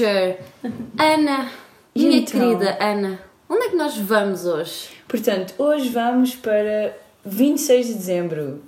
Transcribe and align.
future. 0.00 0.36
Ana, 0.98 1.50
minha 1.94 2.18
Então? 2.18 2.40
querida 2.40 2.76
Ana, 2.80 3.18
onde 3.48 3.64
é 3.66 3.68
que 3.70 3.76
nós 3.76 3.96
vamos 3.96 4.44
hoje? 4.44 4.90
Portanto, 5.08 5.54
hoje 5.58 5.88
vamos 5.88 6.34
para 6.34 6.96
26 7.24 7.86
de 7.86 7.94
dezembro. 7.94 8.62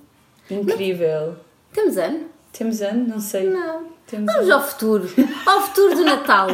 Incrível. 0.51 1.37
Temos 1.73 1.96
ano? 1.99 2.27
Temos 2.53 2.81
ano? 2.81 3.07
Não 3.09 3.21
sei. 3.21 3.45
Não. 3.51 3.87
Temos 4.07 4.33
Vamos 4.33 4.46
ano. 4.49 4.55
ao 4.55 4.63
futuro. 4.67 5.09
Ao 5.46 5.61
futuro 5.63 5.95
do 5.96 6.05
Natal. 6.05 6.49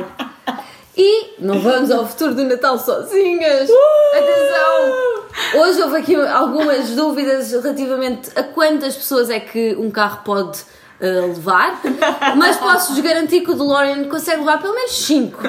E 0.97 1.35
não 1.41 1.59
vamos 1.61 1.91
ao 1.91 2.07
futuro 2.07 2.35
do 2.35 2.45
Natal 2.45 2.77
sozinhas. 2.79 3.69
Atenção! 4.13 5.61
Hoje 5.61 5.83
houve 5.83 5.97
aqui 5.99 6.15
algumas 6.17 6.91
dúvidas 6.91 7.53
relativamente 7.53 8.31
a 8.37 8.43
quantas 8.43 8.97
pessoas 8.97 9.31
é 9.31 9.39
que 9.41 9.75
um 9.77 9.91
carro 9.91 10.23
pode 10.25 10.61
levar, 11.05 11.81
mas 12.37 12.57
posso-vos 12.57 13.01
garantir 13.01 13.41
que 13.41 13.51
o 13.51 13.55
DeLorean 13.55 14.05
consegue 14.05 14.41
levar 14.41 14.61
pelo 14.61 14.75
menos 14.75 14.93
5. 14.93 15.43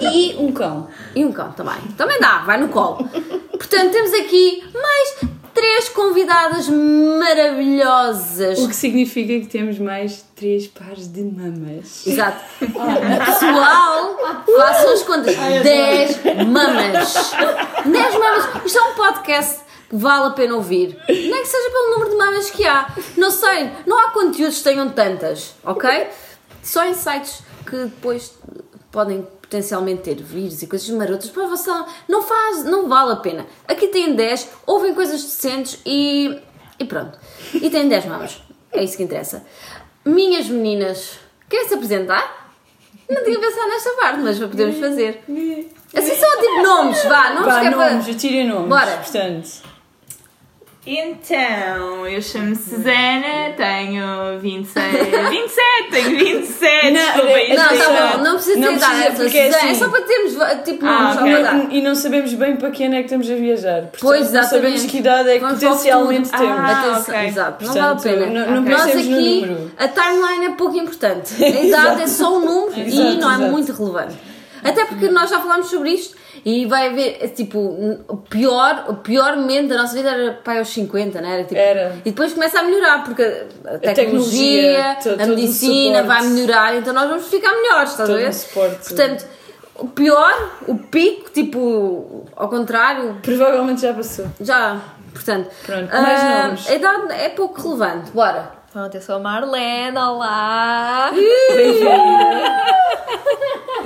E 0.00 0.36
um 0.38 0.52
cão. 0.52 0.88
E 1.14 1.24
um 1.24 1.32
cão 1.32 1.52
também. 1.52 1.80
Também 1.96 2.18
dá, 2.20 2.38
vai 2.38 2.58
no 2.58 2.68
colo. 2.68 3.08
Portanto, 3.50 3.92
temos 3.92 4.12
aqui 4.12 4.62
mais 4.74 5.16
três 5.56 5.88
convidadas 5.88 6.68
maravilhosas. 6.68 8.58
O 8.58 8.68
que 8.68 8.76
significa 8.76 9.40
que 9.40 9.46
temos 9.46 9.78
mais 9.78 10.22
três 10.36 10.66
pares 10.66 11.08
de 11.08 11.22
mamas. 11.22 12.06
Exato. 12.06 12.44
Pessoal, 12.60 14.18
façam 14.56 14.92
as 14.92 15.02
contas. 15.02 15.34
10 15.34 16.46
mamas. 16.46 17.32
10 17.86 18.14
mamas. 18.14 18.64
Isto 18.66 18.78
é 18.78 18.82
um 18.82 18.94
podcast 18.94 19.65
vale 19.92 20.26
a 20.26 20.30
pena 20.30 20.54
ouvir. 20.54 20.98
Nem 21.08 21.42
que 21.42 21.46
seja 21.48 21.70
pelo 21.70 21.90
número 21.92 22.10
de 22.10 22.16
mamas 22.16 22.50
que 22.50 22.66
há. 22.66 22.86
Não 23.16 23.30
sei, 23.30 23.70
não 23.86 23.98
há 23.98 24.10
conteúdos 24.10 24.58
que 24.58 24.64
tenham 24.64 24.88
tantas, 24.90 25.54
ok? 25.64 26.08
Só 26.62 26.84
em 26.84 26.94
sites 26.94 27.40
que 27.64 27.76
depois 27.76 28.32
podem 28.90 29.22
potencialmente 29.42 30.02
ter 30.02 30.16
vírus 30.16 30.60
e 30.62 30.66
coisas 30.66 30.88
marotas 30.90 31.30
para 31.30 31.46
você 31.46 31.70
não 32.08 32.20
faz, 32.22 32.64
não 32.64 32.88
vale 32.88 33.12
a 33.12 33.16
pena. 33.16 33.46
Aqui 33.68 33.88
tem 33.88 34.14
10, 34.14 34.48
ouvem 34.66 34.92
coisas 34.94 35.22
decentes 35.22 35.78
e, 35.86 36.36
e 36.80 36.84
pronto. 36.84 37.16
E 37.54 37.70
tem 37.70 37.88
10 37.88 38.06
mamas. 38.06 38.42
É 38.72 38.82
isso 38.82 38.96
que 38.96 39.04
interessa. 39.04 39.44
Minhas 40.04 40.46
meninas, 40.48 41.18
querem 41.48 41.68
se 41.68 41.74
apresentar? 41.74 42.50
Não 43.08 43.22
tinha 43.22 43.38
pensado 43.38 43.68
nesta 43.68 43.90
parte, 43.92 44.18
mas 44.20 44.38
podemos 44.38 44.78
fazer. 44.80 45.22
Assim 45.94 46.16
só 46.16 46.40
tipo 46.40 46.62
nomes, 46.62 47.02
vá, 47.04 47.30
nomes 47.30 47.46
Vá, 47.46 47.64
é 47.64 47.70
para- 47.70 47.90
nomes, 47.92 48.08
atirem 48.08 48.48
nomes. 48.48 48.68
Bora. 48.68 48.96
Portanto, 48.96 49.48
Então, 50.88 52.06
eu 52.06 52.22
chamo-me 52.22 52.54
Susana, 52.54 53.52
tenho 53.56 54.38
26. 54.38 54.92
27, 55.30 55.90
tenho 55.90 56.10
27. 56.18 56.90
Não, 56.92 57.02
desculpa, 57.02 57.26
não, 57.26 57.38
isto 57.38 57.56
Não, 57.56 57.70
é- 57.72 57.78
tá 57.78 58.16
bom, 58.16 58.22
não 58.22 58.34
precisa 58.34 58.58
Não 58.60 58.68
ter 58.68 58.74
idade. 58.76 58.94
precisa, 58.94 59.16
porque 59.24 59.38
é 59.38 59.48
É 59.48 59.48
assim- 59.56 59.74
só 59.74 59.88
para 59.88 60.00
termos 60.02 60.32
tipo 60.64 60.86
Ah, 60.86 60.92
nomes, 60.98 61.14
só 61.14 61.20
para 61.22 61.42
dar. 61.42 61.72
e 61.72 61.82
não 61.82 61.94
sabemos 61.96 62.32
bem 62.34 62.54
para 62.56 62.70
que 62.70 62.84
ano 62.84 62.94
é 62.94 62.98
que 62.98 63.04
estamos 63.06 63.28
a 63.28 63.34
viajar. 63.34 63.80
Portanto, 63.82 64.00
Pois, 64.00 64.32
não 64.32 64.42
sabemos 64.44 64.54
exatamente. 64.84 64.86
que 64.92 64.98
idade 64.98 65.28
é 65.28 65.34
que 65.34 65.40
Vamos 65.40 65.64
ao 65.64 65.70
potencialmente 65.70 66.28
futuro. 66.30 66.46
temos. 66.54 66.60
Ah, 66.70 66.80
Atenção, 66.92 67.14
ok. 67.14 67.26
Exato, 67.26 67.64
não 67.64 67.72
Portanto, 67.72 68.02
vale 68.02 68.14
a 68.22 68.26
pena. 68.26 68.46
não- 68.46 68.54
não 68.54 68.62
Nós 68.62 68.82
pensemos 68.84 69.06
no 69.08 69.16
aqui, 69.16 69.40
número. 69.40 69.72
a 69.76 69.88
timeline 69.88 70.44
é 70.46 70.50
pouco 70.50 70.76
importante. 70.76 71.44
A 71.44 71.48
idade 71.48 72.02
é 72.02 72.06
só 72.06 72.36
um 72.36 72.44
número 72.44 72.78
e 72.78 72.86
Exato, 72.86 73.16
não 73.20 73.30
é 73.32 73.34
exato. 73.34 73.50
muito 73.50 73.72
relevante. 73.72 74.14
Até 74.62 74.84
porque 74.84 75.08
nós 75.08 75.30
já 75.30 75.40
falámos 75.40 75.66
sobre 75.68 75.90
isto 75.90 76.16
e 76.48 76.64
vai 76.64 76.86
haver, 76.86 77.16
é, 77.20 77.26
tipo, 77.26 77.58
o 78.06 78.16
pior, 78.18 78.84
o 78.88 78.94
pior 78.98 79.34
momento 79.36 79.70
da 79.70 79.78
nossa 79.78 79.96
vida 79.96 80.10
era 80.10 80.32
para 80.34 80.60
aos 80.60 80.68
50, 80.68 81.20
não 81.20 81.28
era? 81.28 81.42
Tipo, 81.42 81.56
Era. 81.58 81.96
E 82.04 82.10
depois 82.10 82.32
começa 82.34 82.60
a 82.60 82.62
melhorar, 82.62 83.02
porque 83.02 83.22
a 83.24 83.78
tecnologia, 83.78 83.94
tecnologia, 83.94 84.90
a 84.92 84.94
todo 84.94 85.24
o 85.24 85.26
medicina 85.34 86.02
vai 86.04 86.22
melhorar, 86.24 86.76
então 86.76 86.94
nós 86.94 87.08
vamos 87.08 87.26
ficar 87.26 87.50
melhores, 87.50 87.90
estás 87.90 88.08
a 88.08 88.14
ver? 88.14 88.32
suporte. 88.32 88.76
Portanto, 88.88 89.26
o 89.74 89.88
pior, 89.88 90.50
o 90.68 90.76
pico, 90.76 91.30
tipo, 91.32 92.24
ao 92.36 92.48
contrário, 92.48 93.16
Provavelmente 93.22 93.80
já 93.82 93.92
passou. 93.92 94.26
já, 94.40 94.80
portanto, 95.12 95.50
Pronto, 95.66 95.92
mais 95.92 96.44
nomes. 96.44 96.70
a 96.70 96.74
idade 96.76 97.12
é 97.12 97.28
pouco 97.30 97.60
relevante, 97.60 98.12
bora. 98.12 98.52
Pronto, 98.72 98.94
eu 98.94 99.00
sou 99.00 99.16
a 99.16 99.18
Marlene, 99.18 99.98
olá! 99.98 101.10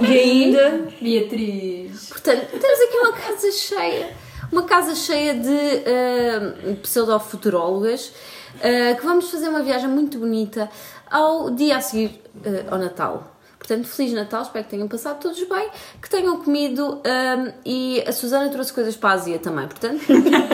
E 0.03 0.19
ainda, 0.19 0.81
Beatriz. 1.01 1.80
Portanto, 2.23 2.49
temos 2.51 2.81
aqui 2.81 2.97
uma 2.99 3.13
casa 3.13 3.51
cheia, 3.51 4.17
uma 4.53 4.63
casa 4.65 4.95
cheia 4.95 5.35
de 5.35 5.49
ah, 5.49 6.77
pseudo-futurólogas 6.83 8.13
ah, 8.57 8.95
que 8.95 9.05
vamos 9.05 9.31
fazer 9.31 9.49
uma 9.49 9.63
viagem 9.63 9.89
muito 9.89 10.19
bonita 10.19 10.71
ao 11.11 11.51
dia 11.51 11.79
a 11.79 11.81
seguir 11.81 12.23
ah, 12.45 12.75
ao 12.75 12.79
Natal. 12.79 13.37
Portanto, 13.59 13.87
Feliz 13.87 14.13
Natal, 14.13 14.43
espero 14.43 14.65
que 14.65 14.71
tenham 14.71 14.89
passado 14.89 15.21
todos 15.21 15.43
bem, 15.43 15.69
que 16.01 16.11
tenham 16.11 16.43
comido 16.43 17.01
ah, 17.07 17.53
e 17.65 18.05
a 18.07 18.13
Susana 18.13 18.51
trouxe 18.51 18.73
coisas 18.73 18.97
para 18.97 19.11
a 19.11 19.13
Ásia 19.15 19.39
também, 19.39 19.67
portanto, 19.67 20.03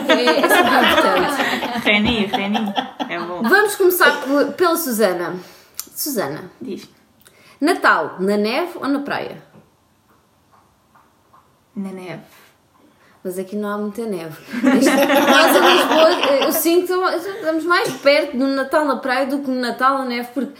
é, 0.08 0.24
é 0.24 0.40
importante. 1.96 2.74
É 3.08 3.18
bom. 3.18 3.42
Vamos 3.42 3.74
começar 3.74 4.22
pela 4.56 4.76
Susana. 4.76 5.34
Susana, 5.94 6.44
Diz. 6.60 6.88
Natal 7.60 8.16
na 8.20 8.36
neve 8.36 8.72
ou 8.76 8.86
na 8.86 9.00
praia? 9.00 9.42
Na 11.76 11.90
neve. 11.90 12.22
Mas 13.22 13.38
aqui 13.38 13.56
não 13.56 13.68
há 13.68 13.76
muita 13.78 14.02
neve. 14.06 14.36
Isto- 14.78 14.90
nós 15.30 15.56
em 15.56 15.76
Lisboa, 15.76 16.10
eu 16.46 16.52
sinto 16.52 16.86
que 16.86 17.16
estamos 17.30 17.64
mais 17.64 17.92
perto 17.94 18.36
do 18.36 18.46
Natal 18.46 18.84
na 18.84 18.96
praia 18.96 19.26
do 19.26 19.40
que 19.40 19.50
no 19.50 19.60
Natal 19.60 19.98
na 19.98 20.04
neve, 20.04 20.28
porque 20.32 20.52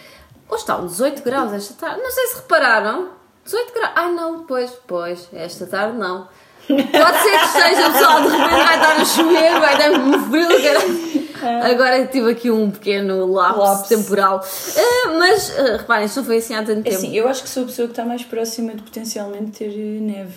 hoje 0.48 0.62
está 0.62 0.76
18 0.80 1.22
graus 1.22 1.52
esta 1.52 1.74
tarde. 1.74 2.02
Não 2.02 2.10
sei 2.10 2.26
se 2.26 2.36
repararam. 2.36 3.08
18 3.44 3.72
graus. 3.72 3.92
Ai 3.94 4.12
não, 4.12 4.44
pois, 4.44 4.70
pois, 4.86 5.28
esta 5.32 5.66
tarde 5.66 5.96
não. 5.96 6.28
Pode 6.66 7.18
ser 7.22 7.38
que 7.38 7.44
esteja 7.46 7.90
pessoal, 7.92 8.22
de 8.22 8.28
repente 8.28 8.50
vai 8.50 8.74
estar 8.76 8.96
a 9.00 9.04
chover, 9.04 9.60
vai 9.60 9.78
dar 9.78 9.92
um 9.92 10.28
frio, 10.28 11.32
caralho. 11.40 11.72
Agora 11.72 12.06
tive 12.08 12.32
aqui 12.32 12.50
um 12.50 12.68
pequeno 12.72 13.24
lapso, 13.32 13.60
Lapso. 13.60 13.88
temporal. 13.88 14.44
Ah, 14.76 15.10
mas 15.16 15.56
ah, 15.56 15.76
reparem, 15.76 16.06
isto 16.06 16.16
não 16.16 16.24
foi 16.24 16.38
assim 16.38 16.56
há 16.56 16.64
tanto 16.64 16.80
é 16.80 16.82
tempo. 16.90 16.96
assim, 16.96 17.16
eu 17.16 17.28
acho 17.28 17.44
que 17.44 17.48
sou 17.48 17.62
a 17.62 17.66
pessoa 17.66 17.86
que 17.86 17.92
está 17.92 18.04
mais 18.04 18.24
próxima 18.24 18.74
de 18.74 18.82
potencialmente 18.82 19.52
ter 19.52 19.66
eh, 19.70 20.00
neve. 20.00 20.34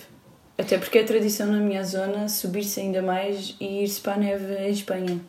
Até 0.60 0.78
porque 0.78 1.00
é 1.00 1.04
tradição 1.04 1.48
na 1.48 1.58
minha 1.60 1.84
zona 1.84 2.28
subir-se 2.28 2.80
ainda 2.82 3.02
mais 3.02 3.56
e 3.60 3.84
ir-se 3.84 4.02
para 4.02 4.14
a 4.14 4.18
neve 4.18 4.56
em 4.56 4.72
Espanha, 4.72 5.20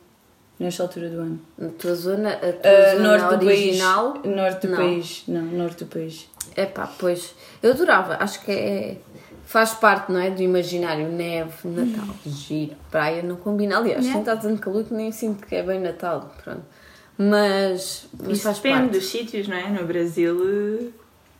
nesta 0.58 0.82
altura 0.82 1.08
do 1.08 1.20
ano. 1.20 1.40
Na 1.56 1.68
tua 1.68 1.94
zona, 1.94 2.30
a 2.32 2.36
tua 2.38 2.70
Ah, 2.70 2.96
zona 2.96 3.18
norte 3.18 3.38
do 3.38 3.46
original. 3.46 4.12
país. 4.14 4.34
Norte 4.36 4.66
do 4.66 4.70
Não. 4.72 4.76
país. 4.78 5.22
Não, 5.28 5.42
norte 5.42 5.84
do 5.84 5.86
país. 5.86 6.28
É 6.56 6.66
pá, 6.66 6.90
pois. 6.98 7.34
Eu 7.62 7.70
adorava, 7.72 8.16
acho 8.20 8.44
que 8.44 8.50
é. 8.50 8.96
Faz 9.46 9.74
parte, 9.74 10.12
não 10.12 10.20
é? 10.20 10.30
Do 10.30 10.42
imaginário. 10.42 11.08
Neve, 11.08 11.52
Natal, 11.68 12.14
giro, 12.24 12.76
praia, 12.90 13.20
não 13.22 13.34
combina. 13.36 13.78
Aliás, 13.78 14.04
Né? 14.04 14.12
tem 14.12 14.20
estado 14.20 14.42
tanto 14.42 14.60
calor 14.60 14.84
que 14.84 14.94
nem 14.94 15.10
sinto 15.12 15.44
que 15.46 15.54
é 15.56 15.62
bem 15.62 15.80
Natal. 15.80 16.32
Pronto. 16.44 16.62
Mas. 17.18 18.06
mas 18.18 18.32
Isso 18.32 18.42
faz 18.44 18.56
depende 18.58 18.78
parte. 18.80 18.90
dos 18.92 19.06
sítios, 19.10 19.48
não 19.48 19.56
é? 19.56 19.68
No 19.68 19.84
Brasil 19.86 20.92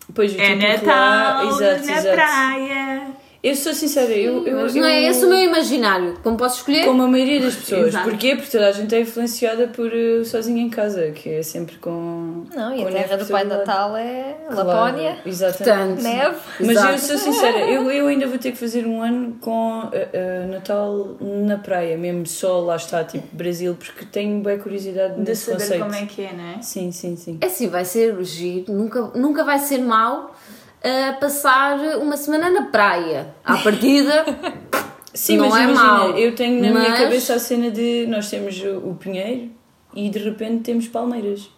Depois 0.08 0.34
o 0.34 0.40
é 0.40 0.56
típico 0.56 0.86
lá- 0.86 1.44
Natal, 1.44 1.48
Exato, 1.48 1.86
na 1.86 1.92
exato. 1.98 2.14
praia. 2.14 3.06
Eu 3.42 3.56
sou 3.56 3.72
sincera, 3.72 4.12
eu, 4.12 4.46
eu, 4.46 4.60
Mas 4.60 4.76
eu, 4.76 4.82
não 4.82 4.88
é 4.88 5.04
esse 5.04 5.24
o 5.24 5.28
meu 5.28 5.38
imaginário. 5.38 6.18
Como 6.22 6.36
posso 6.36 6.58
escolher? 6.58 6.84
Como 6.84 7.02
a 7.02 7.08
maioria 7.08 7.40
das 7.40 7.54
pessoas. 7.54 7.88
Exato. 7.88 8.10
Porquê? 8.10 8.36
Porque 8.36 8.50
toda 8.50 8.68
a 8.68 8.72
gente 8.72 8.94
é 8.94 9.00
influenciada 9.00 9.66
por 9.68 9.90
uh, 9.90 10.24
sozinha 10.26 10.62
em 10.62 10.68
casa, 10.68 11.10
que 11.12 11.30
é 11.30 11.42
sempre 11.42 11.76
com. 11.78 12.44
Não, 12.54 12.76
e 12.76 12.82
com 12.82 12.88
a 12.88 12.92
terra 12.92 13.16
do 13.16 13.26
Pai. 13.26 13.44
Lapónia 13.44 14.02
é 14.02 14.36
Claro, 14.50 14.68
Lapónia, 14.68 15.18
Exatamente. 15.24 15.64
Portanto, 15.64 16.02
neve. 16.02 16.36
Mas 16.60 16.70
Exato. 16.70 16.92
eu 16.92 16.98
sou 16.98 17.18
sincera, 17.18 17.58
eu, 17.60 17.90
eu 17.90 18.06
ainda 18.08 18.26
vou 18.26 18.38
ter 18.38 18.52
que 18.52 18.58
fazer 18.58 18.86
um 18.86 19.00
ano 19.00 19.36
com 19.40 19.84
uh, 19.84 19.86
uh, 19.86 20.50
Natal 20.50 21.16
na 21.20 21.56
praia, 21.56 21.96
mesmo 21.96 22.26
só 22.26 22.60
lá 22.60 22.76
está, 22.76 23.04
tipo 23.04 23.26
Brasil, 23.34 23.74
porque 23.74 24.04
tenho 24.04 24.42
bem 24.42 24.58
curiosidade 24.58 25.14
De 25.14 25.20
nesse 25.30 25.46
saber 25.46 25.58
conceito. 25.62 25.82
como 25.82 25.94
é 25.94 26.06
que 26.06 26.22
é, 26.22 26.32
não 26.34 26.44
é? 26.44 26.62
Sim, 26.62 26.92
sim, 26.92 27.16
sim. 27.16 27.38
É 27.40 27.46
assim, 27.46 27.68
vai 27.68 27.86
ser 27.86 28.22
giro. 28.22 28.70
Nunca, 28.70 29.12
nunca 29.14 29.44
vai 29.44 29.58
ser 29.58 29.78
mau 29.78 30.34
ah, 30.82 31.16
passar 31.20 31.78
uma 31.98 32.16
semana 32.16 32.50
na 32.50 32.62
praia. 32.62 33.34
À 33.44 33.56
partida. 33.58 34.24
Sim, 35.12 35.38
Não 35.38 35.48
mas 35.48 35.58
é 35.60 35.64
imagina, 35.64 35.84
mau, 35.84 36.10
eu 36.16 36.34
tenho 36.36 36.62
na 36.62 36.68
minha 36.70 36.90
mas- 36.90 36.98
cabeça 37.00 37.34
a 37.34 37.38
cena 37.38 37.70
de 37.70 38.06
nós 38.06 38.30
temos 38.30 38.60
o 38.62 38.94
Pinheiro 38.94 39.50
e 39.92 40.08
de 40.08 40.18
repente 40.20 40.62
temos 40.62 40.86
Palmeiras. 40.86 41.50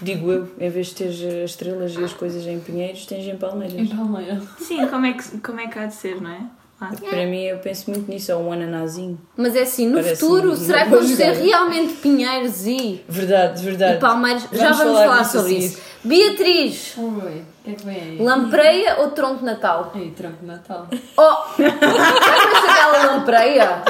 Digo 0.00 0.32
eu, 0.32 0.48
em 0.58 0.70
vez 0.70 0.86
de 0.88 0.94
teres 0.94 1.16
as 1.22 1.50
estrelas 1.50 1.94
e 1.94 2.02
as 2.02 2.14
coisas 2.14 2.46
em 2.46 2.58
Pinheiros, 2.58 3.04
tens 3.04 3.26
em 3.28 3.36
Palmeiras. 3.36 3.74
Em 3.78 3.86
Palmeira. 3.86 4.40
Sim, 4.58 4.86
como 4.86 5.04
é 5.04 5.12
que, 5.12 5.38
como 5.40 5.60
é 5.60 5.66
que 5.66 5.78
há 5.78 5.84
de 5.84 5.94
ser, 5.94 6.18
não 6.22 6.30
é? 6.30 6.40
Lá. 6.80 6.90
Para 6.98 7.26
mim, 7.26 7.42
eu 7.42 7.58
penso 7.58 7.90
muito 7.90 8.10
nisso, 8.10 8.32
ou 8.32 8.44
um 8.44 8.52
ananazinho. 8.52 9.20
Mas 9.36 9.54
é 9.54 9.62
assim, 9.62 9.86
no 9.88 9.96
Parece 9.96 10.20
futuro, 10.20 10.56
será 10.56 10.84
que 10.84 10.90
vamos 10.90 11.14
ter 11.14 11.32
realmente 11.32 11.92
Pinheiros 11.94 12.66
e, 12.66 13.04
Verdade, 13.06 13.62
verdade. 13.62 13.96
e 13.96 14.00
Palmeiras? 14.00 14.44
Já 14.50 14.70
Vamos 14.72 14.78
vamos 14.78 14.92
falar 14.94 15.02
falar, 15.08 15.20
a 15.20 15.24
sobre 15.24 15.48
seguir. 15.50 15.64
isso. 15.66 15.80
Beatriz, 16.04 16.94
Oi, 16.96 17.42
que 17.68 17.72
é 17.72 17.74
que 17.74 17.84
vem 17.84 17.96
aí? 17.96 18.18
lampreia 18.22 18.96
ou 19.00 19.10
tronco 19.10 19.38
de 19.40 19.44
Natal? 19.44 19.92
Aí, 19.94 20.10
tronco 20.12 20.36
de 20.40 20.46
Natal. 20.46 20.86
Oh! 21.16 21.34
Conhece 21.54 22.66
aquela 22.70 23.12
lampreia? 23.12 23.82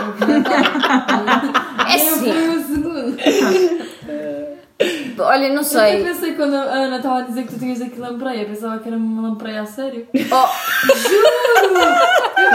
É 1.88 1.94
Eu 1.94 1.98
sim. 1.98 2.32
fui 2.32 2.48
o 2.48 2.66
segundo. 2.66 3.16
olha, 5.22 5.48
não 5.50 5.56
Eu 5.58 5.64
sei. 5.64 6.02
pensei 6.04 6.32
quando 6.34 6.54
a 6.56 6.62
Ana 6.62 6.96
estava 6.96 7.19
a 7.19 7.22
dizer 7.22 7.44
que 7.44 7.52
tu 7.54 7.58
tinhas 7.58 7.80
aqui 7.80 7.98
lampreia, 8.00 8.44
pensava 8.46 8.78
que 8.78 8.88
era 8.88 8.96
uma 8.96 9.28
lampreia 9.28 9.62
a 9.62 9.66
sério. 9.66 10.06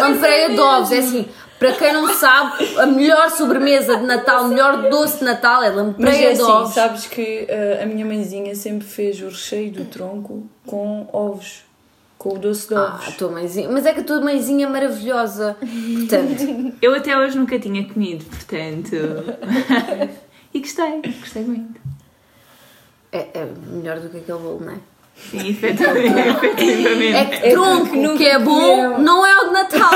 Lampreia 0.02 0.50
de 0.50 0.60
ovos, 0.60 0.92
é 0.92 0.98
assim. 0.98 1.28
Para 1.64 1.74
quem 1.78 1.94
não 1.94 2.14
sabe, 2.14 2.78
a 2.78 2.86
melhor 2.86 3.30
sobremesa 3.32 3.96
de 3.98 4.04
Natal, 4.04 4.46
o 4.46 4.48
melhor 4.50 4.90
doce 4.90 5.20
de 5.20 5.24
Natal 5.26 5.64
é 5.64 5.68
Mas 5.70 5.76
lampreia 5.78 6.30
é 6.30 6.34
de 6.34 6.42
assim, 6.42 6.52
ovos. 6.52 6.74
sabes 6.74 7.06
que 7.08 7.46
eh, 7.48 7.80
a 7.82 7.86
minha 7.86 8.06
mãezinha 8.06 8.54
sempre 8.56 8.86
fez 8.86 9.22
o 9.22 9.26
recheio 9.26 9.72
do 9.72 9.86
tronco 9.86 10.46
com 10.66 11.08
ovos. 11.14 11.64
Com 12.18 12.36
o 12.36 12.38
doce 12.38 12.68
de 12.68 12.76
Ah, 12.76 12.96
ovos. 12.96 13.08
a 13.08 13.12
tua 13.14 13.32
mãezinha. 13.32 13.70
Mas 13.70 13.86
é 13.86 13.94
que 13.94 14.02
a 14.02 14.04
tua 14.04 14.20
mãezinha 14.22 14.66
é 14.66 14.70
maravilhosa. 14.70 15.56
Portanto, 15.60 16.74
Eu 16.82 16.94
até 16.96 17.18
hoje 17.18 17.38
nunca 17.38 17.58
tinha 17.60 17.88
comido, 17.88 18.26
portanto. 18.26 18.94
e 20.54 20.60
gostei, 20.60 21.02
gostei 21.20 21.44
muito. 21.44 21.80
é, 23.12 23.20
é 23.34 23.48
melhor 23.72 24.00
do 24.00 24.10
que 24.10 24.18
aquele 24.18 24.38
bolo, 24.40 24.60
não 24.66 24.74
é? 24.74 24.78
Sim, 25.16 25.50
efetivamente. 25.50 27.16
É 27.16 27.26
que 27.26 27.50
tronco 27.52 28.18
que 28.18 28.28
é 28.28 28.40
bom 28.40 28.98
não 29.00 29.26
é 29.26 29.36
o 29.42 29.46
de 29.46 29.52
Natal. 29.52 29.90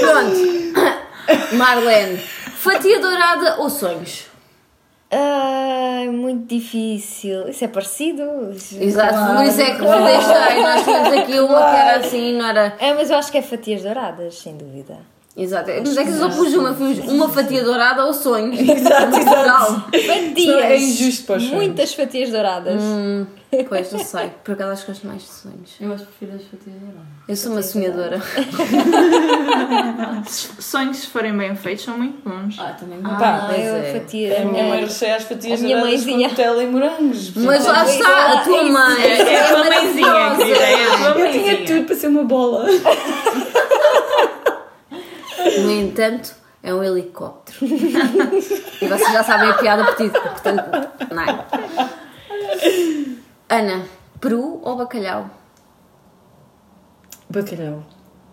Pronto. 0.00 1.56
Marlene, 1.56 2.18
fatia 2.18 2.98
dourada 3.00 3.56
ou 3.58 3.70
sonhos? 3.70 4.30
Ai, 5.12 6.08
muito 6.08 6.46
difícil. 6.46 7.48
Isso 7.48 7.64
é 7.64 7.68
parecido. 7.68 8.22
Exato, 8.80 9.36
por 9.36 9.44
isso 9.44 9.60
é 9.60 9.74
que 9.74 9.82
me 9.82 10.04
deixei. 10.04 10.62
Nós 10.62 10.84
tínhamos 10.84 11.12
aqui 11.18 11.40
uma 11.40 11.58
que 11.58 11.76
era 11.76 11.96
assim, 11.96 12.38
não 12.38 12.46
era. 12.46 12.76
É, 12.78 12.94
mas 12.94 13.10
eu 13.10 13.16
acho 13.18 13.32
que 13.32 13.38
é 13.38 13.42
fatias 13.42 13.82
douradas, 13.82 14.38
sem 14.38 14.56
dúvida. 14.56 14.98
Exato, 15.36 15.70
mas 15.86 15.96
é 15.96 16.02
que 16.04 16.10
eu 16.10 16.18
só 16.18 16.28
pus 16.28 16.52
uma, 16.54 16.70
uma 16.72 17.28
fatia 17.28 17.62
dourada 17.64 18.04
ou 18.04 18.12
sonhos. 18.12 18.58
Exato, 18.68 19.16
exato. 19.16 19.84
Fatias! 19.90 20.64
é 20.64 20.76
injusto 20.76 21.24
para 21.26 21.36
os 21.36 21.42
sonhos. 21.44 21.56
Muitas 21.56 21.94
fatias 21.94 22.30
douradas. 22.30 22.82
Hum, 22.82 23.24
pois, 23.68 23.92
não 23.92 24.00
sei. 24.00 24.28
Por 24.44 24.52
acaso 24.54 24.72
acho 24.72 24.84
que 24.86 24.92
gosto 24.92 25.06
mais 25.06 25.22
de 25.22 25.28
sonhos. 25.28 25.70
Eu 25.80 25.92
acho 25.94 26.04
que 26.04 26.10
prefiro 26.12 26.36
as 26.36 26.42
fatias 26.42 26.76
douradas. 26.80 27.06
Eu 27.28 27.36
sou 27.36 27.52
uma 27.52 27.62
sonhadora. 27.62 28.20
Sonhos, 30.58 30.98
se 30.98 31.06
forem 31.06 31.36
bem 31.36 31.54
feitos, 31.54 31.84
são 31.84 31.96
muito 31.96 32.28
bons. 32.28 32.56
Ah, 32.58 32.74
também 32.78 33.00
Pá, 33.00 33.48
Ah, 33.50 33.56
eu 33.56 33.76
é. 33.76 33.92
fatia. 33.92 34.42
A 34.42 34.44
minha 34.44 34.64
mãe 34.64 34.80
recheia 34.80 35.16
as 35.16 35.24
fatias 35.24 35.60
douradas 35.60 35.84
mãezinha. 35.88 36.28
com 36.28 36.34
Nutella 36.34 36.62
e 36.62 36.66
morangos. 36.66 37.32
Mas 37.36 37.66
lá 37.66 37.84
está, 37.84 38.32
a 38.32 38.40
tua 38.44 38.64
mãe. 38.64 39.02
É 39.02 39.40
a 39.40 39.48
tua 39.48 39.64
mãezinha, 39.64 40.36
querida. 40.36 40.64
É 40.64 40.84
a 40.84 40.96
tua 40.96 41.08
Eu 41.20 41.30
tinha 41.32 41.44
mãezinha. 41.44 41.66
tudo 41.66 41.84
para 41.86 41.96
ser 41.96 42.06
uma 42.08 42.24
bola. 42.24 42.66
No 45.64 45.70
entanto, 45.70 46.34
é 46.62 46.74
um 46.74 46.82
helicóptero. 46.82 47.58
e 47.64 48.86
vocês 48.86 49.12
já 49.12 49.22
sabem 49.24 49.50
a 49.50 49.54
piada 49.54 49.84
portanto, 49.84 50.20
portanto, 50.20 50.88
não 51.12 51.22
é? 51.22 51.44
Ana, 53.48 53.82
peru 54.20 54.60
ou 54.62 54.76
bacalhau? 54.76 55.28
Bacalhau. 57.28 57.82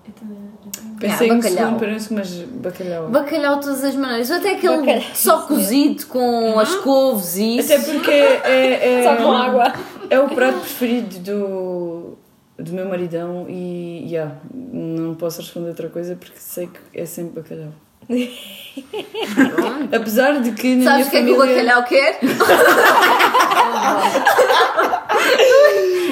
Eu 0.08 0.14
também. 0.14 0.38
eu 0.66 0.72
também. 0.72 0.96
Pensei 1.00 1.30
Ah, 1.30 1.34
em 1.36 1.42
segundo 1.42 1.80
parece, 1.80 2.14
mas 2.14 2.32
bacalhau. 2.32 3.10
Bacalhau 3.10 3.56
de 3.56 3.62
todas 3.66 3.84
as 3.84 3.96
maneiras. 3.96 4.32
Até 4.32 4.52
aquele 4.54 4.78
Bacalhau. 4.78 5.04
só 5.14 5.42
cozido 5.42 6.06
com 6.08 6.60
as 6.60 6.76
couves 6.76 7.38
e 7.38 7.58
isso. 7.58 7.74
Até 7.74 7.84
porque 7.84 8.12
é, 8.12 9.00
é, 9.00 9.04
Só 9.04 9.16
com 9.22 9.32
água. 9.32 9.74
é 10.10 10.20
o 10.20 10.30
prato 10.30 10.60
preferido 10.60 11.20
do, 11.20 12.18
do 12.58 12.74
meu 12.74 12.88
maridão 12.88 13.46
e 13.48 14.06
yeah, 14.10 14.36
não 14.54 15.16
posso 15.16 15.42
responder 15.42 15.70
outra 15.70 15.90
coisa 15.90 16.16
porque 16.16 16.40
sei 16.40 16.68
que 16.68 16.80
é 17.00 17.06
sempre 17.06 17.42
bacalhau. 17.42 17.72
Apesar 19.96 20.42
de 20.42 20.52
que 20.52 20.76
na 20.76 20.92
Sabes 20.92 21.08
o 21.08 21.10
que 21.10 21.18
é 21.18 21.20
que 21.20 21.26
minha 21.26 21.38
o 21.38 21.40
família... 21.40 21.64
bacalhau 21.64 21.84
quer? 21.84 22.20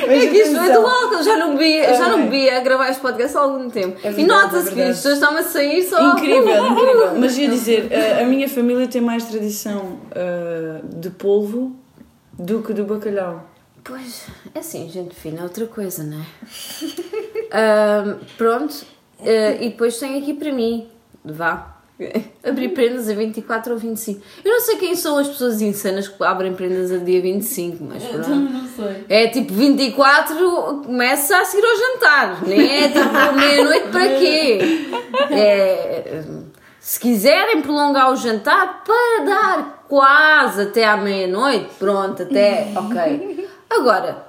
É 0.07 0.27
que 0.27 0.37
isto 0.37 0.55
é 0.55 0.71
do 0.71 0.85
álcool. 0.85 1.15
Eu 1.15 1.23
já 1.23 1.37
não 1.37 1.55
bebia, 1.55 1.89
eu 1.89 1.97
já 1.97 2.09
não 2.09 2.23
bebia 2.23 2.57
a 2.57 2.59
gravar 2.59 2.89
este 2.89 3.01
podcast 3.01 3.37
há 3.37 3.41
algum 3.41 3.69
tempo. 3.69 3.97
É 4.03 4.11
e 4.11 4.13
verdade, 4.13 4.27
nota-se 4.27 4.67
é 4.67 4.69
que 4.69 4.75
verdade. 4.75 4.91
as 4.91 4.97
pessoas 4.97 5.13
estão 5.15 5.37
a 5.37 5.43
sair 5.43 5.83
só. 5.83 6.13
Incrível, 6.13 6.65
incrível. 6.67 7.15
Mas 7.19 7.37
ia 7.37 7.49
dizer, 7.49 7.89
a, 7.91 8.21
a 8.21 8.25
minha 8.25 8.47
família 8.47 8.87
tem 8.87 9.01
mais 9.01 9.25
tradição 9.25 9.99
ah, 10.15 10.81
de 10.83 11.09
polvo 11.09 11.75
do 12.37 12.61
que 12.61 12.73
do 12.73 12.83
bacalhau. 12.85 13.47
Pois, 13.87 14.25
é 14.55 14.59
assim, 14.59 14.89
gente 14.89 15.13
fina, 15.15 15.41
é 15.41 15.43
outra 15.43 15.67
coisa, 15.67 16.03
não 16.03 16.19
é? 16.19 16.25
Pronto, 18.37 18.83
ah, 19.21 19.57
e 19.61 19.69
depois 19.69 19.97
tem 19.99 20.17
aqui 20.19 20.33
para 20.33 20.51
mim, 20.51 20.89
vá, 21.23 21.75
abrir 22.43 22.69
prendas 22.69 23.07
a 23.07 23.13
24 23.13 23.73
ou 23.73 23.79
25. 23.79 24.21
Eu 24.43 24.51
não 24.53 24.59
sei 24.59 24.77
quem 24.77 24.95
são 24.95 25.17
as 25.19 25.27
pessoas 25.27 25.61
insanas 25.61 26.07
que 26.07 26.21
abrem 26.23 26.53
prendas 26.55 26.91
a 26.91 26.97
dia 26.97 27.21
25, 27.21 27.83
mas 27.83 28.03
Eu 28.03 28.09
pronto. 28.09 28.25
também 28.25 28.53
não 28.53 28.67
sei. 28.67 29.05
É 29.07 29.27
tipo 29.27 29.53
24, 29.53 30.81
começa 30.83 31.37
a 31.37 31.45
seguir 31.45 31.63
ao 31.65 31.77
jantar, 31.77 32.43
nem 32.47 32.83
é 32.85 32.87
tipo 32.89 32.99
meia-noite 33.37 33.87
para 33.89 34.07
quê? 34.19 34.59
É, 35.31 36.23
se 36.79 36.99
quiserem 36.99 37.61
prolongar 37.61 38.11
o 38.11 38.15
jantar 38.15 38.83
para 38.83 39.23
dar 39.25 39.85
quase 39.87 40.63
até 40.63 40.83
à 40.85 40.97
meia-noite, 40.97 41.69
pronto, 41.79 42.21
até, 42.23 42.73
ok. 42.75 43.44
Agora, 43.69 44.27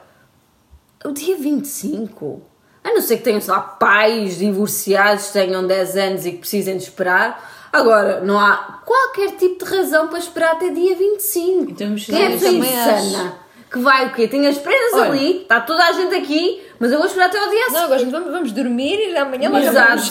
o 1.05 1.13
dia 1.13 1.37
25, 1.37 2.43
a 2.83 2.93
não 2.93 3.01
ser 3.01 3.19
que 3.19 3.25
tenham, 3.25 3.41
sei 3.41 3.53
lá, 3.53 3.61
pais 3.61 4.39
divorciados, 4.39 5.29
tenham 5.29 5.67
10 5.67 5.97
anos 5.97 6.27
e 6.27 6.33
que 6.33 6.39
precisem 6.39 6.77
de 6.77 6.85
esperar. 6.85 7.69
Agora, 7.73 8.21
não 8.21 8.39
há 8.39 8.81
qualquer 8.85 9.33
tipo 9.33 9.65
de 9.65 9.71
razão 9.71 10.09
para 10.09 10.19
esperar 10.19 10.53
até 10.53 10.71
dia 10.71 10.97
25. 10.97 11.73
Então, 11.73 11.87
vamos 11.89 12.07
Quem 12.07 12.23
é 12.23 12.27
a 12.27 12.31
insana? 12.31 13.39
Que 13.71 13.79
vai 13.81 14.07
o 14.07 14.15
quê? 14.15 14.29
Tem 14.29 14.47
as 14.47 14.57
prendas 14.59 14.95
Olha. 14.95 15.11
ali, 15.11 15.43
está 15.43 15.61
toda 15.61 15.85
a 15.85 15.93
gente 15.93 16.15
aqui, 16.15 16.63
mas 16.79 16.93
eu 16.93 16.99
vou 16.99 17.07
esperar 17.07 17.27
até 17.27 17.39
ao 17.39 17.51
dia 17.51 17.67
Não, 17.71 17.85
agora 17.85 18.05
vamos, 18.07 18.31
vamos 18.31 18.53
dormir 18.53 19.11
e 19.11 19.17
amanhã 19.17 19.51
logo 19.51 19.65
Exato. 19.65 20.03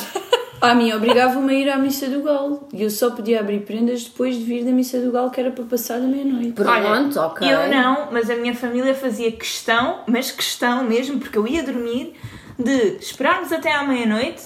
A 0.61 0.73
mim 0.73 0.91
obrigava-me 0.93 1.53
a 1.53 1.59
ir 1.59 1.69
à 1.69 1.77
missa 1.77 2.07
do 2.07 2.21
galo 2.21 2.67
e 2.73 2.83
eu 2.83 2.89
só 2.89 3.11
podia 3.11 3.39
abrir 3.39 3.59
prendas 3.61 4.03
depois 4.03 4.35
de 4.35 4.43
vir 4.43 4.63
da 4.63 4.71
missa 4.71 4.99
do 4.99 5.11
galo 5.11 5.29
que 5.29 5.39
era 5.39 5.51
para 5.51 5.63
passar 5.65 5.99
da 5.99 6.07
meia-noite. 6.07 6.53
Pronto, 6.53 7.19
ok. 7.19 7.47
Eu 7.47 7.69
não, 7.69 8.09
mas 8.11 8.29
a 8.29 8.35
minha 8.35 8.55
família 8.55 8.95
fazia 8.95 9.31
questão, 9.31 9.99
mas 10.07 10.31
questão 10.31 10.83
mesmo, 10.83 11.19
porque 11.19 11.37
eu 11.37 11.47
ia 11.47 11.63
dormir, 11.63 12.13
de 12.57 12.97
esperarmos 12.99 13.51
até 13.51 13.73
à 13.73 13.83
meia-noite 13.83 14.43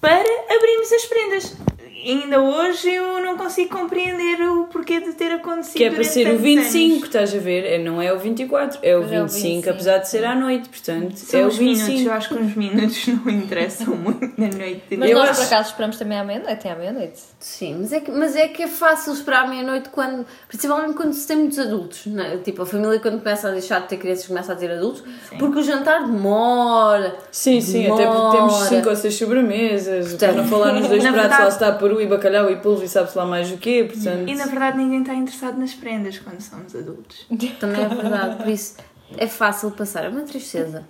para 0.00 0.24
abrirmos 0.56 0.92
as 0.92 1.04
prendas. 1.04 1.56
Ainda 2.04 2.40
hoje 2.40 2.90
eu 2.90 3.20
não 3.22 3.36
consigo 3.36 3.70
compreender 3.76 4.40
o 4.42 4.64
porquê 4.64 5.00
de 5.00 5.12
ter 5.12 5.32
acontecido. 5.32 5.76
Que 5.76 5.84
é 5.84 5.90
para 5.90 6.04
ser 6.04 6.22
o 6.26 6.30
tantos 6.30 6.42
25, 6.42 6.92
anos. 6.94 7.04
estás 7.06 7.34
a 7.34 7.38
ver? 7.38 7.64
É, 7.66 7.78
não 7.78 8.00
é 8.00 8.12
o 8.12 8.18
24, 8.18 8.78
é 8.82 8.96
o 8.96 9.02
Mas 9.02 9.12
é 9.12 9.18
o 9.22 9.26
25, 9.26 9.42
25. 9.48 9.70
apesar 9.70 9.98
de 9.98 10.08
ser 10.08 10.24
à 10.24 10.34
noite, 10.34 10.68
portanto, 10.68 11.16
São 11.16 11.40
é 11.40 11.44
o 11.44 11.48
os 11.48 11.58
minutos, 11.58 11.82
25. 11.82 12.08
eu 12.08 12.12
acho 12.14 12.28
que 12.28 12.34
os 12.34 12.54
minutos 12.56 13.06
não 13.08 13.32
interessam 13.32 13.94
muito 13.96 14.32
na 14.40 14.48
noite. 14.48 14.82
Mas 14.96 15.10
Eu 15.10 15.18
nós 15.18 15.30
acho- 15.30 15.40
por 15.40 15.46
acaso 15.46 15.68
esperamos 15.70 15.96
também 15.98 16.18
à 16.18 16.24
meia-noite, 16.24 16.52
até 16.52 16.70
à 16.70 16.76
meia-noite. 16.76 17.20
Sim, 17.38 17.76
mas 17.80 17.92
é, 17.92 18.00
que, 18.00 18.10
mas 18.10 18.36
é 18.36 18.48
que 18.48 18.62
é 18.62 18.68
fácil 18.68 19.12
esperar 19.12 19.44
à 19.44 19.48
meia-noite 19.48 19.88
quando, 19.90 20.24
principalmente 20.48 20.94
quando 20.94 21.12
se 21.12 21.26
tem 21.26 21.36
muitos 21.36 21.58
adultos, 21.58 22.06
não 22.06 22.22
é? 22.24 22.36
tipo 22.38 22.62
a 22.62 22.66
família 22.66 22.98
quando 23.00 23.18
começa 23.22 23.48
a 23.48 23.50
deixar 23.50 23.80
de 23.80 23.88
ter 23.88 23.96
crianças 23.96 24.26
começa 24.26 24.52
a 24.52 24.56
ter 24.56 24.70
adultos, 24.70 25.02
porque 25.38 25.58
o 25.58 25.62
jantar 25.62 26.06
demora. 26.06 27.16
Sim, 27.30 27.60
sim, 27.60 27.86
até 27.90 28.06
porque 28.06 28.36
temos 28.36 28.52
Demora. 28.54 28.68
5 28.68 28.88
ou 28.90 28.96
6 28.96 29.14
sobremesas, 29.14 30.14
para 30.14 30.32
não 30.32 30.46
falar 30.46 30.72
nos 30.72 30.88
dois 30.88 31.02
pratos, 31.02 31.20
verdade- 31.20 31.42
lá 31.42 31.48
está 31.48 31.72
peru 31.90 32.00
e 32.00 32.06
bacalhau 32.06 32.50
e 32.50 32.56
polvo 32.56 32.84
e 32.84 32.88
sabe-se 32.88 33.18
lá 33.18 33.26
mais 33.26 33.50
o 33.50 33.58
quê, 33.58 33.88
portanto... 33.90 34.28
E 34.28 34.34
na 34.34 34.46
verdade 34.46 34.78
ninguém 34.78 35.00
está 35.00 35.14
interessado 35.14 35.58
nas 35.58 35.74
prendas 35.74 36.18
quando 36.18 36.40
somos 36.40 36.74
adultos. 36.74 37.26
Também 37.58 37.84
é 37.84 37.88
verdade, 37.88 38.36
por 38.36 38.48
isso 38.48 38.76
é 39.16 39.26
fácil 39.26 39.70
passar, 39.72 40.04
é 40.04 40.08
uma 40.08 40.22
tristeza. 40.22 40.84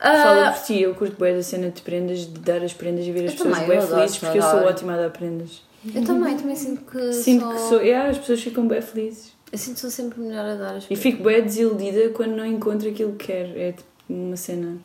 Fala 0.00 0.50
por 0.50 0.64
ti, 0.64 0.80
eu 0.80 0.94
curto 0.94 1.16
bem 1.18 1.36
da 1.36 1.42
cena 1.42 1.70
de 1.70 1.80
prendas, 1.80 2.20
de 2.20 2.40
dar 2.40 2.62
as 2.62 2.72
prendas 2.72 3.06
e 3.06 3.12
ver 3.12 3.26
as 3.26 3.32
Eu 3.32 3.38
pessoas 3.38 3.58
também, 3.58 3.78
bem 3.78 3.86
felizes, 3.86 4.18
porque 4.18 4.38
eu 4.38 4.42
sou 4.42 4.60
ótima 4.60 4.94
a 4.94 4.96
dar 4.96 5.10
prendas. 5.10 5.62
eu 5.94 6.04
também, 6.04 6.36
também 6.36 6.56
sinto 6.56 6.82
que 6.90 7.12
Sinto 7.12 7.44
sou, 7.44 7.52
que 7.52 7.58
sou. 7.60 7.80
Yeah, 7.80 8.10
as 8.10 8.18
pessoas 8.18 8.42
ficam 8.42 8.66
bem 8.66 8.82
felizes. 8.82 9.32
eu 9.52 9.58
sinto 9.58 9.74
que 9.74 9.80
sou 9.80 9.90
sempre 9.90 10.20
melhor 10.20 10.44
a 10.44 10.54
dar 10.56 10.74
as 10.74 10.86
E 10.90 10.96
fico 10.96 11.22
bem 11.22 11.44
desiludida 11.44 12.08
quando 12.10 12.32
não 12.32 12.44
encontro 12.44 12.88
aquilo 12.88 13.12
que 13.12 13.26
quero. 13.26 13.56
É 13.56 13.72
tipo 13.72 13.88
uma 14.08 14.36
cena. 14.36 14.76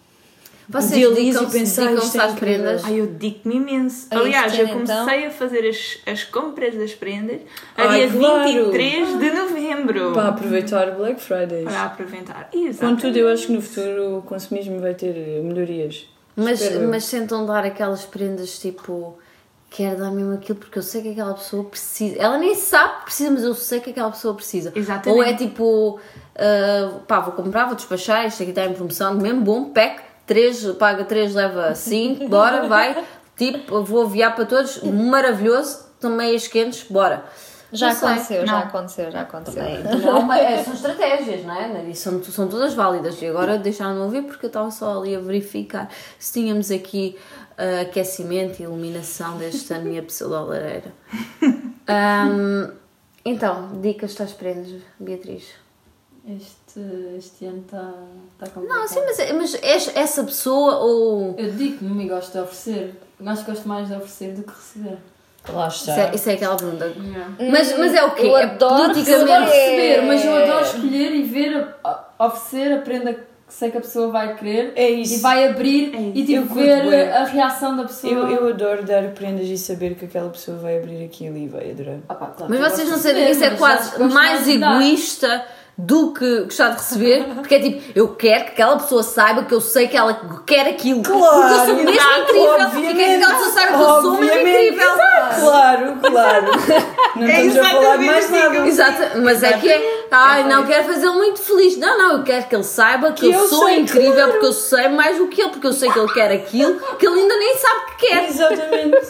Vocês 0.69 0.91
Idealizo 0.91 1.19
e 1.19 1.23
dedicam-se 1.23 1.59
pensar, 1.59 1.81
dedicam 1.85 2.05
isto 2.05 2.21
às 2.21 2.33
prendas? 2.33 2.83
Ai, 2.83 2.99
eu 2.99 3.07
dedico-me 3.07 3.55
imenso. 3.55 4.07
Aliás, 4.11 4.59
eu 4.59 4.67
comecei 4.67 4.95
então? 4.95 5.27
a 5.27 5.31
fazer 5.31 5.69
as, 5.69 5.97
as 6.05 6.23
compras 6.25 6.75
das 6.75 6.93
prendas 6.93 7.39
a 7.77 7.83
Ai, 7.83 8.09
dia 8.09 8.19
claro. 8.19 8.43
23 8.43 9.19
de 9.19 9.31
novembro. 9.31 10.11
Para 10.13 10.27
aproveitar 10.27 10.89
o 10.89 10.95
Black 10.95 11.21
Friday. 11.21 11.63
Para 11.63 11.83
aproveitar. 11.83 12.49
Exato. 12.53 12.93
Contudo, 12.93 13.17
eu 13.17 13.29
acho 13.29 13.47
que 13.47 13.53
no 13.53 13.61
futuro 13.61 14.17
o 14.17 14.21
consumismo 14.23 14.81
vai 14.81 14.93
ter 14.93 15.13
melhorias. 15.41 16.05
Mas, 16.35 16.61
Espero 16.61 16.87
mas 16.89 17.09
tentam 17.09 17.45
dar 17.45 17.63
aquelas 17.63 18.05
prendas 18.05 18.59
tipo. 18.59 19.17
Quero 19.69 19.97
dar 19.97 20.11
mesmo 20.11 20.33
aquilo 20.33 20.57
porque 20.57 20.79
eu 20.79 20.83
sei 20.83 21.01
que 21.01 21.09
aquela 21.09 21.33
pessoa 21.33 21.63
precisa. 21.63 22.15
Ela 22.17 22.37
nem 22.37 22.55
sabe 22.55 22.99
que 22.99 23.03
precisa, 23.05 23.31
mas 23.31 23.43
eu 23.43 23.53
sei 23.53 23.79
que 23.81 23.89
aquela 23.89 24.11
pessoa 24.11 24.33
precisa. 24.33 24.71
Exatamente. 24.75 25.17
Ou 25.17 25.23
é 25.23 25.33
tipo. 25.33 25.99
ah, 26.37 26.99
pá, 27.07 27.21
vou 27.21 27.33
comprar, 27.33 27.65
vou 27.65 27.75
despachar, 27.75 28.25
isto 28.27 28.43
aqui 28.43 28.51
está 28.51 28.65
em 28.65 28.73
promoção, 28.73 29.15
mesmo 29.15 29.41
bom, 29.41 29.69
pack, 29.71 30.06
3, 30.27 30.73
paga 30.73 31.05
3, 31.05 31.33
leva 31.33 31.73
5, 31.73 32.27
bora, 32.27 32.67
vai. 32.67 33.03
Tipo, 33.35 33.81
vou 33.81 34.03
aviar 34.03 34.35
para 34.35 34.45
todos, 34.45 34.83
maravilhoso. 34.83 35.87
estão 35.95 36.11
meias 36.11 36.47
quentes, 36.47 36.83
bora. 36.89 37.23
Já 37.71 37.91
aconteceu, 37.91 38.45
já 38.45 38.59
aconteceu, 38.59 39.11
já 39.11 39.21
aconteceu. 39.21 39.61
É, 39.61 39.81
também 39.81 40.39
é, 40.39 40.63
são 40.63 40.73
estratégias, 40.73 41.43
não 41.43 41.53
é? 41.53 41.89
E 41.89 41.95
são, 41.95 42.23
são 42.23 42.47
todas 42.47 42.73
válidas. 42.73 43.21
E 43.21 43.25
agora 43.25 43.57
deixaram-me 43.57 44.01
ouvir 44.01 44.23
porque 44.23 44.45
eu 44.45 44.49
estava 44.49 44.71
só 44.71 44.99
ali 45.01 45.15
a 45.15 45.19
verificar 45.19 45.89
se 46.17 46.33
tínhamos 46.33 46.71
aqui 46.71 47.17
ah, 47.57 47.81
aquecimento 47.81 48.59
e 48.59 48.63
iluminação 48.63 49.37
desta 49.37 49.79
minha 49.79 50.03
pseudo-lareira. 50.03 50.93
Ahm, 51.87 52.71
então, 53.25 53.81
dicas 53.81 54.13
das 54.15 54.31
prendas, 54.31 54.81
Beatriz? 54.99 55.45
Este, 56.27 56.66
este 57.17 57.45
ano 57.45 57.63
está 57.65 57.93
tá 58.39 58.47
complicado. 58.49 58.77
Não, 58.79 58.87
sim, 58.87 59.01
mas, 59.05 59.31
mas 59.33 59.63
és 59.63 59.91
essa 59.95 60.23
pessoa 60.23 60.77
ou. 60.79 61.35
Eu 61.37 61.51
digo-me 61.51 62.05
e 62.05 62.07
gosto 62.09 62.31
de 62.33 62.39
oferecer. 62.39 62.93
Mas 63.19 63.41
gosto 63.43 63.67
mais 63.67 63.87
de 63.87 63.95
oferecer 63.95 64.33
do 64.33 64.43
que 64.43 64.51
receber. 64.51 64.97
Lá 65.49 65.67
Isso 65.69 65.89
está. 65.89 66.01
é, 66.01 66.15
isso 66.15 66.29
é 66.29 66.33
aquela 66.33 66.55
pergunta. 66.57 66.85
Yeah. 66.85 67.33
Mas, 67.51 67.77
mas 67.77 67.93
é 67.93 68.03
o 68.03 68.11
quê? 68.11 68.27
Eu 68.27 68.37
É 68.37 68.43
adoro 68.43 68.83
politicamente. 68.91 69.29
Eu 69.29 69.33
adoro 69.35 69.51
receber. 69.51 70.01
mas 70.05 70.25
eu 70.25 70.35
adoro 70.35 70.65
escolher 70.65 71.15
e 71.15 71.23
ver, 71.23 71.67
oferecer 72.19 72.73
a 72.73 72.77
prenda 72.81 73.13
que 73.13 73.21
sei 73.47 73.71
que 73.71 73.77
a 73.77 73.81
pessoa 73.81 74.09
vai 74.11 74.35
querer 74.35 74.73
É 74.75 74.89
isso. 74.89 75.15
e 75.15 75.17
vai 75.19 75.47
abrir 75.47 75.95
É 75.95 75.99
e 76.01 76.19
isso. 76.21 76.25
tipo 76.43 76.53
ver 76.53 76.83
bué. 76.83 77.11
a 77.15 77.23
reação 77.23 77.77
da 77.77 77.83
pessoa. 77.85 78.11
Eu, 78.13 78.27
eu 78.29 78.47
adoro 78.49 78.83
dar 78.83 79.03
prendas 79.11 79.47
e 79.47 79.57
saber 79.57 79.95
que 79.95 80.03
aquela 80.05 80.29
pessoa 80.29 80.57
vai 80.57 80.77
abrir 80.79 81.05
aquilo 81.05 81.37
e 81.37 81.47
vai 81.47 81.71
adorar. 81.71 81.99
Ah 82.09 82.15
pá, 82.15 82.25
claro 82.27 82.53
Mas 82.53 82.59
que 82.63 82.69
vocês 82.75 82.89
não 82.89 82.97
sabem 82.97 83.25
que 83.25 83.31
isso 83.31 83.43
é 83.45 83.49
quase 83.51 84.03
mais 84.03 84.47
egoísta 84.49 85.45
do 85.79 86.11
que 86.11 86.41
gostar 86.41 86.69
de 86.69 86.77
receber, 86.77 87.23
porque 87.35 87.53
é 87.53 87.59
tipo, 87.59 87.83
eu 87.93 88.07
quero 88.15 88.45
que 88.45 88.49
aquela 88.51 88.77
pessoa 88.77 89.03
saiba 89.03 89.43
que 89.43 89.53
eu 89.53 89.61
sei 89.61 89.87
que 89.87 89.95
ela 89.95 90.19
quer 90.45 90.67
aquilo. 90.67 91.03
porque 91.03 91.15
eu 91.19 91.19
sou 91.65 91.75
mesmo 91.75 91.89
exato, 91.91 92.21
incrível 92.21 92.55
e 92.55 92.81
quero 92.81 92.95
que 92.95 93.03
aquela 93.03 93.33
pessoa 93.35 93.51
saiba 93.51 93.77
que 93.77 93.83
eu 93.83 94.01
sou 94.01 94.11
mesmo 94.13 94.47
incrível. 94.47 94.89
Claro, 95.39 95.97
claro. 96.01 96.45
Não 97.15 97.27
É 97.27 97.45
estamos 97.45 97.57
a 97.57 97.69
falar 97.71 97.97
mais 97.97 98.25
assim 98.25 98.33
nada. 98.39 98.67
Exato, 98.67 99.21
mas 99.23 99.43
é 99.43 99.53
que 99.53 99.69
é, 99.71 100.07
ai, 100.11 100.43
não 100.43 100.65
quero 100.67 100.83
fazê-lo 100.85 101.13
muito 101.15 101.39
feliz. 101.41 101.77
Não, 101.77 101.97
não, 101.97 102.11
eu 102.17 102.23
quero 102.23 102.45
que 102.47 102.55
ele 102.55 102.63
saiba 102.63 103.11
que, 103.11 103.21
Que 103.21 103.35
eu 103.35 103.39
eu 103.39 103.47
sou 103.47 103.65
sei, 103.65 103.79
incrível 103.79 104.13
claro. 104.13 104.31
porque 104.33 104.45
eu 104.45 104.53
sei 104.53 104.87
mais 104.89 105.17
do 105.17 105.27
que 105.27 105.41
ele, 105.41 105.49
porque 105.49 105.65
eu 105.67 105.73
sei 105.73 105.91
que 105.91 105.97
ele 105.99 106.13
quer 106.13 106.31
aquilo 106.31 106.79
que 106.97 107.07
ele 107.07 107.21
ainda 107.21 107.37
nem 107.37 107.57
sabe 107.57 107.81
que 107.97 108.07
quer. 108.07 108.27
Exatamente. 108.29 109.07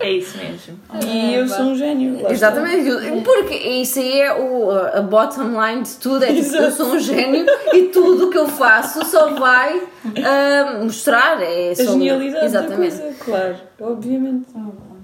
É 0.00 0.10
isso 0.12 0.38
mesmo. 0.38 0.80
E 1.06 1.34
eu 1.34 1.46
sou 1.46 1.66
um 1.66 1.74
gênio. 1.76 2.14
lá 2.14 2.20
está. 2.20 2.32
Exatamente, 2.32 3.22
porque 3.22 3.54
isso 3.54 3.98
aí 3.98 4.20
é 4.22 4.34
o, 4.34 4.70
a 4.70 5.02
bottom 5.02 5.62
line 5.62 5.82
de 5.82 5.96
tudo. 5.96 6.24
É 6.24 6.32
tipo, 6.32 6.56
eu 6.56 6.70
sou 6.72 6.86
um 6.86 6.98
gênio 6.98 7.44
e 7.74 7.82
tudo 7.88 8.28
o 8.28 8.30
que 8.30 8.38
eu 8.38 8.48
faço 8.48 9.04
só 9.04 9.34
vai 9.34 9.82
ah, 10.24 10.78
mostrar. 10.82 11.42
É 11.42 11.72
A 11.72 11.74
genialidade 11.74 12.46
Exatamente. 12.46 12.96
da 12.96 13.02
coisa, 13.02 13.14
claro. 13.22 13.56
Obviamente. 13.78 14.46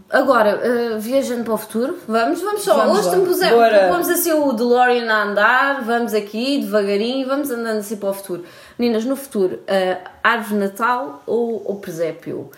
Agora, 0.09 0.63
ah, 0.63 0.99
viajando 0.99 1.45
para 1.45 1.53
o 1.55 1.59
futuro, 1.59 1.99
vamos, 2.09 2.41
vamos 2.41 2.63
só. 2.63 2.75
Vamos 2.75 3.01
Hoje 3.01 3.09
lá. 3.09 3.15
te 3.15 3.27
pusemos, 3.27 3.55
Bora. 3.55 3.89
vamos 3.91 4.09
assim 4.09 4.33
o 4.33 4.53
DeLorean 4.55 5.13
a 5.13 5.25
andar, 5.25 5.85
vamos 5.85 6.15
aqui 6.15 6.59
devagarinho, 6.61 7.27
vamos 7.29 7.51
andando 7.51 7.81
assim 7.81 7.97
para 7.97 8.09
o 8.09 8.15
futuro. 8.15 8.45
Meninas, 8.79 9.05
no 9.05 9.15
futuro, 9.15 9.61
ah, 9.69 10.11
árvore 10.25 10.61
Natal 10.61 11.23
ou, 11.27 11.63
ou 11.67 11.77
presépio? 11.77 12.51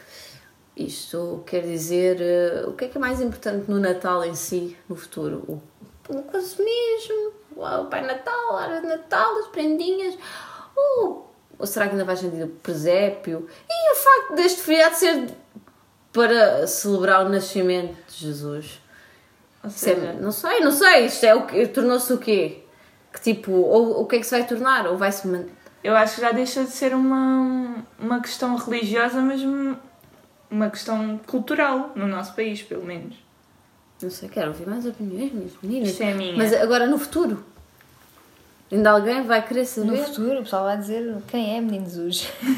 Isto 0.79 1.43
quer 1.45 1.63
dizer, 1.63 2.19
ah, 2.23 2.69
o 2.69 2.73
que 2.73 2.85
é 2.85 2.89
que 2.89 2.97
é 2.97 3.01
mais 3.01 3.21
importante 3.21 3.69
no 3.69 3.81
Natal 3.81 4.25
em 4.25 4.37
si, 4.37 4.77
no 4.89 4.95
futuro? 4.95 5.43
O, 5.49 5.61
o 6.09 6.23
consumismo, 6.23 7.33
o 7.57 7.85
Pai 7.87 8.07
Natal, 8.07 8.57
a 8.57 8.63
árvore 8.63 8.83
de 8.83 8.87
Natal, 8.87 9.39
as 9.41 9.49
prendinhas, 9.49 10.17
ou, 10.77 11.35
ou 11.59 11.67
será 11.67 11.87
que 11.87 11.93
ainda 11.93 12.05
vai 12.05 12.17
sentir 12.17 12.45
o 12.45 12.49
presépio? 12.49 13.49
E 13.69 13.93
o 13.93 13.97
facto 13.97 14.37
deste 14.37 14.61
feriado 14.61 14.95
ser 14.95 15.27
para 16.13 16.65
celebrar 16.69 17.27
o 17.27 17.29
nascimento 17.29 17.97
de 18.07 18.27
Jesus? 18.27 18.81
É- 19.65 19.69
seja, 19.69 20.13
não 20.13 20.31
sei, 20.31 20.61
não 20.61 20.71
sei, 20.71 21.07
isto 21.07 21.27
é 21.27 21.35
o 21.35 21.45
que 21.45 21.67
tornou-se 21.67 22.13
o 22.13 22.19
quê? 22.19 22.63
Que 23.13 23.21
tipo, 23.21 23.51
ou 23.51 24.01
o 24.03 24.07
que 24.07 24.15
é 24.15 24.19
que 24.21 24.25
se 24.25 24.31
vai 24.31 24.47
tornar? 24.47 24.87
Ou 24.87 24.97
vai-se 24.97 25.27
manter? 25.27 25.59
eu 25.83 25.97
acho 25.97 26.17
que 26.17 26.21
já 26.21 26.33
deixa 26.33 26.65
de 26.65 26.71
ser 26.71 26.95
uma, 26.95 27.85
uma 27.99 28.21
questão 28.21 28.57
religiosa, 28.57 29.21
mas 29.21 29.41
uma 30.51 30.71
questão 30.71 31.19
cultural 31.27 31.93
no 31.95 32.07
nosso 32.07 32.35
país, 32.35 32.63
pelo 32.63 32.85
menos. 32.85 33.17
Não 34.01 34.11
sei, 34.11 34.29
quero 34.29 34.49
ouvir 34.49 34.67
mais 34.67 34.87
opiniões, 34.87 35.33
minhas 35.33 35.53
meninas. 35.63 35.91
Isto 35.91 36.03
é 36.03 36.13
a 36.13 36.15
minha. 36.15 36.37
Mas 36.37 36.53
agora 36.53 36.87
no 36.87 36.99
futuro, 36.99 37.45
ainda 38.71 38.91
alguém 38.91 39.23
vai 39.23 39.41
querer 39.47 39.61
No 39.61 39.67
saber? 39.67 39.97
futuro, 40.05 40.41
o 40.41 40.43
pessoal 40.43 40.65
vai 40.65 40.77
dizer 40.77 41.15
quem 41.29 41.57
é 41.57 41.61
Menino 41.61 41.87
Jesus. 41.87 42.29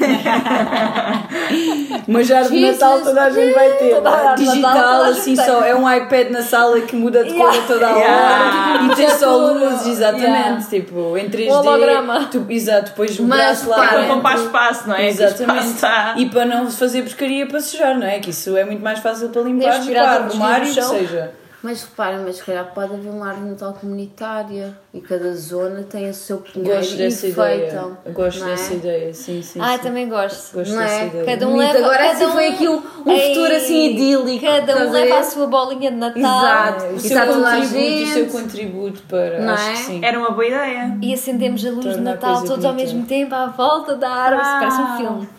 Mas 2.07 2.27
já 2.27 2.41
de. 2.43 2.59
Natal 2.71 3.01
toda 3.01 3.23
a 3.23 3.29
gente 3.29 3.53
vai 3.53 3.71
ter. 3.73 3.95
Toda 3.95 4.35
Digital, 4.35 4.73
toda 4.73 5.09
assim 5.09 5.35
só. 5.35 5.61
É 5.63 5.75
um 5.75 5.89
iPad 5.91 6.29
na 6.31 6.41
sala 6.41 6.79
que 6.81 6.95
muda 6.95 7.23
de 7.23 7.33
cor 7.33 7.51
toda 7.67 7.87
a 7.87 7.91
hora. 7.91 7.99
Yeah. 7.99 8.61
E 8.91 8.95
tem 8.95 9.09
só 9.09 9.35
luzes, 9.37 9.87
exatamente. 9.87 10.25
Yeah. 10.27 10.61
Tipo, 10.69 11.17
em 11.17 11.29
3D. 11.29 11.47
Um 11.47 11.51
holograma. 11.51 12.27
Tu, 12.31 12.45
exato, 12.49 12.89
depois 12.89 13.17
o 13.19 13.23
Mas, 13.23 13.39
braço 13.63 13.69
lá. 13.69 13.87
para, 13.87 14.03
poupar 14.05 14.35
espaço, 14.35 14.89
não 14.89 14.95
é? 14.95 15.01
O 15.01 15.07
Exatamente. 15.07 15.65
está- 15.67 16.13
E 16.17 16.29
para 16.29 16.45
não 16.45 16.69
fazer 16.71 17.03
pescaria 17.03 17.45
para 17.47 17.59
sujar, 17.61 17.97
não 17.97 18.05
é? 18.07 18.19
Que 18.19 18.31
isso 18.31 18.57
é 18.57 18.65
muito 18.65 18.83
mais 18.83 18.99
fácil 18.99 19.29
para 19.29 19.41
limpar 19.43 19.79
para 19.85 20.11
arrumar 20.25 20.59
e 20.59 20.65
livros 20.65 20.75
que 20.75 20.81
no 20.81 20.87
seja. 20.99 21.31
Mas 21.63 21.83
reparem, 21.83 22.21
mas 22.25 22.37
se 22.37 22.43
calhar 22.43 22.73
pode 22.73 22.93
haver 22.95 23.09
uma 23.09 23.27
árvore 23.27 23.45
de 23.45 23.51
Natal 23.51 23.73
comunitária 23.79 24.75
e 24.91 24.99
cada 24.99 25.31
zona 25.35 25.83
tem 25.83 26.09
o 26.09 26.13
seu 26.13 26.37
pinheiro 26.37 26.75
Gosto 26.77 26.93
e 26.95 26.97
dessa 26.97 27.27
ideia. 27.27 27.87
Gosto 28.11 28.43
é? 28.43 28.47
dessa 28.47 28.73
ideia, 28.73 29.13
sim, 29.13 29.41
sim. 29.43 29.59
Ah, 29.61 29.77
sim. 29.77 29.83
também 29.83 30.09
gosto. 30.09 30.55
Gosto 30.55 30.73
Não 30.73 30.81
dessa 30.81 30.93
é? 31.03 31.07
ideia. 31.07 31.25
Cada 31.25 31.47
um 31.47 31.51
Bonito. 31.51 31.73
leva, 31.73 31.85
Agora 31.85 31.97
cada 31.99 32.11
assim 32.25 32.27
foi 32.33 32.47
aqui 32.47 32.67
um, 32.67 32.81
um 33.05 33.11
Ei, 33.11 33.27
futuro 33.35 33.55
assim 33.55 33.85
idílico. 33.91 34.43
Cada 34.45 34.71
estás 34.71 34.89
um 34.89 34.91
leva 34.91 35.19
a 35.19 35.23
sua 35.23 35.47
bolinha 35.47 35.91
de 35.91 35.97
Natal. 35.97 36.19
Exato. 36.19 36.85
O 36.95 36.99
seu 36.99 37.09
está 37.09 37.25
toda 37.27 37.47
a 37.47 37.57
contributo, 37.61 38.03
o 38.03 38.07
seu 38.07 38.25
contributo 38.27 39.01
para. 39.07 39.39
Não 39.41 39.53
acho 39.53 39.69
é? 39.69 39.71
que 39.73 39.77
sim. 39.77 39.99
Era 40.03 40.17
uma 40.17 40.31
boa 40.31 40.47
ideia. 40.47 40.97
E 40.99 41.13
acendemos 41.13 41.63
a 41.63 41.69
luz 41.69 41.81
de 41.85 41.91
Torna 41.91 42.09
a 42.09 42.13
Natal 42.15 42.43
todos 42.43 42.65
ao 42.65 42.73
bonita. 42.73 42.91
mesmo 42.93 43.05
tempo 43.05 43.35
à 43.35 43.45
volta 43.47 43.95
da 43.95 44.09
árvore. 44.09 44.41
Ah. 44.47 44.57
Parece 44.61 44.81
um 44.81 44.97
filme. 44.97 45.29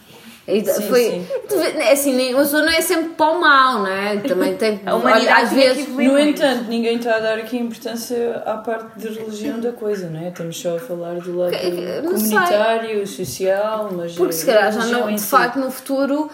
Sim, 0.44 0.64
foi, 0.88 1.04
sim. 1.04 1.26
Tu 1.48 1.56
vê, 1.56 1.68
é 1.82 1.92
assim, 1.92 2.14
nem- 2.16 2.34
uma 2.34 2.42
pessoa 2.42 2.62
não 2.62 2.72
é 2.72 2.80
sempre 2.80 3.10
para 3.10 3.30
o 3.30 3.40
mal, 3.40 3.78
não 3.78 3.86
é? 3.86 4.16
Também 4.16 4.56
tem. 4.56 4.80
A 4.84 4.96
humanidade 4.96 5.44
às 5.44 5.52
vezes. 5.52 5.88
No 5.88 6.18
entanto, 6.18 6.64
ninguém 6.68 6.96
está 6.96 7.14
a 7.16 7.20
dar 7.20 7.38
aqui 7.38 7.56
importância 7.56 8.42
à 8.44 8.56
parte 8.56 8.98
de 8.98 9.06
religião 9.08 9.60
da 9.60 9.70
coisa, 9.72 10.08
não 10.10 10.20
é? 10.20 10.28
Estamos 10.30 10.60
só 10.60 10.76
a 10.76 10.80
falar 10.80 11.14
do 11.20 11.36
lado 11.38 11.52
Que- 11.56 11.70
não 12.02 12.18
sei. 12.18 12.30
comunitário, 12.30 13.06
social, 13.06 13.88
mas. 13.92 14.14
Porque 14.16 14.32
se 14.32 14.44
calhar 14.46 14.72
já 14.72 14.84
não, 14.86 15.14
de 15.14 15.20
si. 15.20 15.28
facto 15.28 15.56
no 15.60 15.70
futuro, 15.70 16.28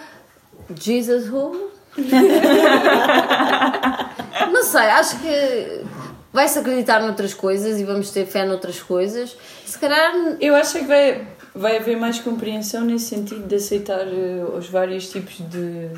Jesus 0.74 1.28
who? 1.30 1.68
não 4.52 4.62
sei, 4.62 4.80
acho 4.82 5.18
que 5.20 5.80
vai-se 6.32 6.58
acreditar 6.58 7.00
noutras 7.00 7.34
coisas 7.34 7.80
e 7.80 7.84
vamos 7.84 8.10
ter 8.10 8.26
fé 8.26 8.44
noutras 8.44 8.80
coisas. 8.80 9.36
Se 9.66 9.78
calhar. 9.78 10.12
Eu 10.40 10.54
acho 10.54 10.78
que 10.78 10.84
vai, 10.84 11.26
vai 11.54 11.76
haver 11.78 11.96
mais 11.96 12.18
compreensão 12.20 12.84
nesse 12.84 13.06
sentido 13.06 13.46
de 13.46 13.54
aceitar 13.56 14.00
eh, 14.06 14.44
os 14.56 14.68
vários 14.68 15.08
tipos 15.10 15.34
de 15.50 15.88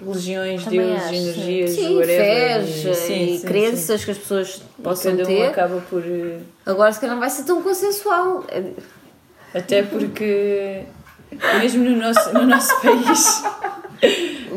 religiões, 0.00 0.64
Também 0.64 0.80
deuses, 0.80 1.02
acho, 1.04 1.14
energias, 1.14 1.70
Sim, 1.70 1.96
whatever. 1.96 2.16
fés 2.64 2.68
e- 2.84 2.94
sim, 2.94 3.34
e 3.34 3.38
sim, 3.38 3.46
crenças 3.46 4.04
que 4.04 4.10
as 4.10 4.18
pessoas 4.18 4.48
sim. 4.56 4.62
E 4.78 4.82
possam 4.82 5.16
cada 5.16 5.22
um 5.22 5.26
ter. 5.26 5.46
acaba 5.46 5.80
por. 5.88 6.02
eh, 6.04 6.38
Agora, 6.66 6.92
se 6.92 7.00
calhar, 7.00 7.14
não 7.14 7.20
vai 7.20 7.30
ser 7.30 7.44
tão 7.44 7.62
consensual. 7.62 8.44
Até 9.54 9.82
porque, 9.84 10.82
mesmo 11.60 11.84
no 11.84 11.96
nosso, 11.96 12.32
no 12.34 12.44
nosso 12.44 12.74
país, 12.82 13.44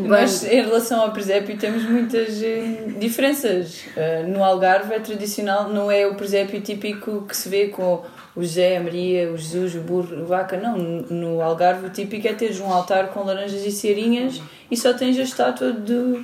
nós, 0.04 0.44
em 0.44 0.62
relação 0.64 1.02
ao 1.02 1.12
presépio, 1.12 1.56
temos 1.58 1.84
muitas 1.84 2.42
eh, 2.42 2.88
diferenças. 3.00 3.82
No 4.28 4.44
Algarve 4.44 4.94
é 4.96 5.00
tradicional, 5.00 5.70
não 5.70 5.92
é 5.92 6.08
o 6.08 6.16
presépio 6.16 6.60
típico 6.62 7.26
que 7.28 7.38
se 7.38 7.48
vê 7.48 7.68
com 7.68 8.04
o 8.38 8.42
José, 8.44 8.78
a 8.78 8.82
Maria, 8.82 9.32
o 9.32 9.38
Jesus, 9.38 9.74
o 9.76 9.80
burro, 9.80 10.22
a 10.22 10.24
vaca. 10.26 10.56
Não, 10.58 10.78
no 10.78 11.42
Algarve 11.42 11.88
o 11.88 11.90
típico 11.90 12.28
é 12.28 12.34
teres 12.34 12.60
um 12.60 12.72
altar 12.72 13.08
com 13.08 13.24
laranjas 13.24 13.66
e 13.66 13.72
ceirinhas 13.72 14.40
e 14.70 14.78
só 14.78 14.94
tens 14.94 15.18
a 15.18 15.24
estátua 15.24 15.72
do, 15.72 16.24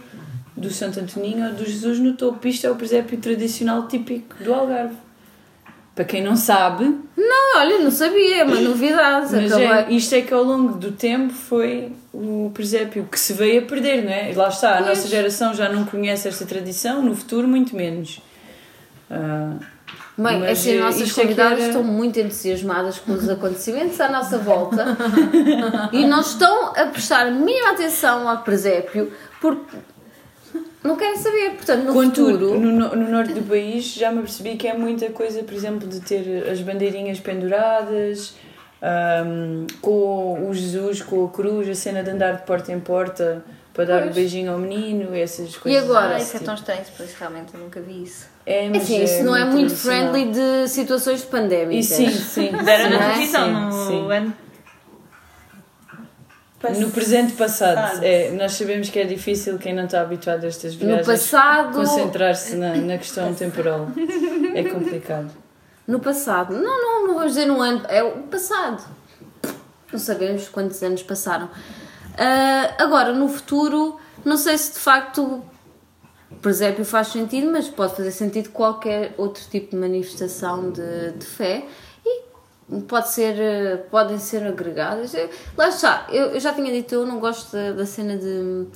do 0.56 0.70
Santo 0.70 1.00
Antoninho 1.00 1.48
ou 1.48 1.54
do 1.54 1.66
Jesus 1.66 1.98
no 2.00 2.14
topo. 2.14 2.48
Isto 2.48 2.68
é 2.68 2.72
o 2.72 2.76
presépio 2.76 3.18
tradicional 3.18 3.88
típico 3.88 4.36
do 4.44 4.54
Algarve. 4.54 4.96
Para 5.96 6.06
quem 6.06 6.24
não 6.24 6.36
sabe, 6.36 6.86
Ah, 7.20 7.60
olha, 7.60 7.80
não 7.80 7.92
sabia, 7.92 8.38
é 8.38 8.44
uma 8.44 8.60
novidade. 8.60 9.28
mas 9.36 9.52
é, 9.52 9.92
isto 9.92 10.16
é 10.16 10.22
que 10.22 10.34
ao 10.34 10.44
longo 10.44 10.78
do 10.78 10.92
tempo 10.92 11.32
foi 11.34 11.92
o 12.12 12.50
presépio 12.54 13.08
que 13.12 13.20
se 13.20 13.34
veio 13.34 13.62
a 13.62 13.66
perder, 13.66 14.04
não 14.04 14.12
é? 14.12 14.32
E 14.32 14.36
lá 14.36 14.50
está, 14.50 14.72
a 14.72 14.78
Pois. 14.84 14.90
nossa 14.98 15.08
geração 15.08 15.54
já 15.54 15.70
não 15.70 15.86
conhece 15.86 16.28
esta 16.28 16.46
tradição, 16.48 17.02
no 17.04 17.16
futuro 17.16 17.48
muito 17.48 17.76
menos. 17.76 18.20
Ah, 19.10 19.58
Bem, 20.16 20.40
Mas, 20.42 20.60
assim, 20.60 20.72
as 20.72 20.76
eh, 20.76 20.80
nossas 20.80 21.18
é 21.18 21.22
convidadas 21.22 21.58
era- 21.60 21.68
estão 21.70 21.84
muito 21.84 22.20
entusiasmadas 22.20 23.00
com 23.00 23.14
os 23.14 23.28
acontecimentos 23.28 24.00
à 24.00 24.10
nossa 24.10 24.38
volta 24.38 24.96
e 25.92 26.06
não 26.06 26.22
estão 26.22 26.68
a 26.68 26.86
prestar 26.86 27.26
a 27.28 27.32
mínima 27.32 27.72
atenção 27.72 28.30
ao 28.30 28.38
presépio 28.44 29.12
porque 29.42 29.76
não 30.84 30.96
querem 30.96 31.18
saber. 31.18 31.52
Portanto, 31.56 31.86
no 31.86 31.94
Contudo, 31.94 32.32
futuro. 32.32 32.60
no, 32.60 32.72
no- 32.72 32.96
no 32.96 33.10
norte 33.10 33.34
do 33.34 33.42
país 33.42 33.86
já 33.86 34.12
me 34.12 34.20
apercebi 34.20 34.56
que 34.56 34.68
é 34.68 34.78
muita 34.78 35.10
coisa, 35.10 35.42
por 35.42 35.54
exemplo, 35.56 35.88
de 35.88 36.00
ter 36.00 36.48
as 36.48 36.62
bandeirinhas 36.62 37.20
penduradas, 37.20 38.36
ahm, 38.84 39.66
com 39.82 40.48
o 40.48 40.54
Jesus, 40.54 41.02
com 41.02 41.26
a 41.26 41.30
cruz, 41.30 41.68
a 41.68 41.74
cena 41.74 42.04
de 42.04 42.12
andar 42.12 42.34
de 42.34 42.44
porta 42.46 42.72
em 42.72 42.80
porta 42.80 43.44
para 43.74 43.86
dar 43.86 43.98
um 44.02 44.04
Pois. 44.04 44.16
beijinho 44.16 44.52
ao 44.52 44.60
menino, 44.60 45.16
essas 45.16 45.58
coisas. 45.58 45.84
agora? 45.84 46.06
Ah, 46.12 46.14
desse 46.20 46.36
isso 46.36 46.38
é 46.38 46.46
tão 46.46 46.54
estranho, 46.54 46.82
pois 46.96 47.14
realmente 47.16 47.52
eu 47.56 47.60
nunca 47.60 47.82
vi 47.82 48.04
isso. 48.04 48.32
É, 48.46 48.68
mas 48.70 48.84
Assim, 48.84 49.04
isso 49.04 49.24
não 49.24 49.36
é 49.36 49.46
muito 49.46 49.74
friendly 49.76 50.26
de 50.32 50.68
situações 50.68 51.24
E 51.24 51.28
pandémicas. 51.28 51.86
sim, 51.86 52.10
sim. 52.12 52.52
Deram 52.52 52.90
na 52.90 52.96
é? 52.98 53.10
televisão 53.14 53.52
no 53.70 53.88
sim. 53.88 54.12
ano. 54.12 54.34
No 56.80 56.90
presente 56.92 57.34
passado, 57.34 57.76
Passado. 57.76 58.04
é, 58.04 58.32
nós 58.32 58.54
sabemos 58.54 58.90
que 58.90 58.98
é 58.98 59.04
difícil 59.04 59.58
quem 59.58 59.74
não 59.74 59.84
está 59.84 60.00
habituado 60.00 60.46
a 60.46 60.48
estas 60.48 60.74
No 60.76 60.80
viagens 60.80 61.06
passado. 61.06 61.74
concentrar-se 61.74 62.56
na, 62.56 62.76
na 62.76 62.98
questão 62.98 63.34
temporal. 63.34 63.90
É 64.56 64.64
complicado. 64.64 65.30
No 65.86 66.00
passado. 66.00 66.54
Não, 66.54 66.62
não, 66.82 67.08
não 67.08 67.14
vou 67.16 67.26
dizer 67.26 67.46
no 67.48 67.60
ano. 67.60 67.82
É 67.90 68.02
o 68.02 68.12
passado. 68.24 68.82
Não 69.92 70.00
sabemos 70.00 70.48
quantos 70.48 70.82
anos 70.82 71.04
passaram. 71.04 71.50
Ah, 72.18 72.76
agora, 72.82 73.12
no 73.12 73.28
futuro, 73.28 74.00
não 74.24 74.38
sei 74.38 74.58
se 74.58 74.72
de 74.74 74.80
facto 74.80 75.44
presépio 76.44 76.86
faz 76.86 77.08
sentido, 77.08 77.52
mas 77.52 77.68
pode 77.68 77.96
fazer 77.96 78.12
sentido 78.12 78.50
qualquer 78.50 79.16
outro 79.18 79.44
tipo 79.50 79.72
de 79.72 79.78
manifestação 79.78 80.70
de, 80.70 81.12
de 81.14 81.26
fé 81.26 81.66
e 82.06 82.22
pode 82.88 83.10
ser, 83.10 83.36
eh, 83.40 83.78
podem 83.90 84.20
ser 84.20 84.46
agregadas. 84.46 85.14
Lá 85.58 85.70
está, 85.70 86.06
eu, 86.12 86.28
eu 86.28 86.40
já 86.40 86.54
tinha 86.54 86.72
dito, 86.72 86.94
eu 86.94 87.06
não 87.06 87.20
gosto 87.20 87.52
da, 87.52 87.72
da 87.72 87.86
cena 87.86 88.18
de 88.18 88.68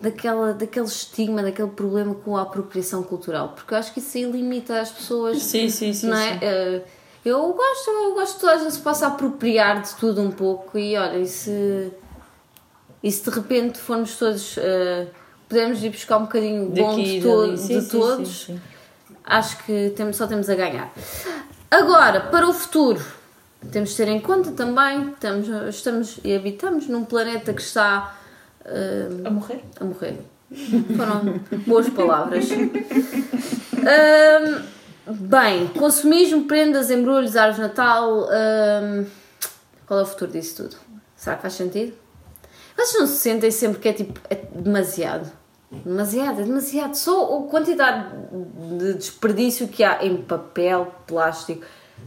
daquela, 0.00 0.52
daquele 0.52 0.86
estigma, 0.86 1.42
daquele 1.44 1.68
problema 1.68 2.12
com 2.16 2.36
a 2.36 2.42
apropriação 2.42 3.04
cultural, 3.04 3.50
porque 3.50 3.72
eu 3.72 3.78
acho 3.78 3.92
que 3.92 4.00
isso 4.00 4.18
aí 4.18 4.24
limita 4.24 4.80
as 4.80 4.90
pessoas 4.90 5.40
Sim, 5.40 5.68
sim, 5.68 5.92
sim. 5.92 6.08
não 6.08 6.16
é? 6.16 6.32
sim. 6.32 6.38
Eh, 6.42 6.82
Eu 7.24 7.52
gosto, 7.52 7.88
eu 7.90 8.14
gosto 8.14 8.34
que 8.34 8.40
toda 8.40 8.54
a 8.54 8.58
gente 8.58 8.72
se 8.72 8.80
possa 8.80 9.06
apropriar 9.06 9.80
de 9.80 9.94
tudo 9.94 10.20
um 10.20 10.32
pouco 10.32 10.76
e 10.76 10.96
olha, 10.96 11.18
e 11.18 11.26
se, 11.28 11.92
e 13.00 13.12
se 13.12 13.22
de 13.22 13.30
repente 13.36 13.78
formos 13.78 14.16
todos, 14.16 14.56
eh, 14.58 15.06
pudermos 15.52 15.82
ir 15.84 15.90
buscar 15.90 16.16
um 16.16 16.22
bocadinho 16.22 16.70
bom 16.70 16.90
Daqui 16.96 17.04
de, 17.04 17.18
e 17.18 17.20
to- 17.20 17.40
dali. 17.42 17.54
de 17.56 17.60
Sim, 17.60 17.80
sim, 17.82 17.88
todos, 17.88 18.28
sim, 18.28 18.54
sim. 18.54 18.60
acho 19.24 19.58
que 19.64 19.92
temos, 19.94 20.16
só 20.16 20.26
temos 20.26 20.48
a 20.48 20.54
ganhar. 20.54 20.90
Agora, 21.70 22.20
para 22.20 22.48
o 22.48 22.54
futuro, 22.54 23.02
temos 23.70 23.90
de 23.90 23.96
ter 23.96 24.08
em 24.08 24.18
conta 24.18 24.50
também, 24.52 25.10
estamos, 25.10 25.46
estamos 25.74 26.18
e 26.24 26.34
habitamos 26.34 26.88
num 26.88 27.04
planeta 27.04 27.52
que 27.52 27.60
está 27.60 28.16
eh, 28.64 29.08
A 29.26 29.30
morrer? 29.30 29.62
a 29.78 29.84
morrer. 29.84 30.16
Foram 30.96 31.38
boas 31.66 31.88
palavras. 31.90 32.48
Ahm, 32.50 34.62
bem, 35.06 35.66
consumismo, 35.68 36.44
prendas, 36.46 36.90
embrulhos, 36.90 37.36
árvores 37.36 37.56
de 37.56 37.62
Natal. 37.62 38.28
ahm, 38.30 39.04
qual 39.86 40.00
é 40.00 40.02
o 40.02 40.06
futuro 40.06 40.30
disso 40.32 40.62
tudo? 40.62 40.76
Será 41.16 41.36
que 41.36 41.42
faz 41.42 41.54
sentido? 41.54 41.94
Vocês 42.76 43.00
não 43.00 43.06
se 43.06 43.16
sentem 43.16 43.50
sempre 43.50 43.78
que 43.80 43.88
é 43.88 43.92
tipo 43.92 44.18
é 44.30 44.34
demasiado? 44.34 45.30
Demasiado, 45.84 46.40
é 46.40 46.44
demasiado. 46.44 46.94
Só 46.94 47.38
a 47.38 47.50
quantidade 47.50 48.10
de 48.78 48.94
desperdício 48.94 49.68
que 49.68 49.82
há 49.82 50.04
em 50.04 50.18
papel, 50.18 50.94
plástico, 51.06 51.64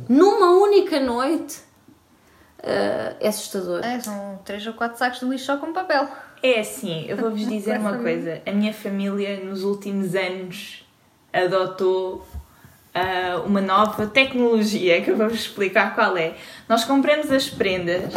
numa 0.08 0.52
única 0.62 1.00
noite 1.00 1.66
ah, 2.66 3.16
é 3.20 3.28
assustador. 3.28 3.86
É, 3.86 4.00
são 4.00 4.40
3 4.44 4.68
ou 4.68 4.74
4 4.74 4.98
sacos 4.98 5.20
de 5.20 5.26
lixo 5.26 5.46
só 5.46 5.58
com 5.58 5.72
papel. 5.72 6.08
É 6.42 6.60
assim, 6.60 7.06
eu 7.08 7.16
vou-vos 7.16 7.46
dizer 7.48 7.80
uma 7.80 7.98
coisa. 7.98 8.42
A 8.46 8.52
minha 8.52 8.74
família, 8.74 9.44
nos 9.44 9.64
últimos 9.64 10.16
anos, 10.16 10.84
adotou 11.32 12.26
ah, 12.94 13.42
uma 13.46 13.62
nova 13.62 14.08
tecnologia 14.08 15.02
que 15.02 15.12
eu 15.12 15.18
vou-vos 15.18 15.40
explicar 15.40 15.94
qual 15.94 16.18
é. 16.18 16.36
Nós 16.68 16.84
compramos 16.84 17.32
as 17.32 17.48
prendas, 17.48 18.14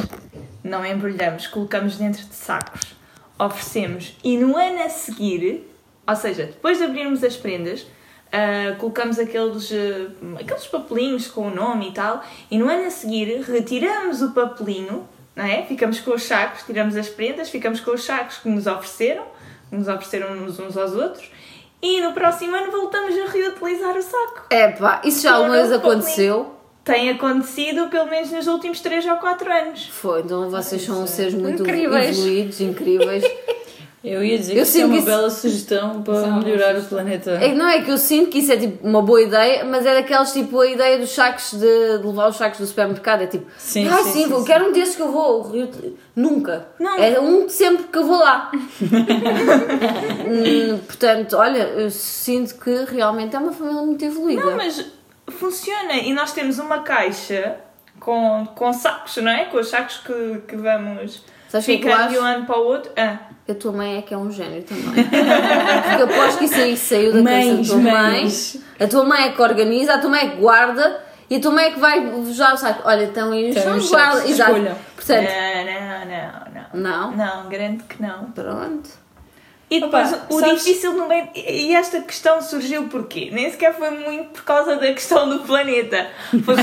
não 0.64 0.84
embrulhamos, 0.84 1.46
colocamos 1.46 1.96
dentro 1.96 2.24
de 2.24 2.34
sacos, 2.34 2.96
oferecemos 3.38 4.16
e 4.24 4.36
no 4.36 4.56
ano 4.56 4.82
a 4.82 4.88
seguir, 4.88 5.68
ou 6.06 6.16
seja, 6.16 6.44
depois 6.44 6.78
de 6.78 6.84
abrirmos 6.84 7.22
as 7.22 7.36
prendas, 7.36 7.86
ah, 8.32 8.74
colocamos 8.78 9.18
aqueles, 9.18 9.72
ah, 9.72 10.40
aqueles 10.40 10.66
papelinhos 10.66 11.28
com 11.28 11.48
o 11.48 11.54
nome 11.54 11.88
e 11.88 11.92
tal, 11.92 12.22
e 12.50 12.58
no 12.58 12.68
ano 12.68 12.86
a 12.86 12.90
seguir 12.90 13.40
retiramos 13.42 14.20
o 14.22 14.32
papelinho, 14.32 15.08
não 15.34 15.44
é? 15.44 15.62
Ficamos 15.62 16.00
com 16.00 16.12
os 16.12 16.24
sacos, 16.24 16.64
tiramos 16.64 16.96
as 16.96 17.08
prendas, 17.08 17.48
ficamos 17.48 17.80
com 17.80 17.92
os 17.92 18.04
sacos 18.04 18.38
que 18.38 18.48
nos 18.48 18.66
ofereceram, 18.66 19.24
que 19.70 19.76
nos 19.76 19.88
ofereceram 19.88 20.32
uns, 20.32 20.58
uns 20.58 20.76
aos 20.76 20.94
outros, 20.94 21.30
e 21.80 22.00
no 22.00 22.12
próximo 22.12 22.56
ano 22.56 22.72
voltamos 22.72 23.16
a 23.16 23.30
reutilizar 23.30 23.96
o 23.96 24.02
saco. 24.02 24.46
É 24.50 24.72
pá, 24.72 25.00
isso 25.04 25.22
já 25.22 25.34
alguma 25.34 25.54
vez 25.54 25.72
aconteceu? 25.72 26.57
Tem 26.92 27.10
acontecido 27.10 27.88
pelo 27.88 28.06
menos 28.06 28.30
nos 28.32 28.46
últimos 28.46 28.80
3 28.80 29.04
ou 29.06 29.16
4 29.16 29.52
anos. 29.52 29.86
Foi, 29.92 30.20
então 30.20 30.48
vocês 30.50 30.82
são 30.82 31.06
seres 31.06 31.34
muito 31.34 31.62
Incríveis. 31.62 32.16
evoluídos, 32.18 32.60
incríveis. 32.60 33.24
Eu 34.04 34.22
ia 34.24 34.38
dizer 34.38 34.52
Eu 34.52 34.62
que 34.62 34.62
isso 34.62 34.78
é 34.80 34.84
uma 34.86 34.96
isso- 34.96 35.06
bela 35.06 35.28
sugestão 35.28 36.02
para 36.02 36.14
Isso 36.14 36.24
é 36.24 36.30
melhorar 36.30 36.76
o 36.78 36.82
planeta. 36.84 37.30
É 37.32 37.52
não 37.52 37.68
é 37.68 37.82
que 37.82 37.90
eu 37.90 37.98
sinto 37.98 38.30
que 38.30 38.38
isso 38.38 38.52
é 38.52 38.56
tipo 38.56 38.86
uma 38.86 39.02
boa 39.02 39.20
ideia, 39.20 39.64
mas 39.64 39.84
é 39.84 39.92
daqueles 39.92 40.32
tipo 40.32 40.60
a 40.60 40.66
ideia 40.68 40.98
dos 40.98 41.10
sacos 41.10 41.50
de, 41.50 41.98
de 41.98 42.06
levar 42.06 42.28
os 42.28 42.36
sacos 42.36 42.60
do 42.60 42.66
supermercado. 42.66 43.22
É 43.22 43.26
tipo, 43.26 43.46
Sim, 43.58 43.88
ah, 43.88 43.96
sim, 43.98 44.04
sim, 44.04 44.12
sim, 44.22 44.28
vou, 44.28 44.38
sim. 44.38 44.46
quero 44.46 44.68
um 44.68 44.72
desses 44.72 44.94
que 44.94 45.02
eu 45.02 45.10
vou. 45.10 45.50
reutil-" 45.50 45.96
Nunca. 46.14 46.68
Não. 46.78 46.96
É 46.96 47.18
um 47.20 47.48
sempre 47.48 47.84
que 47.88 47.98
eu 47.98 48.06
vou 48.06 48.18
lá. 48.20 48.52
Hum, 50.28 50.78
portanto, 50.86 51.36
olha, 51.36 51.62
eu 51.62 51.90
sinto 51.90 52.54
que 52.56 52.70
realmente 52.94 53.34
é 53.34 53.38
uma 53.38 53.52
família 53.52 53.82
muito 53.82 54.04
evoluída. 54.04 54.44
Não, 54.44 54.56
mas 54.56 54.84
funciona. 55.38 55.94
E 55.94 56.12
nós 56.12 56.32
temos 56.32 56.58
uma 56.58 56.80
caixa 56.80 57.56
com, 58.00 58.46
com 58.54 58.72
sacos, 58.72 59.16
não 59.18 59.30
é? 59.30 59.44
Com 59.46 59.58
os 59.58 59.68
sacos 59.68 59.98
que, 59.98 60.42
que 60.48 60.56
vamos 60.56 61.22
Sabes 61.48 61.66
que 61.66 61.72
é 61.72 61.76
ficando 61.78 62.08
de 62.10 62.18
um 62.18 62.22
ano 62.24 62.44
para 62.46 62.58
o 62.58 62.64
outro. 62.64 62.92
Ah, 62.96 63.18
A 63.48 63.54
tua 63.54 63.72
mãe 63.72 63.98
é 63.98 64.02
que 64.02 64.12
é 64.12 64.18
um 64.18 64.30
gênio 64.30 64.62
também. 64.62 64.84
Porque 65.04 66.02
eu 66.02 66.04
aposto 66.04 66.38
que 66.38 66.44
isso 66.44 66.54
aí 66.56 66.76
saiu 66.76 67.12
da 67.12 67.22
cabeça 67.22 67.48
da 67.48 67.54
Mães, 67.54 67.68
tua 67.68 67.76
mãe. 67.78 67.92
mães. 67.92 68.62
A 68.78 68.86
tua 68.86 69.04
mãe 69.04 69.22
é 69.24 69.32
que 69.32 69.40
organiza, 69.42 69.94
a 69.94 69.98
tua 69.98 70.10
mãe 70.10 70.26
é 70.26 70.30
que 70.30 70.36
guarda 70.36 71.00
e 71.30 71.36
a 71.36 71.40
tua 71.40 71.50
mãe 71.50 71.64
é 71.66 71.70
que 71.70 71.78
vai 71.80 72.24
já 72.32 72.52
o 72.52 72.56
saco. 72.56 72.82
Olha, 72.84 73.04
então 73.04 73.32
aí 73.32 73.50
Então, 73.50 73.76
os 73.76 73.88
guarda. 73.90 74.28
Exato. 74.28 74.52
Portanto, 74.94 75.28
não, 75.30 75.64
não, 75.64 76.04
não, 76.04 76.72
não. 76.74 77.12
não. 77.12 77.16
Não, 77.42 77.48
garanto 77.48 77.84
que 77.84 78.02
não. 78.02 78.30
Pronto. 78.32 78.90
E 79.70 79.80
depois 79.80 80.10
Opa, 80.12 80.26
o 80.30 80.40
sabes- 80.40 80.64
difícil 80.64 80.94
no 80.94 81.06
meio. 81.06 81.28
E 81.34 81.74
esta 81.74 82.00
questão 82.00 82.40
surgiu 82.40 82.84
porquê? 82.84 83.28
Nem 83.30 83.50
sequer 83.50 83.74
foi 83.76 83.90
muito 83.90 84.30
por 84.30 84.42
causa 84.44 84.76
da 84.76 84.86
questão 84.94 85.28
do 85.28 85.40
planeta. 85.40 86.06
Foi 86.30 86.40
porque, 86.56 86.62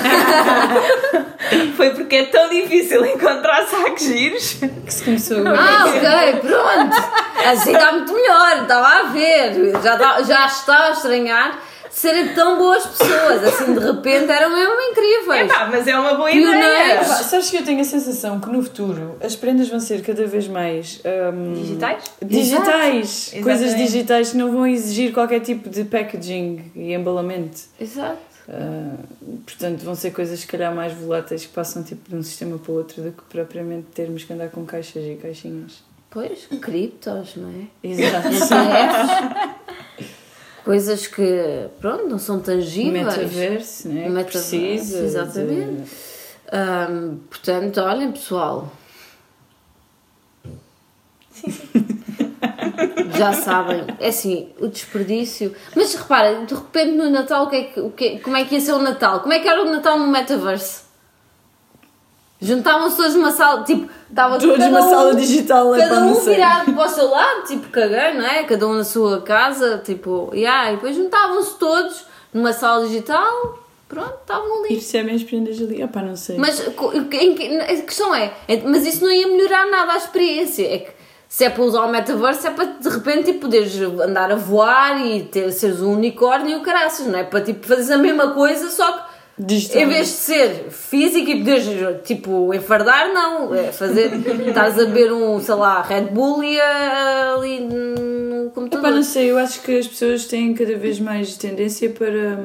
foi 1.78 1.90
porque 1.92 2.16
é 2.16 2.26
tão 2.26 2.50
difícil 2.50 3.06
encontrar 3.06 3.64
sacos 3.68 4.02
giros. 4.02 4.58
Que 4.86 4.92
se 4.94 5.04
começou 5.06 5.38
Ah, 5.48 5.86
ok, 5.86 6.40
pronto. 6.42 6.96
Assim 7.52 7.74
está 7.74 7.92
muito 7.92 8.12
melhor, 8.14 8.64
estava 8.64 8.88
a 8.88 9.04
ver. 9.04 9.72
Já, 9.84 10.22
já 10.24 10.46
estava 10.48 10.86
a 10.88 10.92
estranhar 10.92 11.60
serem 11.96 12.34
tão 12.34 12.58
boas 12.58 12.86
pessoas. 12.86 13.44
Assim, 13.44 13.74
de 13.74 13.80
repente 13.80 14.30
eram 14.30 14.50
mesmo 14.54 14.76
incríveis. 14.92 15.50
Epá, 15.50 15.68
mas 15.72 15.88
é 15.88 15.98
uma 15.98 16.14
boa 16.16 16.30
Pioneiros. 16.30 16.60
ideia. 16.60 16.98
Pá, 17.00 17.06
sabes 17.06 17.50
que 17.50 17.58
eu 17.58 17.64
tenho 17.64 17.80
a 17.80 17.84
sensação 17.86 18.40
que 18.40 18.50
no 18.50 18.62
futuro 18.62 19.16
as 19.24 19.36
prendas 19.36 19.70
vão 19.70 19.80
ser 19.80 20.02
cada 20.04 20.28
vez 20.28 20.48
mais 20.48 21.02
hum, 21.34 21.54
Digitais? 21.54 22.04
digitais, 22.22 23.28
Exato. 23.30 23.44
coisas 23.44 23.62
Exatamente. 23.68 23.92
digitais 23.92 24.32
que 24.32 24.38
não 24.38 24.52
vão 24.52 24.68
exigir 24.68 25.14
qualquer 25.14 25.40
tipo 25.40 25.70
de 25.70 25.86
packaging 25.86 26.72
e 26.76 26.94
embalamento. 26.94 27.62
Exato. 27.80 28.18
Ah, 28.50 28.96
portanto, 29.46 29.80
vão 29.84 29.96
ser 29.96 30.12
coisas 30.12 30.40
se 30.42 30.46
calhar 30.48 30.76
mais 30.76 30.94
voláteis 30.94 31.46
que 31.46 31.52
passam 31.54 31.82
tipo 31.82 32.10
de 32.10 32.16
um 32.16 32.22
sistema 32.22 32.58
para 32.60 32.72
o 32.72 32.76
outro 32.76 33.02
do 33.02 33.12
que 33.12 33.24
propriamente 33.24 33.88
termos 33.96 34.24
que 34.24 34.34
andar 34.34 34.50
com 34.50 34.66
caixas 34.66 35.04
e 35.04 35.16
caixinhas. 35.16 35.84
Pois, 36.12 36.48
criptos, 36.62 37.36
não 37.38 37.50
é? 37.50 37.88
Exato. 37.88 38.28
Coisas 40.66 41.06
que, 41.08 41.68
pronto, 41.80 42.08
não 42.10 42.18
são 42.20 42.40
tangíveis. 42.40 43.06
Metaverse, 43.06 43.88
né? 43.88 44.04
que 44.04 44.10
Metaverse, 44.10 44.58
precisa. 44.58 45.00
de- 45.00 45.06
exatamente. 45.06 45.92
Ahm, 46.52 47.18
portanto, 47.30 47.80
olhem 47.82 48.12
pessoal. 48.12 48.72
Já 53.18 53.32
sabem, 53.34 53.84
é 54.00 54.08
assim, 54.10 54.50
o 54.60 54.68
desperdício. 54.68 55.54
Mas 55.76 55.94
repara, 55.96 56.46
de 56.46 56.54
repente 56.54 56.92
no 56.92 57.10
Natal, 57.10 57.46
o 57.46 57.50
que 57.50 57.56
é 57.56 57.64
que, 57.64 57.80
o 57.80 57.92
que, 57.92 58.20
como 58.20 58.36
é 58.36 58.44
que 58.44 58.56
ia 58.56 58.62
ser 58.62 58.74
o 58.74 58.80
Natal? 58.80 59.22
Como 59.22 59.34
é 59.34 59.40
que 59.40 59.48
era 59.48 59.62
o 59.64 59.72
Natal 59.72 59.98
no 60.00 60.08
metaverse? 60.08 60.85
Juntavam-se 62.46 62.96
todos 62.98 63.16
numa 63.16 63.32
sala, 63.32 63.64
tipo, 63.64 63.90
estava 64.10 64.38
Todos 64.38 64.58
numa 64.66 64.80
um- 64.86 64.90
sala 64.90 65.16
digital 65.16 65.74
é 65.76 65.80
Cada 65.80 66.00
um 66.02 66.14
virado 66.14 66.74
para 66.74 66.86
o 66.86 66.90
seu 66.90 67.10
lado, 67.10 67.44
tipo, 67.48 67.68
caguei, 67.70 68.14
não 68.14 68.26
é? 68.26 68.44
Cada 68.44 68.68
um 68.68 68.74
na 68.74 68.84
sua 68.84 69.22
casa, 69.22 69.82
tipo, 69.84 70.30
yeah, 70.34 70.72
e 70.72 70.76
depois 70.76 70.96
juntavam-se 70.96 71.56
todos 71.58 72.06
numa 72.34 72.54
sala 72.54 72.86
digital, 72.86 73.60
pronto, 73.90 74.14
estavam 74.22 74.64
E 74.64 74.66
ali. 74.68 74.76
recebem 74.76 75.16
as 75.16 75.24
prendas 75.24 75.60
ali. 75.60 75.84
Opá, 75.84 76.02
não 76.04 76.16
sei. 76.16 76.38
Mas 76.38 76.60
a 76.62 77.82
questão 77.82 78.14
é, 78.14 78.32
é- 78.48 78.62
mas 78.64 78.86
isso 78.86 79.04
não 79.04 79.12
ia 79.12 79.28
melhorar 79.28 79.66
nada 79.68 79.94
a 79.94 79.98
experiência. 79.98 80.68
É 80.72 80.78
que 80.80 80.92
se 81.28 81.44
é 81.44 81.50
para 81.50 81.64
usar 81.64 81.82
o 81.86 81.90
metaverso, 81.90 82.48
é 82.48 82.52
para 82.52 82.66
de 82.66 82.90
repente 82.90 83.24
tipo, 83.26 83.40
poderes 83.42 83.76
andar 83.82 84.32
a 84.32 84.36
voar 84.36 85.04
e 85.06 85.24
ter, 85.24 85.52
seres 85.52 85.82
um 85.82 85.94
unicórnio 85.94 86.52
e 86.52 86.56
o 86.56 86.62
caraças, 86.62 87.08
não 87.08 87.18
é? 87.18 87.24
Para 87.24 87.42
tipo, 87.42 87.66
fazeres 87.66 87.90
a 87.92 87.98
mesma 87.98 88.30
coisa, 88.32 88.70
só 88.70 88.92
que 88.92 89.05
Digital. 89.38 89.82
Em 89.82 89.88
vez 89.88 90.08
de 90.08 90.14
ser 90.14 90.50
físico 90.70 91.30
e 91.30 91.40
poderes, 91.40 91.66
tipo, 92.06 92.54
enfardar, 92.54 93.14
não. 93.14 93.54
É 93.54 93.72
fazer. 93.72 94.12
Estás 94.48 94.80
a 94.80 94.86
beber 94.86 95.12
um, 95.12 95.40
sei 95.42 95.56
lá, 95.56 95.82
Red 95.82 96.06
Bull 96.06 96.42
e 96.44 96.58
a- 96.60 97.34
ali 97.36 97.60
no 97.60 98.46
Epá, 98.46 98.52
computador. 98.56 98.92
não 98.92 99.04
sei, 99.04 99.30
eu 99.32 99.38
acho 99.38 99.62
que 99.62 99.78
as 99.78 99.88
pessoas 99.88 100.26
têm 100.26 100.54
cada 100.54 100.78
vez 100.78 101.00
mais 101.02 101.36
tendência 101.36 101.90
para 101.90 102.40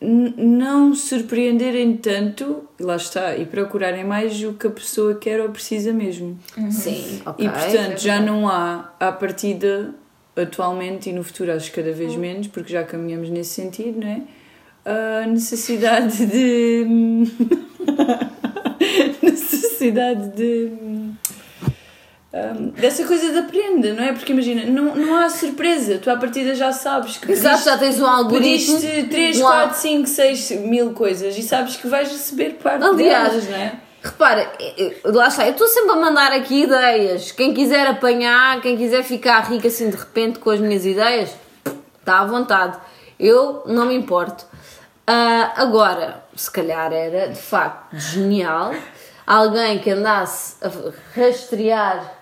hum, 0.00 0.32
não 0.36 0.94
surpreenderem 0.94 1.96
tanto, 1.98 2.64
e 2.78 2.82
lá 2.82 2.96
está, 2.96 3.36
e 3.36 3.44
procurarem 3.44 4.04
mais 4.04 4.42
o 4.42 4.54
que 4.54 4.66
a 4.66 4.70
pessoa 4.70 5.14
quer 5.14 5.40
ou 5.42 5.50
precisa 5.50 5.92
mesmo. 5.92 6.38
Sim, 6.70 7.20
ok. 7.26 7.46
E 7.46 7.50
portanto 7.50 7.98
já 7.98 8.18
não 8.18 8.48
há 8.48 8.90
à 8.98 9.12
partida 9.12 9.94
atualmente 10.34 11.10
e 11.10 11.12
no 11.12 11.22
futuro 11.22 11.52
acho 11.52 11.70
cada 11.70 11.92
vez 11.92 12.16
menos, 12.16 12.46
porque 12.46 12.72
já 12.72 12.82
caminhamos 12.82 13.28
nesse 13.28 13.50
sentido, 13.50 14.00
não 14.00 14.08
é? 14.08 14.22
A 14.84 15.26
necessidade 15.26 16.26
de. 16.26 16.86
necessidade 19.22 20.28
de. 20.30 20.72
hum, 20.72 21.14
dessa 22.76 23.04
coisa 23.04 23.32
da 23.32 23.42
prenda, 23.42 23.92
não 23.92 24.04
é? 24.04 24.12
Porque 24.12 24.32
imagina, 24.32 24.64
não, 24.64 24.94
não 24.94 25.16
há 25.16 25.28
surpresa, 25.28 25.98
tu 25.98 26.10
à 26.10 26.16
partida 26.16 26.54
já 26.54 26.72
sabes 26.72 27.18
que 27.18 27.30
Exato, 27.30 27.64
já 27.64 27.76
tens 27.78 28.00
um 28.00 28.06
algoritmo. 28.06 28.80
pediste 28.80 29.08
3, 29.08 29.40
um 29.40 29.46
al- 29.46 29.52
4, 29.68 29.78
5, 29.78 30.06
6 30.08 30.50
mil 30.62 30.92
coisas 30.92 31.36
e 31.36 31.42
sabes 31.42 31.76
que 31.76 31.86
vais 31.86 32.08
receber 32.10 32.54
parte 32.62 32.84
Aliás, 32.84 33.30
delas, 33.32 33.48
não 33.48 33.56
é? 33.56 33.72
Repara, 34.02 34.50
lá 35.04 35.28
está, 35.28 35.44
eu 35.46 35.52
estou 35.52 35.68
sempre 35.68 35.90
a 35.92 35.96
mandar 35.96 36.32
aqui 36.32 36.62
ideias. 36.62 37.32
Quem 37.32 37.52
quiser 37.52 37.86
apanhar, 37.86 38.58
quem 38.62 38.74
quiser 38.74 39.02
ficar 39.02 39.40
rico 39.40 39.66
assim 39.66 39.90
de 39.90 39.96
repente 39.96 40.38
com 40.38 40.48
as 40.48 40.58
minhas 40.58 40.86
ideias, 40.86 41.36
está 41.98 42.20
à 42.20 42.24
vontade. 42.24 42.78
Eu 43.18 43.62
não 43.66 43.84
me 43.84 43.94
importo. 43.94 44.46
Ah, 45.12 45.54
agora, 45.56 46.22
se 46.36 46.48
calhar 46.50 46.92
era 46.92 47.30
de 47.30 47.40
facto 47.40 47.96
genial 47.96 48.72
alguém 49.26 49.80
que 49.80 49.90
andasse 49.90 50.54
a 50.62 50.70
rastrear 51.18 52.14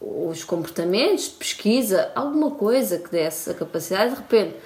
os 0.00 0.44
comportamentos 0.44 1.24
de 1.24 1.30
pesquisa, 1.30 2.10
alguma 2.14 2.50
coisa 2.50 2.98
que 2.98 3.10
desse 3.10 3.50
a 3.50 3.54
capacidade, 3.54 4.10
de 4.10 4.16
repente. 4.16 4.56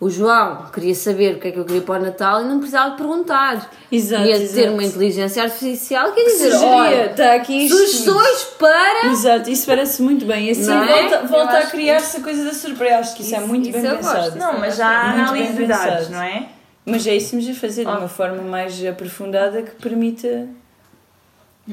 O 0.00 0.08
João 0.08 0.66
queria 0.72 0.94
saber 0.94 1.34
o 1.34 1.40
que 1.40 1.48
é 1.48 1.50
que 1.50 1.58
eu 1.58 1.64
queria 1.64 1.82
para 1.82 2.00
o 2.00 2.04
Natal 2.04 2.42
e 2.42 2.44
não 2.44 2.58
precisava 2.60 2.90
de 2.92 2.98
perguntar. 2.98 3.68
Exato, 3.90 4.22
Ia 4.26 4.36
ter 4.38 4.42
exato. 4.44 4.68
uma 4.74 4.84
inteligência 4.84 5.42
artificial 5.42 6.12
que 6.12 6.20
ia 6.20 6.26
dizer: 6.26 6.52
Sugeria, 6.52 7.06
está 7.10 7.34
aqui 7.34 7.64
isto. 7.66 7.76
sugestões 7.76 8.44
para. 8.56 9.06
Exato, 9.08 9.50
isso 9.50 9.66
parece 9.66 10.00
muito 10.00 10.24
bem. 10.24 10.46
E 10.46 10.50
assim 10.52 10.66
Não 10.66 10.80
é? 10.84 10.86
volta, 10.86 11.14
Eu 11.16 11.26
volta 11.26 11.58
a 11.58 11.62
que 11.62 11.70
criar-se 11.72 12.16
a 12.18 12.20
coisa 12.20 12.44
da 12.44 12.54
surpresa. 12.54 12.98
Acho 12.98 13.16
que 13.16 13.22
isso, 13.22 13.34
é 13.34 13.38
Isso- 13.38 13.48
muito 13.48 13.68
isso 13.68 13.78
bem 13.80 13.90
eu 13.90 13.96
pensado. 13.96 14.18
gosto. 14.22 14.38
Não, 14.38 14.60
mas 14.60 14.76
já 14.76 14.86
há 14.86 15.10
análise 15.10 15.52
de 15.54 15.66
dados, 15.66 15.84
pensado. 16.06 16.10
não 16.12 16.22
é? 16.22 16.48
Mas 16.88 17.06
é 17.06 17.14
isso 17.16 17.36
a 17.36 17.54
fazer 17.54 17.84
de 17.84 17.90
uma 17.90 18.08
forma 18.08 18.42
mais 18.42 18.84
aprofundada 18.84 19.62
que 19.62 19.70
permita 19.82 20.48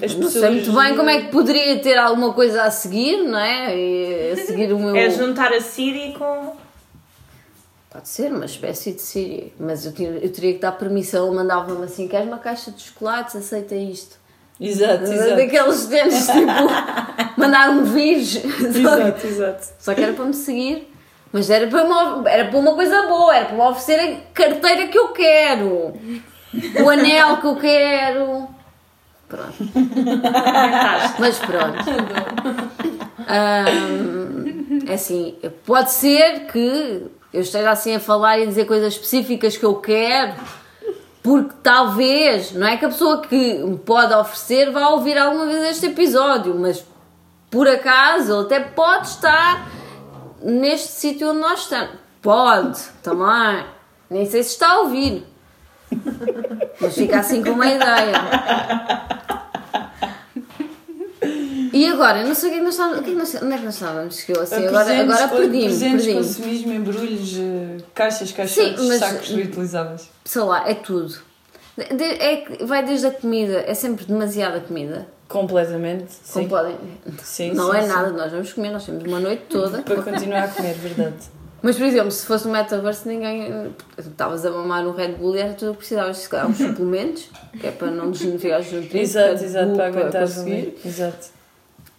as 0.04 0.13
Não 0.13 0.25
pessoas. 0.25 0.34
sei 0.34 0.49
muito 0.51 0.73
bem 0.73 0.95
como 0.95 1.10
é 1.10 1.21
que 1.21 1.28
poderia 1.32 1.80
ter 1.80 1.97
alguma 1.97 2.34
coisa 2.34 2.63
a 2.63 2.71
seguir, 2.71 3.23
não 3.23 3.39
é? 3.39 3.75
E 3.78 4.32
a 4.32 4.36
seguir 4.45 4.73
o 4.73 4.80
meu. 4.80 4.95
É 4.95 5.10
juntar 5.10 5.51
a 5.54 5.62
Siri 5.62 6.13
com. 6.17 6.54
Pode 7.89 8.10
ser 8.10 8.32
uma 8.34 8.43
espécie 8.45 8.91
de 8.91 9.01
Siri, 9.01 9.54
mas 9.58 9.86
eu, 9.86 9.93
tinha- 9.93 10.10
eu 10.10 10.30
teria 10.30 10.54
que 10.54 10.60
dar 10.60 10.73
permissão. 10.73 11.28
Ele 11.28 11.36
mandava-me 11.38 11.86
assim: 11.86 12.08
queres 12.10 12.28
uma 12.28 12.39
caixa 12.39 12.71
de 12.71 12.82
chocolates? 12.82 13.36
Aceita 13.38 13.73
isto. 13.73 14.17
Exato, 14.60 15.04
exato. 15.04 15.36
Daqueles 15.36 15.86
dentes, 15.88 16.28
tipo, 16.28 16.45
mandar 17.39 17.69
um 17.69 17.84
vírus. 17.86 18.36
Exato, 18.43 19.28
exato. 19.28 19.67
Só 19.80 19.93
que 19.93 20.01
era 20.01 20.13
para 20.13 20.25
me 20.25 20.34
seguir. 20.34 20.93
Mas 21.35 21.49
era 21.49 21.67
para, 21.67 21.83
me, 21.83 22.29
era 22.29 22.45
para 22.45 22.57
uma 22.57 22.73
coisa 22.75 23.07
boa, 23.07 23.35
era 23.35 23.47
para 23.47 23.55
me 23.57 23.61
oferecer 23.63 23.99
a 23.99 24.33
carteira 24.33 24.87
que 24.87 24.97
eu 24.97 25.09
quero, 25.09 25.93
o 26.81 26.89
anel 26.89 27.35
que 27.41 27.45
eu 27.45 27.57
quero. 27.57 28.47
Pronto. 29.27 29.53
Mas 31.19 31.37
pronto. 31.39 31.89
Ahm, 33.27 34.79
é 34.87 34.93
assim, 34.93 35.35
pode 35.65 35.91
ser 35.91 36.45
que 36.45 37.05
eu 37.33 37.41
esteja 37.41 37.69
assim 37.69 37.95
a 37.95 37.99
falar 37.99 38.39
e 38.39 38.43
a 38.43 38.45
dizer 38.45 38.63
coisas 38.63 38.93
específicas 38.93 39.57
que 39.57 39.65
eu 39.65 39.75
quero, 39.75 40.35
porque 41.21 41.53
talvez, 41.61 42.53
não 42.53 42.65
é 42.65 42.77
que 42.77 42.85
a 42.85 42.87
pessoa 42.87 43.21
que 43.21 43.55
me 43.55 43.77
pode 43.77 44.13
oferecer 44.13 44.71
vá 44.71 44.87
ouvir 44.87 45.17
alguma 45.17 45.47
vez 45.47 45.63
este 45.65 45.87
episódio, 45.87 46.55
mas 46.55 46.81
por 47.51 47.67
acaso 47.67 48.31
ele 48.31 48.45
até 48.45 48.61
pode 48.61 49.07
estar 49.07 49.75
neste 50.45 50.89
sítio 50.93 51.29
onde 51.29 51.39
nós 51.39 51.62
estamos. 51.62 51.95
Pode, 52.21 52.79
também. 53.03 53.65
Nem 54.10 54.25
sei 54.29 54.43
se 54.43 54.51
está 54.51 54.69
a 54.73 54.79
ouvir. 54.81 55.23
Mas 56.79 56.93
fica 56.95 57.19
assim 57.19 57.43
com 57.43 57.51
uma 57.51 57.67
ideia. 57.67 58.13
E 61.73 61.88
agora, 61.88 62.19
eu 62.21 62.27
não 62.27 62.36
sei 62.36 62.49
o 62.49 62.51
que 62.53 62.58
é 62.58 62.60
que 62.60 62.65
nós 62.65 62.73
estávamos. 62.75 62.99
o 62.99 63.03
que 63.03 63.10
é 63.10 63.13
que 63.13 63.19
nós- 63.19 63.43
onde 63.43 63.53
é 63.53 63.58
que 63.58 63.65
nós 63.65 63.73
estávamos? 63.73 64.21
Que 64.21 64.31
eu 64.31 64.41
assim, 64.41 64.65
agora, 64.67 65.01
agora 65.01 65.27
perdi-me. 65.27 65.65
Presentes, 65.65 66.13
consumismo, 66.13 66.73
embrulhos, 66.73 67.38
eh, 67.38 67.77
caixas, 67.93 68.29
Sim, 68.29 68.36
caixotes, 68.36 68.86
mas- 68.88 68.99
sacos 68.99 69.29
reutilizáveis. 69.29 70.10
Sei 70.23 70.41
lá, 70.41 70.69
é 70.69 70.73
tudo. 70.73 71.15
É, 71.77 72.63
vai 72.65 72.86
desde 72.86 73.08
a 73.08 73.12
comida, 73.12 73.63
é 73.67 73.73
sempre 73.73 74.05
demasiada 74.05 74.62
comida. 74.62 75.08
Completamente. 75.27 76.13
Sim. 76.23 76.47
podem. 76.47 76.77
Sim, 77.23 77.53
não 77.53 77.71
sim, 77.71 77.77
é 77.77 77.81
sim. 77.81 77.88
nada, 77.88 78.11
nós 78.11 78.31
vamos 78.31 78.53
comer, 78.53 78.71
nós 78.71 78.85
temos 78.85 79.03
uma 79.03 79.19
noite 79.19 79.43
toda. 79.49 79.81
Para 79.81 80.01
continuar 80.01 80.43
a 80.43 80.47
comer, 80.47 80.73
verdade. 80.75 81.15
Mas, 81.61 81.77
por 81.77 81.85
exemplo, 81.85 82.11
se 82.11 82.27
fosse 82.27 82.45
no 82.45 82.53
metaverso, 82.53 83.07
ninguém. 83.07 83.51
eh, 83.51 83.69
Estavas 83.97 84.45
a 84.45 84.51
mamar 84.51 84.85
um 84.85 84.91
Red 84.91 85.13
Bull 85.13 85.35
e 85.35 85.39
era 85.39 85.53
tudo 85.53 85.71
o 85.71 85.73
que 85.73 85.79
precisavas. 85.79 86.17
Se 86.17 86.29
calhar 86.29 86.47
uns 86.47 86.57
suplementos, 86.57 87.31
que 87.59 87.65
é 87.65 87.71
para 87.71 87.89
não 87.89 88.11
desnutrificar 88.11 88.59
os 88.59 88.71
nutrientes. 88.71 89.15
Exato, 89.15 89.43
exato, 89.43 89.73
para 89.73 89.88
aguentar 89.88 90.21
conseguir. 90.21 90.77
Exato. 90.85 91.27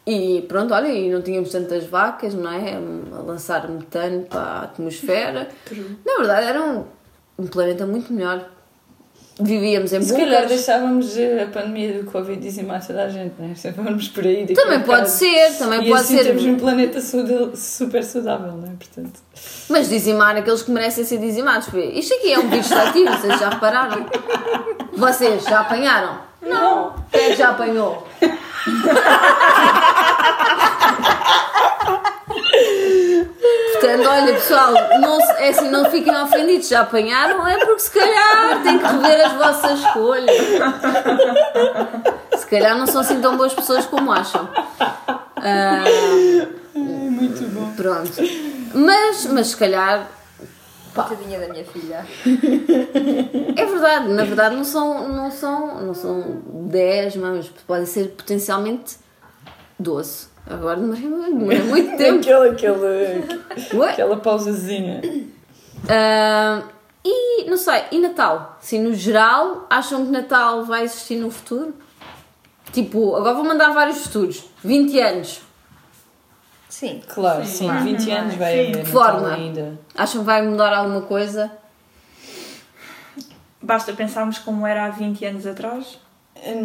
E 0.06 0.42
pronto, 0.42 0.72
olha, 0.72 0.86
e 0.86 1.10
não 1.10 1.20
tínhamos 1.20 1.50
tantas 1.50 1.82
vacas, 1.84 2.32
não 2.32 2.48
é? 2.52 2.76
A 2.76 3.22
lançar 3.22 3.68
metano 3.68 4.22
para 4.22 4.40
a 4.40 4.62
atmosfera. 4.62 5.48
Na 6.04 6.16
verdade, 6.18 6.46
era 6.46 6.62
um, 6.62 6.84
um 7.36 7.46
planeta 7.48 7.84
muito 7.84 8.12
melhor. 8.12 8.48
Vivíamos 9.38 9.92
em 9.92 10.00
Se 10.00 10.16
calhar 10.16 10.46
deixávamos 10.46 11.16
eh, 11.18 11.42
a 11.42 11.46
pandemia 11.46 12.02
do 12.02 12.10
Covid 12.10 12.40
dizimar 12.40 12.84
toda 12.86 13.04
a 13.04 13.08
gente, 13.08 13.34
não 13.38 13.50
é? 13.50 13.54
Se 13.56 13.70
formos 13.72 14.08
por 14.08 14.24
aí. 14.24 14.46
Também 14.46 14.80
pode 14.80 15.10
ser, 15.10 15.58
também 15.58 15.82
e 15.84 15.88
pode 15.90 16.00
assim 16.00 16.16
ser. 16.16 16.24
temos 16.24 16.44
um 16.44 16.56
planeta 16.56 17.00
super 17.54 18.02
saudável, 18.02 18.52
não 18.52 18.64
é? 18.66 18.72
Portanto, 18.78 19.20
Mas 19.68 19.90
dizimar 19.90 20.36
aqueles 20.36 20.62
que 20.62 20.70
merecem 20.70 21.04
ser 21.04 21.18
dizimados. 21.18 21.68
Isto 21.74 22.14
aqui 22.14 22.32
é 22.32 22.38
um 22.38 22.48
vírus 22.48 22.72
ativo, 22.72 23.12
vocês 23.12 23.38
já 23.38 23.50
repararam? 23.50 24.06
Vocês 24.96 25.44
já 25.44 25.60
apanharam? 25.60 26.18
Não. 26.40 26.94
Quem 27.12 27.20
é 27.20 27.30
que 27.30 27.36
já 27.36 27.50
apanhou? 27.50 28.06
Portanto, 33.86 34.08
olha 34.08 34.32
pessoal, 34.34 34.72
não, 35.00 35.20
é 35.20 35.48
assim, 35.48 35.68
não 35.70 35.90
fiquem 35.90 36.16
ofendidos, 36.16 36.68
já 36.68 36.80
apanharam, 36.80 37.46
é 37.46 37.58
porque 37.64 37.80
se 37.80 37.90
calhar 37.90 38.62
têm 38.62 38.78
que 38.78 38.84
rever 38.84 39.26
as 39.26 39.32
vossas 39.32 39.80
escolhas. 39.80 40.36
Se 42.36 42.46
calhar 42.46 42.76
não 42.78 42.86
são 42.86 43.00
assim 43.00 43.20
tão 43.20 43.36
boas 43.36 43.54
pessoas 43.54 43.86
como 43.86 44.12
acham. 44.12 44.48
Ah, 45.36 45.84
muito 46.74 47.48
bom. 47.50 47.72
pronto. 47.76 48.12
Mas, 48.74 49.26
mas 49.26 49.46
se 49.48 49.56
calhar 49.56 50.06
Tadinha 51.04 51.38
da 51.38 51.48
minha 51.48 51.64
filha. 51.64 52.06
É 53.54 53.66
verdade, 53.66 54.08
na 54.08 54.24
verdade 54.24 54.56
não 54.56 54.64
são, 54.64 55.08
não 55.08 55.30
são, 55.30 55.82
não 55.82 55.94
são 55.94 56.42
10 56.68 57.16
mamas, 57.16 57.48
podem 57.66 57.86
ser 57.86 58.08
potencialmente 58.08 58.96
12. 59.78 60.28
Agora 60.48 60.78
demorei, 60.78 61.02
demorei 61.32 61.62
muito 61.62 61.96
tempo. 61.98 62.20
Aquela, 62.20 62.46
aquela, 62.50 63.90
aquela 63.90 64.16
pausazinha. 64.18 65.00
Ah, 65.88 66.62
e 67.04 67.44
não 67.48 67.56
sei, 67.56 67.82
e 67.92 67.98
Natal? 67.98 68.56
Sim, 68.60 68.80
no 68.82 68.94
geral, 68.94 69.66
acham 69.70 70.04
que 70.06 70.12
Natal 70.12 70.64
vai 70.64 70.84
existir 70.84 71.16
no 71.16 71.30
futuro? 71.30 71.74
Tipo, 72.72 73.16
agora 73.16 73.34
vou 73.34 73.44
mandar 73.44 73.70
vários 73.72 73.98
futuros. 73.98 74.44
20 74.62 74.98
anos. 75.00 75.40
Sim. 76.68 77.00
Claro, 77.08 77.44
sim, 77.44 77.70
20 77.70 78.10
anos 78.10 78.34
vai 78.34 78.52
Sim. 78.52 78.70
haver 78.72 78.84
Que 78.84 78.90
forma? 78.90 79.32
ainda. 79.32 79.78
Acham 79.94 80.20
que 80.20 80.26
vai 80.26 80.42
mudar 80.46 80.74
alguma 80.74 81.00
coisa? 81.02 81.50
Basta 83.62 83.92
pensarmos 83.94 84.38
como 84.38 84.66
era 84.66 84.84
há 84.84 84.90
20 84.90 85.24
anos 85.24 85.46
atrás. 85.46 85.98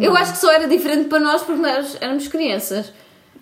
Eu 0.00 0.14
acho 0.16 0.32
que 0.32 0.38
só 0.38 0.52
era 0.52 0.68
diferente 0.68 1.08
para 1.08 1.18
nós 1.18 1.42
porque 1.42 1.62
nós 1.62 1.96
éramos 2.00 2.28
crianças. 2.28 2.92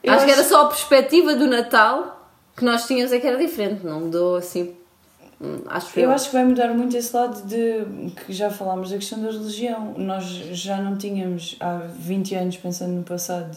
Eu 0.03 0.13
acho, 0.15 0.25
que 0.25 0.31
era 0.33 0.41
acho- 0.41 0.49
só 0.51 0.63
a 0.63 0.69
perspectiva 0.69 1.35
do 1.35 1.47
Natal 1.47 2.31
que 2.57 2.65
nós 2.65 2.87
tínhamos 2.87 3.13
é 3.13 3.19
que 3.21 3.27
era 3.27 3.37
diferente, 3.37 3.85
não 3.87 4.01
mudou 4.01 4.37
assim. 4.37 4.75
hum, 5.41 5.61
Acho 5.69 5.99
Eu 5.99 6.11
acho 6.11 6.27
que 6.29 6.35
vai 6.35 6.45
mudar 6.45 6.69
muito 6.75 6.97
esse 6.97 7.15
lado 7.17 7.41
de 7.47 7.85
que 8.27 8.33
já 8.33 8.51
falámos 8.51 8.91
da 8.91 8.97
questão 8.97 9.21
da 9.23 9.31
religião. 9.31 9.95
Nós 9.97 10.25
já 10.25 10.77
não 10.79 10.97
tínhamos 10.97 11.57
há 11.61 11.79
20 11.95 12.35
anos, 12.35 12.57
pensando 12.57 12.93
no 12.93 13.03
passado, 13.03 13.57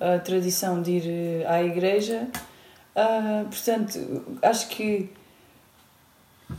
a 0.00 0.18
tradição 0.18 0.80
de 0.82 0.90
ir 0.92 1.02
eh, 1.42 1.46
à 1.46 1.62
igreja. 1.62 2.28
Ah, 2.96 3.44
portanto, 3.50 3.98
acho 4.42 4.68
que 4.68 5.10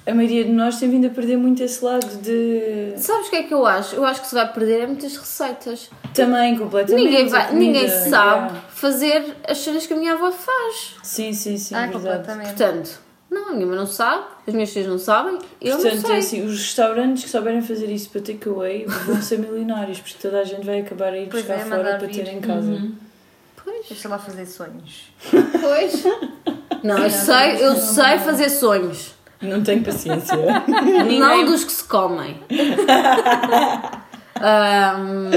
a 0.05 0.13
maioria 0.13 0.43
de 0.45 0.51
nós 0.51 0.79
tem 0.79 0.87
vindo 0.89 1.07
a 1.07 1.09
perder 1.09 1.35
muito 1.37 1.63
esse 1.63 1.83
lado 1.83 2.05
de. 2.21 2.93
Sabes 2.97 3.27
o 3.27 3.29
que 3.31 3.35
é 3.37 3.43
que 3.43 3.53
eu 3.53 3.65
acho? 3.65 3.95
Eu 3.95 4.05
acho 4.05 4.21
que 4.21 4.27
se 4.27 4.35
vai 4.35 4.51
perder 4.53 4.81
é 4.81 4.87
muitas 4.87 5.17
receitas. 5.17 5.89
Também, 6.13 6.55
completamente. 6.57 7.03
Ninguém, 7.05 7.27
vai, 7.27 7.53
ninguém 7.53 7.87
sabe 7.89 8.51
Yeah. 8.51 8.61
Fazer 8.79 9.35
as 9.47 9.57
cenas 9.59 9.85
que 9.85 9.93
a 9.93 9.97
minha 9.97 10.13
avó 10.13 10.31
faz. 10.31 10.95
Sim, 11.03 11.33
sim, 11.33 11.57
sim, 11.57 11.75
Ah, 11.75 11.81
verdade. 11.87 12.03
completamente. 12.03 12.47
Portanto, 12.47 12.99
não, 13.29 13.49
a 13.49 13.53
minha 13.53 13.65
mãe 13.67 13.75
não 13.77 13.85
sabe, 13.85 14.23
as 14.47 14.53
minhas 14.53 14.69
filhas 14.71 14.87
não 14.87 14.97
sabem, 14.97 15.37
eu 15.61 15.75
Portanto, 15.75 15.95
não 15.95 16.01
sei. 16.07 16.15
é 16.15 16.19
assim, 16.19 16.45
os 16.45 16.51
restaurantes 16.59 17.23
que 17.25 17.29
souberem 17.29 17.61
fazer 17.61 17.87
isso 17.91 18.09
para 18.09 18.21
takeaway 18.21 18.85
vão 18.85 19.21
ser 19.21 19.37
milionários, 19.39 19.99
porque 19.99 20.15
toda 20.21 20.39
a 20.39 20.43
gente 20.43 20.65
vai 20.65 20.79
acabar 20.81 21.13
a 21.13 21.17
ir 21.17 21.27
Pois 21.29 21.43
buscar 21.45 21.59
é, 21.61 21.65
fora 21.69 21.97
para 21.97 22.07
vir. 22.07 22.23
ter 22.23 22.33
em 22.33 22.39
casa. 22.41 22.81
Deixa 23.87 24.09
lá 24.09 24.17
fazer 24.17 24.45
sonhos. 24.45 25.11
Pois. 25.61 26.03
Não, 26.83 26.97
eu 26.97 27.09
sei, 27.09 27.63
eu 27.65 27.75
sei 27.75 28.17
fazer 28.19 28.49
sonhos. 28.49 29.13
Não 29.41 29.61
tenho 29.63 29.83
paciência. 29.83 30.35
Não 31.19 31.45
dos 31.45 31.63
que 31.63 31.71
se 31.71 31.83
comem. 31.85 32.39
Ahm, 34.41 35.29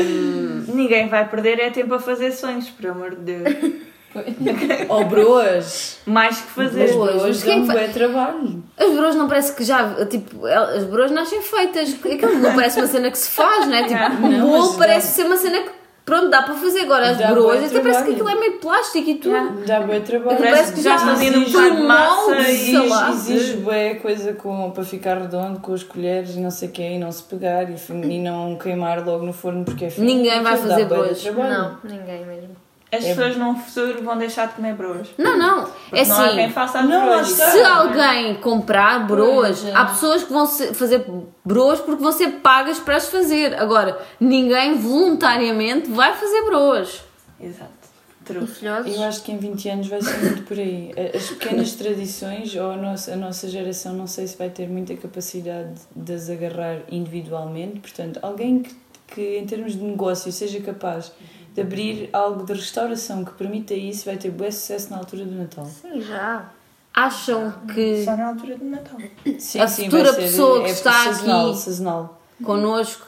Ninguém 0.73 1.09
vai 1.09 1.29
perder 1.29 1.59
é 1.61 1.71
tempo 1.71 1.95
a 1.95 1.99
fazer 2.01 2.33
sonhos, 2.33 2.69
por 2.71 2.87
amor 2.87 3.11
de 3.17 3.35
Deus. 3.35 3.73
Ou 4.91 5.05
broas. 5.07 5.99
Mais 6.05 6.39
que 6.41 6.49
fazer. 6.51 6.85
As 6.85 6.91
Broas. 6.95 7.43
dão 7.43 7.67
fa- 7.67 7.89
trabalho. 7.93 8.63
as 8.79 8.91
broas 8.91 9.15
não 9.15 9.27
parece 9.27 9.55
que 9.55 9.65
já. 9.65 10.05
Tipo, 10.07 10.47
el- 10.47 10.77
as 10.77 10.85
broas 10.85 11.11
nascem 11.11 11.41
feitas. 11.41 11.95
Aquilo 11.95 12.39
não 12.39 12.55
parece 12.55 12.79
uma 12.79 12.87
cena 12.87 13.11
que 13.11 13.17
se 13.19 13.31
faz, 13.31 13.67
não 13.67 13.75
é? 13.75 13.85
Tipo, 13.85 14.27
o 14.27 14.29
Não, 14.31 14.49
bolo 14.51 14.75
parece 14.79 15.07
dá- 15.09 15.13
ser 15.15 15.25
uma 15.25 15.37
cena 15.39 15.63
que. 15.63 15.82
Pronto, 16.05 16.31
dá 16.31 16.43
para 16.43 16.55
fazer. 16.55 16.81
Agora 16.81 17.11
as 17.11 17.17
broas, 17.17 17.63
até 17.65 17.81
parece 17.81 18.05
que 18.05 18.11
aquilo 18.13 18.29
é 18.29 18.35
meio 18.35 18.59
plástico 18.59 19.09
e 19.09 19.15
tudo. 19.15 19.65
Dá 19.65 19.81
bué 19.81 20.01
trabalho. 20.01 20.37
Parece 20.39 20.73
que 20.73 20.83
já 20.83 20.95
Exige- 20.97 21.11
fazendo 21.11 21.39
um 21.39 21.45
bocado 21.45 21.77
de 21.77 21.83
massa 21.83 22.41
e. 22.51 22.73
Exige 23.13 23.57
bué 23.59 23.95
coisa 23.95 24.33
com, 24.33 24.71
para 24.73 24.85
ficar 24.85 25.19
redondo 25.19 25.61
com 25.61 25.73
as 25.73 25.83
colheres 25.85 26.35
e 26.35 26.41
não 26.41 26.51
sei 26.51 26.69
o 26.69 26.73
quê, 26.73 26.83
e 26.95 26.99
não 26.99 27.13
se 27.13 27.23
pegar 27.23 27.71
e, 27.71 27.77
e 27.91 28.19
não 28.19 28.57
queimar 28.57 29.05
logo 29.07 29.25
no 29.25 29.33
forno 29.33 29.65
porque 29.65 29.85
é 29.85 29.91
fino. 29.91 30.07
Ninguém 30.07 30.43
vai 30.43 30.57
fazer 30.57 30.85
broas. 30.87 31.25
Não, 31.25 31.79
ninguém 31.85 32.27
mesmo. 32.27 32.57
As 32.93 33.05
pessoas 33.05 33.37
num 33.39 33.57
futuro 33.57 34.03
vão 34.03 34.19
deixar 34.19 34.49
de 34.49 34.55
comer 34.55 34.75
broas. 34.75 35.09
Não, 35.17 35.39
não. 35.39 35.67
É 35.91 36.05
não 36.05 36.21
há 36.21 36.29
quem 36.29 36.45
assim. 36.45 36.53
faça 36.53 36.81
as 36.81 36.89
Não, 36.89 37.07
broas. 37.07 37.29
Se 37.29 37.63
alguém 37.63 38.35
comprar 38.35 39.07
broas, 39.07 39.65
é. 39.65 39.75
há 39.75 39.87
pessoas 39.87 40.23
que 40.23 40.31
vão 40.31 40.47
fazer 40.47 41.07
broas 41.43 41.81
porque 41.81 42.03
vão 42.03 42.13
ser 42.13 42.29
pagas 42.43 42.79
para 42.79 42.97
as 42.97 43.09
fazer. 43.09 43.55
Agora, 43.55 43.99
ninguém 44.21 44.77
voluntariamente 44.77 45.91
vai 45.91 46.13
fazer 46.15 46.43
broas. 46.45 47.03
Exato. 47.41 47.83
E 48.31 48.47
filhosos? 48.47 48.95
Eu 48.95 49.03
acho 49.03 49.23
que 49.23 49.33
em 49.33 49.39
20 49.39 49.69
anos 49.71 49.87
vai 49.89 50.01
ser 50.01 50.17
muito 50.19 50.43
por 50.43 50.59
aí. 50.59 50.93
As 51.15 51.31
pequenas 51.31 51.73
tradições, 51.77 52.55
ou 52.55 52.73
a 52.73 52.77
nossa, 52.77 53.15
a 53.15 53.17
nossa 53.17 53.49
geração, 53.49 53.95
não 53.95 54.07
sei 54.07 54.27
se 54.27 54.37
vai 54.37 54.49
ter 54.51 54.69
muita 54.69 54.95
capacidade 54.97 55.81
de 55.97 56.13
as 56.13 56.31
agarrar 56.31 56.81
individualmente. 56.91 57.81
Portanto, 57.81 58.21
alguém 58.23 58.63
que, 58.63 58.77
que 59.09 59.39
em 59.39 59.47
termos 59.47 59.73
de 59.73 59.83
negócio, 59.83 60.31
seja 60.31 60.61
capaz 60.61 61.11
de 61.55 61.61
abrir 61.61 62.09
algo 62.13 62.45
de 62.47 62.53
restauração 62.55 63.25
que 63.25 63.33
permita 63.33 63.75
isso, 63.75 64.05
vai 64.07 64.17
ter 64.17 64.31
bom 64.31 64.45
sucesso 64.51 64.91
na 64.91 64.99
altura 64.99 65.25
do 65.25 65.35
Natal. 65.35 65.65
Sim, 65.67 66.01
já. 66.01 66.49
Acham 66.95 67.53
que 67.75 68.05
Só 68.05 68.17
na 68.17 68.29
altura 68.29 68.57
do 68.59 68.65
Natal. 68.67 68.99
Sim, 69.39 69.61
A 69.61 69.67
sim, 69.69 69.85
futura 69.85 70.05
vai 70.05 70.15
ser- 70.15 70.21
pessoa 70.23 70.61
que 70.63 70.69
é 70.69 70.73
está 70.73 70.93
sazonal, 71.05 71.51
aqui- 71.51 71.59
Sazonal. 71.59 72.23
connosco 72.45 73.07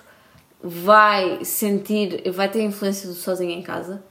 vai 0.63 1.45
sentir, 1.45 2.31
vai 2.31 2.49
ter 2.51 2.63
influência 2.63 3.09
do 3.09 3.15
sozinho 3.15 3.51
em 3.51 3.63
casa? 3.63 4.03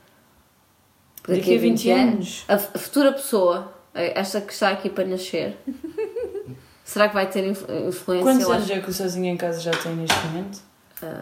Daqui 1.28 1.56
a 1.56 1.60
20 1.60 1.90
anos. 1.90 2.44
A, 2.48 2.54
a 2.56 2.58
futura 2.60 3.12
pessoa, 3.14 3.74
esta 3.94 4.42
que 4.42 4.52
está 4.54 4.70
aqui 4.70 4.90
para 4.90 5.06
nascer, 5.06 5.58
será 6.84 7.08
que 7.08 7.14
vai 7.16 7.30
ter 7.30 7.46
inf- 7.48 7.66
influência? 7.88 8.24
Quantos 8.26 8.50
anos 8.50 8.70
é 8.70 8.80
que 8.80 8.90
o 8.90 8.94
Sozinho 8.94 9.28
em 9.28 9.38
Casa 9.38 9.60
já 9.60 9.72
tem 9.72 9.96
neste 9.96 10.18
momento? 10.28 10.60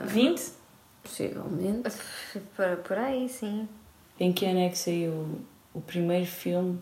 20? 0.05 0.41
Possivelmente. 1.03 1.89
Por, 2.55 2.77
por 2.77 2.97
aí, 2.97 3.27
sim. 3.29 3.67
Em 4.19 4.31
que 4.31 4.45
ano 4.45 4.59
é 4.59 4.69
que 4.69 4.77
saiu 4.77 5.39
o 5.73 5.81
primeiro 5.81 6.25
filme 6.25 6.77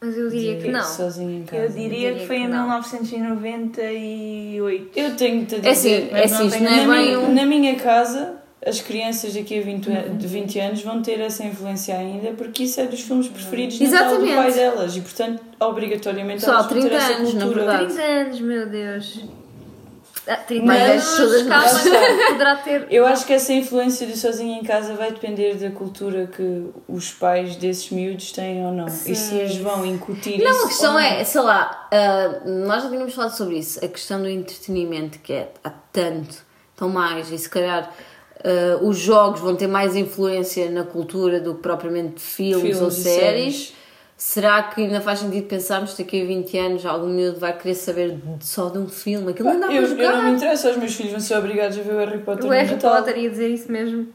Mas 0.00 0.16
eu 0.16 0.28
diria 0.30 0.56
de 0.56 0.62
que 0.64 0.70
não. 0.70 0.82
Sozinho 0.84 1.40
em 1.40 1.44
Casa? 1.44 1.62
Eu 1.64 1.68
diria 1.70 1.88
diria 1.90 2.14
que 2.14 2.26
foi 2.26 2.36
que 2.36 2.42
em 2.42 2.48
não. 2.48 2.62
1998. 2.64 4.90
Eu 4.98 5.16
tenho-te 5.16 5.54
a 5.56 5.58
dizer, 5.58 5.68
É 5.68 5.72
assim, 5.72 5.92
é 5.92 6.08
mas 6.22 6.32
assim, 6.32 6.46
isto 6.46 6.58
tenho- 6.58 6.70
não 6.70 6.76
é 6.78 6.86
na, 6.86 6.92
bem 6.94 7.06
minha, 7.06 7.18
um- 7.20 7.34
na 7.34 7.46
minha 7.46 7.74
casa, 7.76 8.36
as 8.64 8.80
crianças 8.80 9.34
daqui 9.34 9.58
a 9.58 9.62
20, 9.62 9.90
an- 9.90 10.16
de 10.16 10.26
20 10.26 10.58
anos 10.58 10.82
vão 10.82 11.02
ter 11.02 11.20
essa 11.20 11.44
influência 11.44 11.96
ainda, 11.96 12.32
porque 12.32 12.64
isso 12.64 12.80
é 12.80 12.86
dos 12.86 13.00
filmes 13.00 13.28
preferidos 13.28 13.78
de 13.78 13.84
Natal 13.88 14.18
do 14.18 14.24
Exatamente. 14.26 14.36
pai 14.36 14.52
delas 14.52 14.96
e, 14.96 15.00
portanto, 15.00 15.42
obrigatoriamente 15.60 16.42
Só 16.42 16.52
elas 16.52 16.66
vão 16.66 16.74
ter 16.74 16.80
30 16.88 16.96
essa 16.96 17.12
anos, 17.14 17.34
na 17.34 17.40
cultura. 17.44 17.64
verdade. 17.66 17.86
30 17.94 18.02
anos, 18.02 18.40
meu 18.40 18.68
Deus. 18.68 19.20
Ah, 20.26 20.36
30 20.36 20.66
Mas 20.66 20.90
anos, 20.90 21.16
todas 21.16 21.42
calma, 21.48 21.64
nós- 21.72 22.28
poderá 22.28 22.56
ter. 22.56 22.86
Eu 22.90 23.06
acho 23.06 23.26
que 23.26 23.32
essa 23.32 23.52
influência 23.52 24.06
do 24.06 24.16
sozinho 24.16 24.60
em 24.60 24.62
casa 24.64 24.94
vai 24.94 25.10
depender 25.12 25.54
da 25.54 25.70
cultura 25.70 26.26
que 26.26 26.66
os 26.86 27.10
pais 27.12 27.56
desses 27.56 27.90
miúdos 27.90 28.30
têm 28.32 28.64
ou 28.64 28.72
não. 28.72 28.86
E 28.86 29.14
se 29.14 29.34
eles 29.36 29.56
vão 29.56 29.84
incutir 29.86 30.36
isso. 30.40 30.44
Não, 30.44 30.64
a 30.64 30.68
questão 30.68 30.94
ou 30.94 31.00
não. 31.00 31.06
é, 31.06 31.24
sei 31.24 31.40
lá, 31.40 31.88
ah, 31.90 32.40
nós 32.46 32.82
já 32.82 32.90
tínhamos 32.90 33.14
falado 33.14 33.32
sobre 33.36 33.58
isso, 33.58 33.82
a 33.84 33.88
questão 33.88 34.20
do 34.20 34.28
entretenimento, 34.28 35.18
que 35.20 35.32
é 35.32 35.52
há 35.64 35.70
tanto, 35.92 36.36
tão 36.76 36.88
mais, 36.88 37.30
e 37.32 37.38
se 37.38 37.48
calhar 37.48 37.90
ah, 38.44 38.78
os 38.82 38.98
jogos 38.98 39.40
vão 39.40 39.56
ter 39.56 39.66
mais 39.68 39.96
influência 39.96 40.70
na 40.70 40.84
cultura 40.84 41.40
do 41.40 41.54
que 41.54 41.62
propriamente 41.62 42.20
filmes, 42.20 42.60
Filmes 42.60 42.80
ou 42.82 42.90
séries. 42.90 43.20
séries. 43.68 43.79
Será 44.22 44.64
que 44.64 44.82
ainda 44.82 45.00
faz 45.00 45.20
sentido 45.20 45.46
pensarmos 45.46 45.94
que 45.94 46.02
daqui 46.02 46.20
a 46.20 46.26
20 46.26 46.58
anos 46.58 46.84
algum 46.84 47.06
miúdo 47.06 47.40
vai 47.40 47.56
querer 47.56 47.74
saber 47.74 48.18
só 48.40 48.68
de 48.68 48.76
um 48.76 48.86
filme? 48.86 49.30
Aquilo 49.30 49.48
não 49.48 49.60
dá 49.60 49.66
eu, 49.68 49.70
para 49.70 49.76
eu 49.80 49.86
jogar. 49.88 50.12
não 50.12 50.24
me 50.24 50.30
interessa, 50.36 50.70
os 50.72 50.76
meus 50.76 50.94
filhos 50.94 51.12
vão 51.12 51.20
ser 51.20 51.38
obrigados 51.38 51.78
a 51.78 51.80
ver 51.80 51.94
o 51.94 51.98
Harry 51.98 52.18
Potter 52.18 52.44
O 52.44 52.50
Harry 52.50 52.70
Natal. 52.70 52.96
Potter 52.96 53.16
ia 53.16 53.30
dizer 53.30 53.48
isso 53.48 53.72
mesmo. 53.72 54.08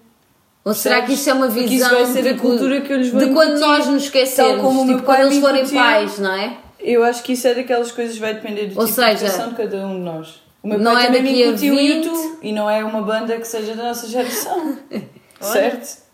Ou 0.63 0.75
será 0.75 1.01
que 1.01 1.13
isto 1.13 1.27
é 1.27 1.33
uma 1.33 1.47
isso 1.47 1.55
visão 1.67 1.89
vai 1.89 2.05
ser 2.05 2.21
de, 2.21 2.29
a 2.29 2.37
cultura 2.37 2.81
que 2.81 2.93
eu 2.93 2.97
lhes 2.97 3.09
vou 3.09 3.19
de 3.19 3.33
quando 3.33 3.49
incutir, 3.53 3.67
nós 3.67 3.87
nos 3.87 4.03
esquecemos, 4.03 4.51
tal 4.51 4.61
como 4.61 4.85
tipo 4.85 5.01
quando 5.01 5.21
eles 5.21 5.39
forem 5.39 5.67
pais, 5.69 6.19
não 6.19 6.33
é? 6.33 6.57
Eu 6.79 7.03
acho 7.03 7.23
que 7.23 7.33
isso 7.33 7.47
é 7.47 7.55
daquelas 7.55 7.91
coisas 7.91 8.13
que 8.13 8.21
vai 8.21 8.35
depender 8.35 8.67
do 8.67 8.79
Ou 8.79 8.85
tipo 8.85 8.95
seja, 9.01 9.27
de 9.27 9.49
de 9.49 9.55
cada 9.55 9.87
um 9.87 9.95
de 9.95 10.01
nós. 10.01 10.43
O 10.61 10.67
meu 10.67 10.77
não 10.77 10.93
pai 10.93 11.05
é 11.05 11.07
também 11.07 11.23
daqui 11.23 11.35
me 11.35 11.43
a 11.43 11.47
incutiu 11.47 11.73
o 11.73 11.77
20. 11.77 12.05
YouTube 12.05 12.37
e 12.43 12.51
não 12.53 12.69
é 12.69 12.85
uma 12.85 13.01
banda 13.01 13.39
que 13.39 13.47
seja 13.47 13.73
da 13.73 13.85
nossa 13.85 14.07
geração. 14.07 14.77
certo? 15.41 16.04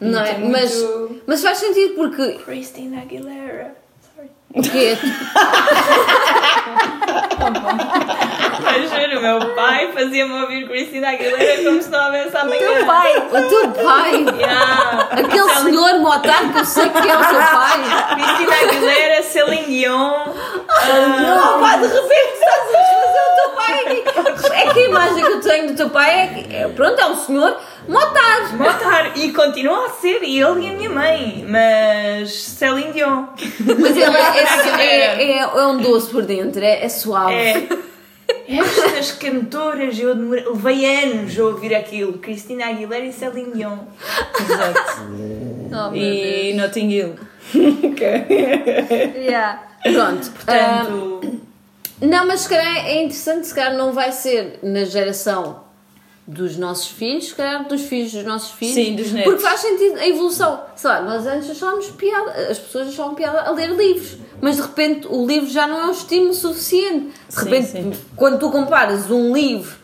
Não 0.00 0.20
é? 0.22 0.30
Então, 0.32 0.48
Mas, 0.50 0.74
muito- 0.82 1.22
mas 1.26 1.42
faz 1.42 1.58
sentido 1.58 1.94
porque 1.94 2.32
Christina 2.44 3.00
Aguilera. 3.02 3.74
Sorry. 4.14 4.30
o 4.54 4.62
quê? 4.62 4.96
Juro, 8.90 9.18
o 9.18 9.22
meu 9.22 9.54
pai 9.54 9.92
fazia-me 9.92 10.32
ouvir 10.42 10.68
Christina 10.68 11.08
Aguilera 11.10 11.64
como 11.64 11.82
se 11.82 11.88
não 11.90 12.04
houvesse 12.06 12.36
amanhã. 12.36 12.86
pai, 12.86 13.16
o 13.18 13.48
teu 13.48 13.70
pai, 13.84 14.24
Yeah. 14.38 15.08
aquele 15.12 15.54
senhor 15.62 15.98
motado 16.00 16.52
que 16.52 16.58
eu 16.58 16.64
sei 16.64 16.88
que 16.88 17.08
é 17.08 17.16
o 17.18 17.24
seu 17.24 17.38
pai. 17.40 17.80
Cristina 18.14 18.54
Aguilera, 18.56 19.22
Celine 19.22 19.66
Dion. 19.66 20.24
Não, 21.26 21.60
pá, 21.60 21.76
de 21.76 21.86
repente 21.86 22.32
estás 22.34 22.62
a 22.62 22.66
desfazer 22.66 23.24
o 23.26 23.34
teu 23.36 23.50
pai. 23.56 24.60
É 24.60 24.72
que 24.72 24.78
a 24.78 24.84
imagem 24.84 25.24
que 25.24 25.30
eu 25.32 25.40
tenho 25.40 25.66
do 25.68 25.69
teu 25.80 25.88
pai 25.88 26.10
é, 26.50 26.62
é 26.62 26.68
pronto, 26.68 27.00
é 27.00 27.06
um 27.06 27.16
senhor 27.16 27.58
motado. 27.88 28.58
Motar. 28.58 29.16
E 29.16 29.32
continua 29.32 29.86
a 29.86 29.90
ser 29.90 30.22
ele 30.22 30.34
e 30.34 30.42
a 30.42 30.74
minha 30.74 30.90
mãe. 30.90 31.46
Mas 31.48 32.34
Celine 32.34 32.92
Dion. 32.92 33.24
Mas 33.78 33.96
ele 33.96 34.16
é, 34.16 34.38
é, 34.38 35.22
é, 35.22 35.22
é, 35.22 35.38
é 35.38 35.66
um 35.66 35.78
doce 35.78 36.10
por 36.10 36.22
dentro, 36.22 36.62
é, 36.62 36.84
é 36.84 36.88
suave. 36.88 37.32
É. 37.32 37.68
Estas 38.46 39.12
cantoras, 39.12 39.98
eu 39.98 40.14
demorei, 40.14 40.44
levei 40.44 41.04
anos 41.04 41.38
a 41.38 41.44
ouvir 41.44 41.74
aquilo. 41.74 42.18
Cristina 42.18 42.66
Aguilera 42.66 43.06
e 43.06 43.12
Celine 43.12 43.52
Dion. 43.52 43.78
Exato. 44.38 45.02
Oh, 45.72 45.94
E 45.94 46.52
Notting 46.54 46.90
Hill. 46.90 47.14
ok. 47.90 48.26
Yeah. 49.16 49.62
Pronto, 49.82 50.30
ah, 50.46 50.84
Portanto, 50.84 51.40
Não, 52.02 52.26
mas 52.26 52.40
se 52.40 52.48
calhar 52.50 52.86
é 52.86 53.02
interessante, 53.02 53.46
se 53.46 53.54
calhar 53.54 53.74
não 53.74 53.92
vai 53.92 54.12
ser 54.12 54.58
na 54.62 54.84
geração 54.84 55.69
dos 56.26 56.56
nossos 56.56 56.88
filhos, 56.88 57.28
se 57.28 57.34
calhar 57.34 57.66
dos 57.66 57.82
filhos 57.82 58.12
dos 58.12 58.24
nossos 58.24 58.52
filhos. 58.52 58.74
Sim, 58.74 58.94
dos 58.94 59.12
netos. 59.12 59.32
Porque 59.32 59.42
faz 59.42 59.60
sentido 59.60 59.98
a 59.98 60.06
evolução. 60.06 60.62
Sei 60.76 60.88
lá, 60.88 61.00
nós 61.02 61.26
antes 61.26 61.50
achávamos 61.50 61.86
piada, 61.90 62.30
as 62.50 62.58
pessoas 62.58 62.88
achavam 62.88 63.14
piada 63.14 63.40
a 63.40 63.50
ler 63.50 63.70
livros, 63.70 64.16
mas 64.40 64.56
de 64.56 64.62
repente 64.62 65.08
o 65.08 65.26
livro 65.26 65.48
já 65.48 65.66
não 65.66 65.80
é 65.80 65.86
um 65.86 65.92
estímulo 65.92 66.34
suficiente. 66.34 67.12
De 67.28 67.34
Sim, 67.34 67.44
repente, 67.44 67.68
sim. 67.68 67.92
quando 68.16 68.38
tu 68.38 68.50
comparas 68.50 69.10
um 69.10 69.34
livro, 69.34 69.76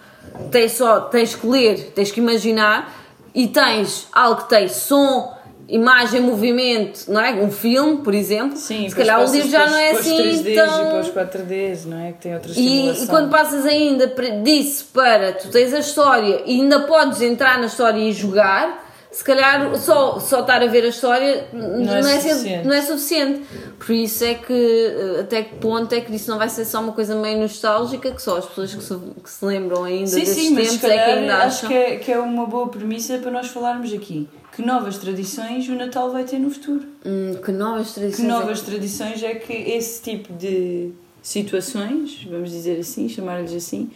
tens 0.50 0.72
só, 0.72 1.00
tens 1.00 1.34
que 1.34 1.46
ler, 1.46 1.92
tens 1.94 2.10
que 2.10 2.20
imaginar, 2.20 2.94
e 3.34 3.48
tens 3.48 4.08
algo 4.12 4.42
que 4.42 4.48
tem 4.48 4.68
som, 4.68 5.35
imagem, 5.68 6.20
movimento, 6.20 7.06
não 7.08 7.20
é? 7.20 7.32
Um 7.34 7.50
filme, 7.50 7.98
por 7.98 8.14
exemplo. 8.14 8.56
Sim, 8.56 8.88
se 8.88 8.94
calhar 8.94 9.20
o 9.20 9.30
livro 9.30 9.48
já 9.48 9.66
não 9.66 9.76
é 9.76 9.90
para 9.90 10.00
os 10.00 10.06
assim 10.06 10.22
3Ds 10.22 10.54
tão... 10.54 10.80
e 10.80 10.90
para 10.90 11.00
os 11.00 11.08
4Ds, 11.08 11.84
não 11.86 12.00
é? 12.00 12.12
Que 12.12 12.18
tem 12.18 12.34
outra 12.34 12.52
E, 12.54 13.02
e 13.02 13.06
quando 13.06 13.30
passas 13.30 13.66
ainda 13.66 14.06
disso 14.42 14.88
para 14.92 15.32
tu 15.32 15.48
tens 15.48 15.74
a 15.74 15.80
história 15.80 16.42
e 16.46 16.60
ainda 16.60 16.80
podes 16.80 17.20
entrar 17.20 17.58
na 17.58 17.66
história 17.66 17.98
e 17.98 18.12
jogar, 18.12 18.85
se 19.16 19.24
calhar 19.24 19.74
só, 19.78 20.20
só 20.20 20.40
estar 20.40 20.62
a 20.62 20.66
ver 20.66 20.84
a 20.84 20.88
história 20.88 21.48
não, 21.50 21.90
é 21.94 22.16
é, 22.16 22.20
suficiente. 22.20 22.66
não 22.68 22.74
é 22.74 22.82
suficiente. 22.82 23.42
Por 23.78 23.92
isso 23.94 24.22
é 24.22 24.34
que 24.34 24.52
eh, 24.52 25.20
até 25.20 25.42
que 25.42 25.54
ponto 25.54 25.90
é 25.94 26.02
que 26.02 26.14
isso 26.14 26.30
não 26.30 26.36
vai 26.36 26.50
ser 26.50 26.66
só 26.66 26.82
uma 26.82 26.92
coisa 26.92 27.14
meio 27.16 27.38
nostálgica, 27.40 28.10
que 28.10 28.20
só 28.20 28.36
as 28.36 28.44
pessoas 28.44 28.74
que 28.74 28.82
se, 28.84 28.94
que 29.24 29.30
se 29.30 29.42
lembram 29.42 29.84
ainda 29.84 30.06
Sim, 30.06 30.20
desses 30.20 30.34
sim, 30.36 30.50
mas 30.54 30.68
se 30.68 30.78
tempos 30.80 30.90
é 30.90 30.92
que 30.92 30.98
calhar 30.98 31.18
ainda 31.18 31.34
acho 31.38 31.46
acham. 31.64 31.68
que 31.70 31.74
é, 31.74 31.96
que 31.96 32.12
é 32.12 32.18
uma 32.18 32.44
boa 32.44 32.68
premissa 32.68 33.16
para 33.16 33.30
nós 33.30 33.46
falarmos 33.48 33.90
aqui. 33.90 34.28
Que 34.54 34.60
novas 34.60 34.98
tradições 34.98 35.66
o 35.66 35.72
Natal 35.74 36.10
vai 36.12 36.24
ter 36.24 36.38
no 36.38 36.50
futuro? 36.50 36.82
Hum, 37.06 37.36
que 37.42 37.52
novas 37.52 37.88
Que 37.88 38.00
tradições. 38.00 38.28
novas 38.28 38.60
tradições 38.60 39.22
é 39.22 39.34
que 39.36 39.52
esse 39.54 40.02
tipo 40.02 40.30
de 40.34 40.90
situações, 41.22 42.26
vamos 42.30 42.50
dizer 42.50 42.78
assim, 42.80 43.08
chamar-lhes 43.08 43.54
assim, 43.54 43.90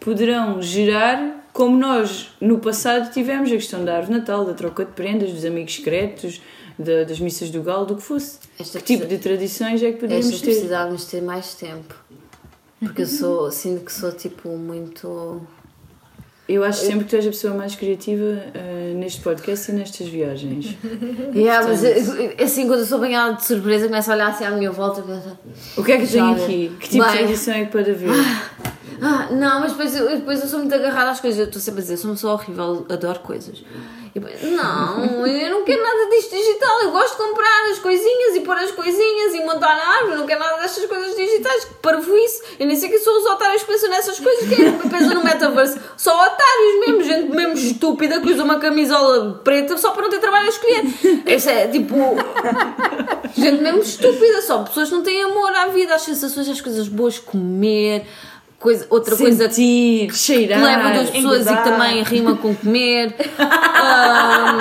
poderão 0.00 0.60
gerar, 0.60 1.43
como 1.54 1.78
nós 1.78 2.28
no 2.40 2.58
passado 2.58 3.10
tivemos 3.12 3.50
a 3.50 3.54
questão 3.54 3.82
da 3.84 3.96
árvore 3.96 4.12
de 4.14 4.18
Natal, 4.20 4.44
da 4.44 4.52
troca 4.52 4.84
de 4.84 4.90
prendas, 4.92 5.32
dos 5.32 5.44
amigos 5.46 5.76
secretos, 5.76 6.42
da- 6.78 7.04
das 7.04 7.18
missas 7.20 7.48
do 7.50 7.62
galo, 7.62 7.86
do 7.86 7.94
que 7.96 8.02
fosse. 8.02 8.38
Esta 8.60 8.78
Que 8.80 8.84
tipo 8.84 9.06
de 9.06 9.16
tradições 9.18 9.80
é 9.82 9.92
que 9.92 9.98
poderíamos 10.00 10.26
Estas 10.26 10.40
ter? 10.42 10.50
precisávamos 10.50 11.04
ter 11.06 11.22
mais 11.22 11.54
tempo. 11.54 11.94
Porque 12.80 13.02
eu 13.02 13.06
sou, 13.06 13.50
sinto 13.50 13.84
que 13.84 13.92
sou 13.92 14.12
tipo 14.12 14.48
muito. 14.50 15.40
Eu 16.46 16.62
acho 16.62 16.80
sempre 16.84 17.04
que 17.04 17.10
tu 17.10 17.16
és 17.16 17.24
a 17.26 17.30
pessoa 17.30 17.54
mais 17.54 17.74
criativa 17.74 18.42
eh, 18.52 18.92
neste 18.96 19.22
podcast 19.22 19.70
e 19.70 19.74
nestas 19.74 20.08
viagens. 20.08 20.76
Yeah, 21.34 21.66
mas 21.66 21.82
é- 21.82 22.34
é 22.36 22.42
assim, 22.44 22.66
quando 22.66 22.80
eu 22.80 22.84
sou 22.86 22.98
banhada 22.98 23.34
de 23.36 23.46
surpresa, 23.46 23.86
começo 23.86 24.10
a 24.10 24.14
olhar 24.14 24.28
assim 24.28 24.44
à 24.44 24.50
minha 24.50 24.70
volta 24.70 25.00
e 25.00 25.04
penso, 25.04 25.38
O 25.78 25.82
que 25.82 25.92
é 25.92 25.96
que 25.96 26.02
eu 26.04 26.08
tenho 26.10 26.32
aqui? 26.32 26.72
Que 26.80 26.88
tipo 26.90 27.04
de 27.04 27.10
Bem. 27.10 27.18
tradição 27.22 27.54
é 27.54 27.64
que 27.64 27.72
pode 27.72 27.90
haver? 27.92 28.10
Ah, 29.06 29.28
não, 29.30 29.60
mas 29.60 29.72
depois 29.72 29.94
eu, 29.94 30.08
depois 30.08 30.40
eu 30.40 30.48
sou 30.48 30.60
muito 30.60 30.74
agarrada 30.74 31.10
às 31.10 31.20
coisas. 31.20 31.38
Eu 31.38 31.44
estou 31.44 31.60
sempre 31.60 31.80
a 31.80 31.82
dizer, 31.82 31.98
sou 31.98 32.08
uma 32.08 32.14
pessoa 32.14 32.32
horrível, 32.32 32.86
adoro 32.88 33.20
coisas. 33.20 33.62
Depois, 34.14 34.42
não, 34.44 35.26
eu 35.26 35.50
não 35.50 35.64
quero 35.64 35.82
nada 35.82 36.08
disto 36.08 36.34
digital. 36.34 36.80
Eu 36.82 36.90
gosto 36.90 37.10
de 37.10 37.16
comprar 37.16 37.70
as 37.70 37.80
coisinhas 37.80 38.36
e 38.36 38.40
pôr 38.40 38.56
as 38.56 38.70
coisinhas 38.70 39.34
e 39.34 39.44
montar 39.44 39.76
na 39.76 39.98
árvore. 39.98 40.16
Não 40.16 40.26
quero 40.26 40.40
nada 40.40 40.62
destas 40.62 40.86
coisas 40.86 41.14
digitais. 41.14 41.66
Que 41.66 41.74
parvoíce. 41.82 42.42
Eu 42.58 42.66
nem 42.66 42.76
sei 42.76 42.88
que 42.88 42.98
sou 43.00 43.14
os 43.18 43.26
otários 43.26 43.62
que 43.62 43.72
pensam 43.72 43.90
nessas 43.90 44.18
coisas. 44.18 44.48
Quem 44.48 44.68
é 44.68 44.72
que 44.72 44.88
pensa 44.88 45.12
no 45.12 45.22
metaverse? 45.22 45.78
Só 45.98 46.14
otários 46.14 46.86
mesmo, 46.86 47.02
gente 47.02 47.36
mesmo 47.36 47.54
estúpida 47.54 48.20
que 48.20 48.32
usa 48.32 48.42
uma 48.42 48.58
camisola 48.58 49.40
preta 49.44 49.76
só 49.76 49.90
para 49.90 50.02
não 50.02 50.10
ter 50.10 50.20
trabalho 50.20 50.46
a 50.46 50.48
escolher. 50.48 50.84
Isso 51.26 51.50
é 51.50 51.68
tipo. 51.68 51.94
Gente 53.36 53.62
mesmo 53.62 53.80
estúpida, 53.80 54.40
só 54.42 54.62
pessoas 54.62 54.88
que 54.88 54.94
não 54.94 55.02
têm 55.02 55.24
amor 55.24 55.50
à 55.50 55.66
vida, 55.66 55.92
às 55.92 56.02
sensações, 56.02 56.48
às 56.48 56.60
coisas 56.60 56.86
boas, 56.86 57.18
comer, 57.18 58.06
coisa, 58.64 58.86
outra 58.88 59.14
coisa 59.14 59.46
que 59.46 59.54
Sentir, 59.54 60.14
cheirar, 60.14 60.62
leva 60.62 60.90
duas 60.94 61.10
pessoas 61.10 61.42
e 61.42 61.44
que 61.44 61.52
engordar. 61.52 61.64
também 61.64 62.02
rima 62.02 62.36
com 62.36 62.54
comer. 62.56 63.14
Ahm, 63.38 64.58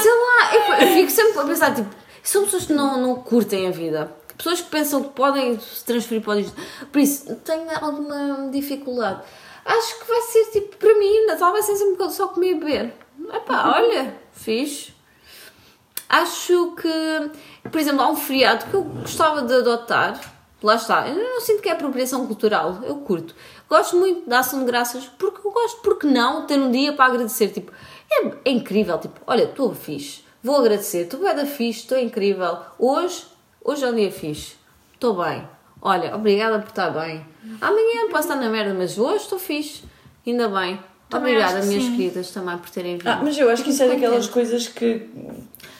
sei 0.00 0.12
lá, 0.12 0.54
eu, 0.54 0.86
eu 0.86 0.94
fico 0.94 1.10
sempre 1.10 1.40
a 1.40 1.44
pensar, 1.44 1.74
tipo, 1.74 1.88
são 2.22 2.44
pessoas 2.44 2.66
que 2.66 2.72
não, 2.72 3.00
não 3.00 3.16
curtem 3.16 3.66
a 3.66 3.72
vida. 3.72 4.14
Pessoas 4.38 4.60
que 4.60 4.70
pensam 4.70 5.02
que 5.02 5.10
podem 5.10 5.58
se 5.58 5.84
transferir 5.84 6.22
para 6.22 6.34
o 6.34 6.36
digital. 6.36 6.64
Por 6.90 7.00
isso, 7.00 7.34
tenho 7.44 7.68
alguma 7.80 8.48
dificuldade. 8.50 9.22
Acho 9.64 9.98
que 9.98 10.08
vai 10.08 10.20
ser 10.22 10.44
tipo, 10.52 10.76
para 10.76 10.94
mim, 10.94 11.26
Natal 11.26 11.52
vai 11.52 11.62
ser 11.62 11.76
sempre 11.76 12.10
só 12.10 12.28
comer 12.28 12.52
e 12.52 12.54
beber. 12.54 12.94
Epá, 13.34 13.74
olha, 13.76 14.14
fixe. 14.32 14.94
Acho 16.08 16.74
que, 16.76 17.68
por 17.68 17.78
exemplo, 17.78 18.02
há 18.02 18.08
um 18.08 18.16
feriado 18.16 18.66
que 18.66 18.74
eu 18.74 18.82
gostava 18.82 19.42
de 19.42 19.52
adotar. 19.52 20.39
Lá 20.62 20.74
está, 20.74 21.08
eu 21.08 21.14
não 21.14 21.40
sinto 21.40 21.62
que 21.62 21.68
é 21.68 21.72
apropriação 21.72 22.26
cultural, 22.26 22.80
eu 22.82 22.96
curto. 22.96 23.34
Gosto 23.68 23.96
muito 23.96 24.28
da 24.28 24.40
ação 24.40 24.60
de 24.60 24.66
graças 24.66 25.04
porque 25.18 25.46
eu 25.46 25.50
gosto, 25.50 25.80
porque 25.80 26.06
não, 26.06 26.46
ter 26.46 26.58
um 26.58 26.70
dia 26.70 26.92
para 26.92 27.06
agradecer. 27.06 27.48
Tipo, 27.48 27.72
é, 28.10 28.26
é 28.44 28.50
incrível. 28.50 28.98
Tipo, 28.98 29.20
olha, 29.26 29.44
estou 29.44 29.74
fixe, 29.74 30.22
vou 30.42 30.56
agradecer, 30.56 31.04
estou 31.04 31.20
bem 31.20 31.34
da 31.34 31.46
fixe, 31.46 31.80
estou 31.80 31.98
incrível. 31.98 32.58
Hoje, 32.78 33.24
hoje 33.64 33.84
é 33.84 33.88
um 33.88 33.94
dia 33.94 34.12
fixe, 34.12 34.56
estou 34.92 35.22
bem. 35.22 35.48
Olha, 35.80 36.14
obrigada 36.14 36.58
por 36.58 36.68
estar 36.68 36.90
bem. 36.90 37.24
Amanhã 37.60 38.08
posso 38.10 38.28
estar 38.28 38.36
na 38.36 38.50
merda, 38.50 38.74
mas 38.74 38.98
hoje 38.98 39.24
estou 39.24 39.38
fixe, 39.38 39.84
ainda 40.26 40.48
bem. 40.48 40.78
Também 41.10 41.36
Obrigada, 41.36 41.66
minhas 41.66 41.82
sim. 41.82 41.96
queridas, 41.96 42.30
também 42.30 42.56
por 42.56 42.70
terem 42.70 42.96
vindo. 42.96 43.08
Ah, 43.08 43.20
mas 43.20 43.36
eu 43.36 43.50
acho 43.50 43.64
que 43.64 43.70
isso 43.70 43.82
é 43.82 43.88
daquelas 43.88 44.28
coisas 44.28 44.68
que, 44.68 45.10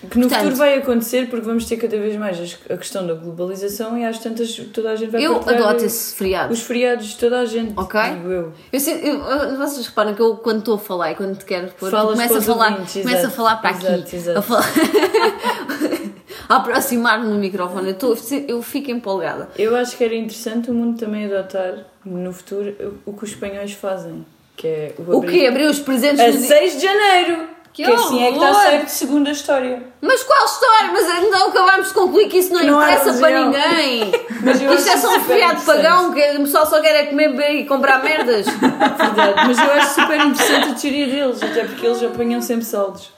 que 0.09 0.19
no 0.19 0.23
Portanto- 0.23 0.39
futuro 0.39 0.57
vai 0.57 0.75
acontecer 0.79 1.29
porque 1.29 1.45
vamos 1.45 1.67
ter 1.67 1.77
cada 1.77 1.99
vez 1.99 2.17
mais 2.17 2.59
a 2.71 2.77
questão 2.79 3.07
da 3.07 3.13
globalização 3.13 3.99
e 3.99 4.05
às 4.05 4.19
tantas 4.19 4.55
toda 4.73 4.91
a 4.93 4.97
gente 4.97 5.11
vai 5.11 5.23
Eu 5.23 5.37
adoto 5.37 5.85
esse 5.85 6.15
feriado. 6.17 6.53
os 6.55 6.63
feriados 6.63 7.07
de 7.09 7.17
toda 7.19 7.39
a 7.41 7.45
gente, 7.45 7.75
Ok. 7.77 8.01
digo 8.01 8.31
eu. 8.31 8.53
Eu, 8.73 8.81
eu- 8.81 9.57
vocês 9.59 9.87
reparam 9.87 10.15
que 10.15 10.23
eu, 10.23 10.37
quando 10.37 10.61
estou 10.61 10.75
a 10.77 10.79
falar 10.79 11.13
e 11.13 11.15
quando 11.17 11.37
te 11.37 11.45
quero 11.45 11.69
pôr, 11.79 11.91
começo 11.91 12.37
a 12.37 12.41
falar, 12.41 12.71
ouvintes, 12.73 13.03
começo 13.03 13.27
a 13.27 13.31
falar 13.31 13.57
para 13.57 13.71
Exato, 13.73 13.95
aqui, 14.01 14.17
exato. 14.17 14.39
a, 14.39 14.43
falar, 14.43 14.65
aproximar-me 16.49 17.27
do 17.29 17.35
microfone. 17.37 17.89
Eu, 17.89 17.93
estou, 17.93 18.17
eu 18.49 18.63
fico 18.63 18.91
empolgada. 18.91 19.49
Eu 19.59 19.77
acho 19.77 19.97
que 19.97 20.05
era 20.05 20.15
interessante 20.15 20.71
o 20.71 20.75
mundo 20.75 20.99
também 20.99 21.27
adotar 21.27 21.87
no 22.05 22.33
futuro 22.33 22.75
o, 23.07 23.11
o 23.11 23.13
que 23.17 23.25
os 23.25 23.31
espanhóis 23.31 23.73
fazem, 23.73 24.25
que 24.57 24.67
é 24.67 24.95
o, 24.99 25.13
O 25.15 25.19
abrir- 25.19 25.41
quê? 25.41 25.47
Abrir 25.47 25.65
os 25.67 25.79
presentes 25.79 26.21
A 26.21 26.27
no 26.29 26.33
dia- 26.39 26.49
6 26.49 26.77
de 26.77 26.83
janeiro! 26.83 27.60
Que 27.73 27.85
Que, 27.85 27.93
assim 27.93 28.25
é 28.25 28.33
que 28.33 28.39
está 28.39 28.55
certo 28.55 28.89
segundo 28.89 29.29
a 29.29 29.31
história. 29.31 29.83
Mas 30.01 30.23
qual 30.25 30.45
história? 30.45 30.91
Mas 30.93 31.25
então 31.25 31.49
acabámos 31.49 31.89
de 31.89 31.95
concluir 31.95 32.29
que 32.29 32.39
isso 32.39 32.53
não, 32.53 32.63
não 32.65 32.83
interessa 32.83 33.15
para 33.15 33.45
ninguém. 33.45 34.13
Mas 34.43 34.61
eu 34.61 34.75
Isto 34.75 34.89
é 34.89 34.93
acho 34.95 35.03
só 35.03 35.17
um 35.17 35.21
feriado 35.21 35.61
interessante. 35.61 35.83
pagão 35.87 36.13
que 36.13 36.21
o 36.37 36.41
pessoal 36.41 36.67
só 36.67 36.81
quer 36.81 36.97
é 36.97 37.07
comer, 37.07 37.51
e 37.55 37.65
comprar 37.67 38.03
merdas. 38.03 38.47
Verdade, 38.51 39.47
mas 39.47 39.59
eu 39.59 39.73
acho 39.73 39.95
super 40.01 40.21
interessante 40.27 40.71
a 40.71 40.75
teoria 40.75 41.07
deles, 41.07 41.43
até 41.43 41.65
porque 41.65 41.87
eles 41.87 42.03
apanham 42.03 42.41
sempre 42.43 42.65
saldos. 42.65 43.13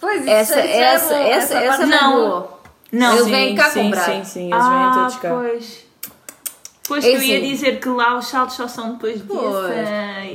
Pois, 0.00 0.22
isso, 0.22 0.30
Essa, 0.30 0.60
isso 0.60 0.68
é 0.68 0.80
essa, 0.82 1.14
bom, 1.14 1.20
essa, 1.20 1.58
essa, 1.58 1.68
parte 1.78 1.86
não. 1.86 2.00
não. 2.00 2.16
boa. 2.30 2.60
Não, 2.92 3.10
Eles 3.12 3.24
sim, 3.24 3.30
vêm 3.30 3.54
cá 3.54 3.70
sim, 3.70 3.82
comprar. 3.84 4.04
Sim, 4.04 4.24
sim, 4.24 4.52
eles 4.52 4.66
vêm 4.68 4.92
todos 4.94 5.16
cá. 5.16 5.28
Pois. 5.30 5.86
Pois 6.88 7.04
É 7.04 7.08
que 7.10 7.14
eu 7.16 7.22
ia 7.22 7.36
assim. 7.38 7.48
dizer 7.50 7.80
que 7.80 7.88
lá 7.88 8.16
os 8.18 8.26
saldos 8.26 8.56
só 8.56 8.66
são 8.66 8.92
depois 8.94 9.14
de 9.20 9.28
dia 9.28 9.38
Pois. 9.38 9.88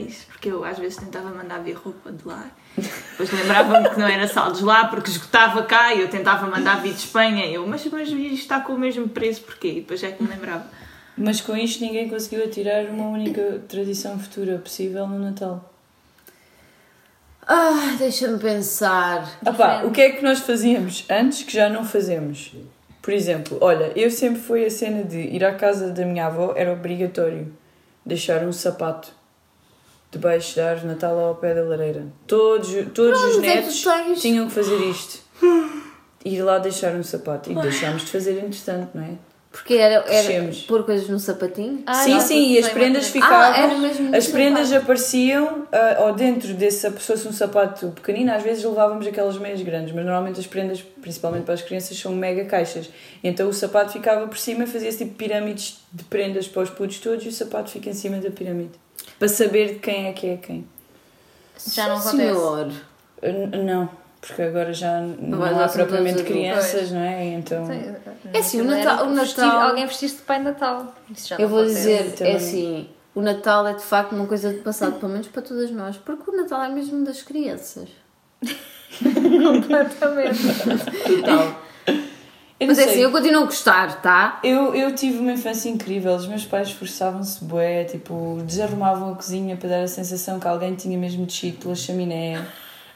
6. 0.05 0.24
Porque 0.35 0.49
eu 0.49 0.65
às 0.65 0.77
vezes 0.77 0.97
tentava 0.97 1.29
mandar 1.29 1.59
vir 1.59 1.75
roupa 1.75 2.11
de 2.11 2.27
lá. 2.27 2.45
Depois 2.75 3.31
lembrava-me 3.31 3.89
que 3.89 3.97
não 3.97 4.05
era 4.05 4.27
saldos 4.27 4.61
lá 4.61 4.89
porque 4.89 5.09
esgotava 5.09 5.63
cá 5.63 5.93
e 5.93 6.01
eu 6.01 6.09
tentava 6.09 6.45
mandar 6.45 6.81
vir 6.81 6.91
de 6.91 6.99
Espanha. 6.99 7.45
E 7.45 7.53
eu, 7.53 7.65
mas, 7.65 7.85
mas 7.85 8.09
isto 8.09 8.33
está 8.33 8.59
com 8.59 8.73
o 8.73 8.77
mesmo 8.77 9.07
preço, 9.07 9.43
porquê? 9.43 9.69
E 9.69 9.75
depois 9.75 10.03
é 10.03 10.11
que 10.11 10.21
me 10.21 10.27
lembrava. 10.27 10.67
Mas 11.17 11.39
com 11.39 11.55
isto 11.55 11.81
ninguém 11.81 12.09
conseguiu 12.09 12.43
atirar 12.43 12.83
uma 12.87 13.07
única 13.07 13.61
tradição 13.69 14.19
futura 14.19 14.57
possível 14.57 15.07
no 15.07 15.17
Natal. 15.19 15.73
Ah, 17.47 17.95
deixa-me 17.97 18.37
pensar. 18.37 19.39
Opá, 19.47 19.83
o 19.85 19.91
que 19.91 20.01
é 20.01 20.09
que 20.09 20.21
nós 20.21 20.39
fazíamos 20.39 21.05
antes 21.09 21.43
que 21.43 21.53
já 21.53 21.69
não 21.69 21.85
fazemos? 21.85 22.51
Por 23.01 23.13
exemplo, 23.13 23.57
olha, 23.61 23.93
eu 23.95 24.11
sempre 24.11 24.41
fui 24.41 24.65
a 24.65 24.69
cena 24.69 25.01
de 25.01 25.17
ir 25.17 25.45
à 25.45 25.55
casa 25.55 25.91
da 25.91 26.03
minha 26.03 26.25
avó, 26.25 26.53
era 26.57 26.73
obrigatório 26.73 27.53
deixar 28.05 28.43
um 28.43 28.51
sapato 28.51 29.14
debaixo 30.17 30.55
da 30.55 30.69
árvore 30.71 30.87
de 30.87 30.93
Natal 30.93 31.19
ao 31.19 31.35
pé 31.35 31.53
da 31.53 31.63
lareira. 31.63 32.05
Todos, 32.25 32.69
todos 32.93 33.21
os 33.23 33.37
é 33.37 33.41
que 33.41 33.47
netos 33.47 33.83
tens. 33.83 34.21
tinham 34.21 34.47
que 34.47 34.53
fazer 34.53 34.77
isto. 34.89 35.19
Ir 36.23 36.41
lá 36.41 36.57
deixar 36.57 36.93
um 36.95 37.03
sapato. 37.03 37.51
E 37.51 37.55
deixámos 37.55 38.03
de 38.05 38.11
fazer 38.11 38.37
entretanto, 38.43 38.89
não 38.95 39.03
é? 39.03 39.09
Porque 39.51 39.75
era, 39.75 39.93
era 39.93 40.03
Crescemos. 40.03 40.61
pôr 40.63 40.83
coisas 40.83 41.07
no 41.07 41.17
sapatinho? 41.17 41.81
Ah, 41.85 41.93
sim, 41.93 42.11
não, 42.11 42.19
sim, 42.19 42.53
e 42.53 42.57
as 42.59 42.65
sei, 42.65 42.73
prendas 42.73 43.03
mas- 43.03 43.11
ficavam. 43.13 43.37
Ah, 43.37 43.57
era 43.57 43.77
mesmo 43.77 44.13
as 44.13 44.27
prendas 44.27 44.67
sapato. 44.67 44.83
apareciam 44.83 45.65
ah, 45.71 46.03
ou 46.07 46.13
dentro 46.13 46.53
desse, 46.55 46.79
se 46.81 46.91
fosse 46.99 47.25
um 47.25 47.31
sapato 47.31 47.87
pequenino, 47.91 48.33
às 48.33 48.43
vezes 48.43 48.65
levávamos 48.65 49.07
aquelas 49.07 49.37
meias 49.37 49.61
grandes, 49.61 49.93
mas 49.95 50.03
normalmente 50.03 50.41
as 50.41 50.45
prendas, 50.47 50.81
principalmente 50.81 51.45
para 51.45 51.53
as 51.53 51.61
crianças, 51.61 51.97
são 51.97 52.13
mega 52.13 52.43
caixas. 52.43 52.89
Então 53.23 53.47
o 53.47 53.53
sapato 53.53 53.93
ficava 53.93 54.27
por 54.27 54.37
cima 54.37 54.65
e 54.65 54.67
fazia-se 54.67 54.97
tipo 54.97 55.15
pirâmides 55.15 55.79
de 55.93 56.03
prendas 56.03 56.49
para 56.49 56.63
os 56.63 56.69
putos 56.69 56.99
todos 56.99 57.23
e 57.23 57.29
o 57.29 57.31
sapato 57.31 57.69
fica 57.71 57.89
em 57.89 57.93
cima 57.93 58.17
da 58.17 58.29
pirâmide. 58.31 58.71
Para 59.19 59.27
saber 59.27 59.73
de 59.75 59.79
quem 59.79 60.07
é 60.07 60.13
que 60.13 60.27
é 60.27 60.37
quem. 60.37 60.67
Já 61.73 61.87
não 61.87 61.97
acontece. 61.97 62.17
Senhor. 62.17 62.71
Não, 63.63 63.89
porque 64.21 64.41
agora 64.41 64.73
já 64.73 64.99
não 65.01 65.41
Agora 65.41 65.65
há 65.65 65.69
propriamente 65.69 66.23
crianças, 66.23 66.91
não 66.91 66.99
é? 66.99 67.25
Então. 67.33 67.65
É 68.33 68.39
assim, 68.39 68.61
o 68.61 68.65
Não 68.65 68.77
Natal- 68.77 69.07
o 69.07 69.15
vestir- 69.15 69.43
Natal- 69.43 69.69
Alguém 69.69 69.85
vestir-se 69.85 70.15
de 70.17 70.21
Pai 70.23 70.41
Natal. 70.43 70.93
Isso 71.09 71.29
já 71.29 71.35
Eu 71.37 71.41
não 71.43 71.49
vou 71.49 71.63
dizer, 71.65 72.11
também. 72.13 72.33
é 72.33 72.35
assim, 72.35 72.89
o 73.15 73.21
Natal 73.21 73.65
é 73.67 73.73
de 73.73 73.83
facto 73.83 74.11
uma 74.13 74.25
coisa 74.27 74.51
de 74.53 74.59
passado, 74.59 74.99
pelo 74.99 75.11
menos 75.11 75.27
para 75.27 75.41
todas 75.41 75.71
nós, 75.71 75.95
porque 75.97 76.29
o 76.29 76.35
Natal 76.35 76.63
é 76.63 76.69
mesmo 76.69 77.03
das 77.05 77.21
crianças. 77.21 77.87
Completamente. 79.01 80.39
Eu 82.57 82.67
Mas 82.67 82.79
é 82.79 82.83
sei. 82.83 82.91
assim, 82.93 83.01
eu 83.01 83.11
continuo 83.11 83.43
a 83.43 83.45
gostar, 83.45 84.01
tá? 84.01 84.39
Eu, 84.41 84.73
eu 84.73 84.95
tive 84.95 85.17
uma 85.19 85.33
infância 85.33 85.67
incrível, 85.67 86.13
os 86.15 86.25
meus 86.25 86.45
pais 86.45 86.69
esforçavam-se 86.69 87.43
bué, 87.43 87.83
tipo, 87.83 88.39
desarrumavam 88.45 89.11
a 89.11 89.15
cozinha 89.15 89.57
para 89.57 89.67
dar 89.69 89.81
a 89.83 89.87
sensação 89.87 90.39
que 90.39 90.47
alguém 90.47 90.73
tinha 90.73 90.97
mesmo 90.97 91.25
descido 91.25 91.57
pela 91.57 91.75
chaminé. 91.75 92.41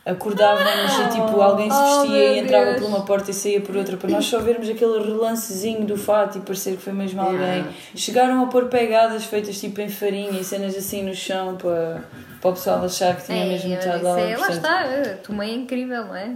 acordávamos 0.05 0.93
e 0.99 1.09
tipo 1.09 1.41
alguém 1.41 1.69
se 1.69 1.77
Oh, 1.77 2.01
vestia 2.01 2.25
e 2.25 2.33
meu 2.35 2.43
entrava 2.43 2.65
Deus. 2.67 2.79
por 2.79 2.87
uma 2.87 3.01
porta 3.05 3.31
e 3.31 3.33
saía 3.33 3.61
por 3.61 3.75
outra 3.75 3.97
para 3.97 4.09
nós 4.09 4.25
só 4.25 4.39
vermos 4.39 4.67
aquele 4.69 4.97
relancezinho 5.03 5.85
do 5.85 5.97
fato 5.97 6.37
e 6.37 6.41
parecer 6.41 6.77
que 6.77 6.81
foi 6.81 6.93
mesmo 6.93 7.21
alguém. 7.21 7.67
Chegaram 7.95 8.41
a 8.43 8.47
pôr 8.47 8.65
pegadas 8.69 9.25
feitas 9.25 9.59
tipo 9.59 9.81
em 9.81 9.89
farinha 9.89 10.39
e 10.39 10.43
cenas 10.43 10.75
assim 10.75 11.03
no 11.03 11.13
chão 11.13 11.55
para, 11.57 12.01
para 12.41 12.49
o 12.49 12.53
pessoal 12.53 12.83
achar 12.83 13.15
que 13.17 13.25
tinha 13.25 13.43
É, 13.43 13.47
mesmo 13.49 13.73
estado 13.73 13.97
isso 13.97 14.05
lá. 14.05 14.19
é- 14.19 14.37
lá 14.37 14.49
está, 14.49 14.79
a 14.81 15.15
tua 15.17 15.35
mãe 15.35 15.51
é 15.51 15.55
incrível, 15.55 16.05
não 16.05 16.15
é? 16.15 16.31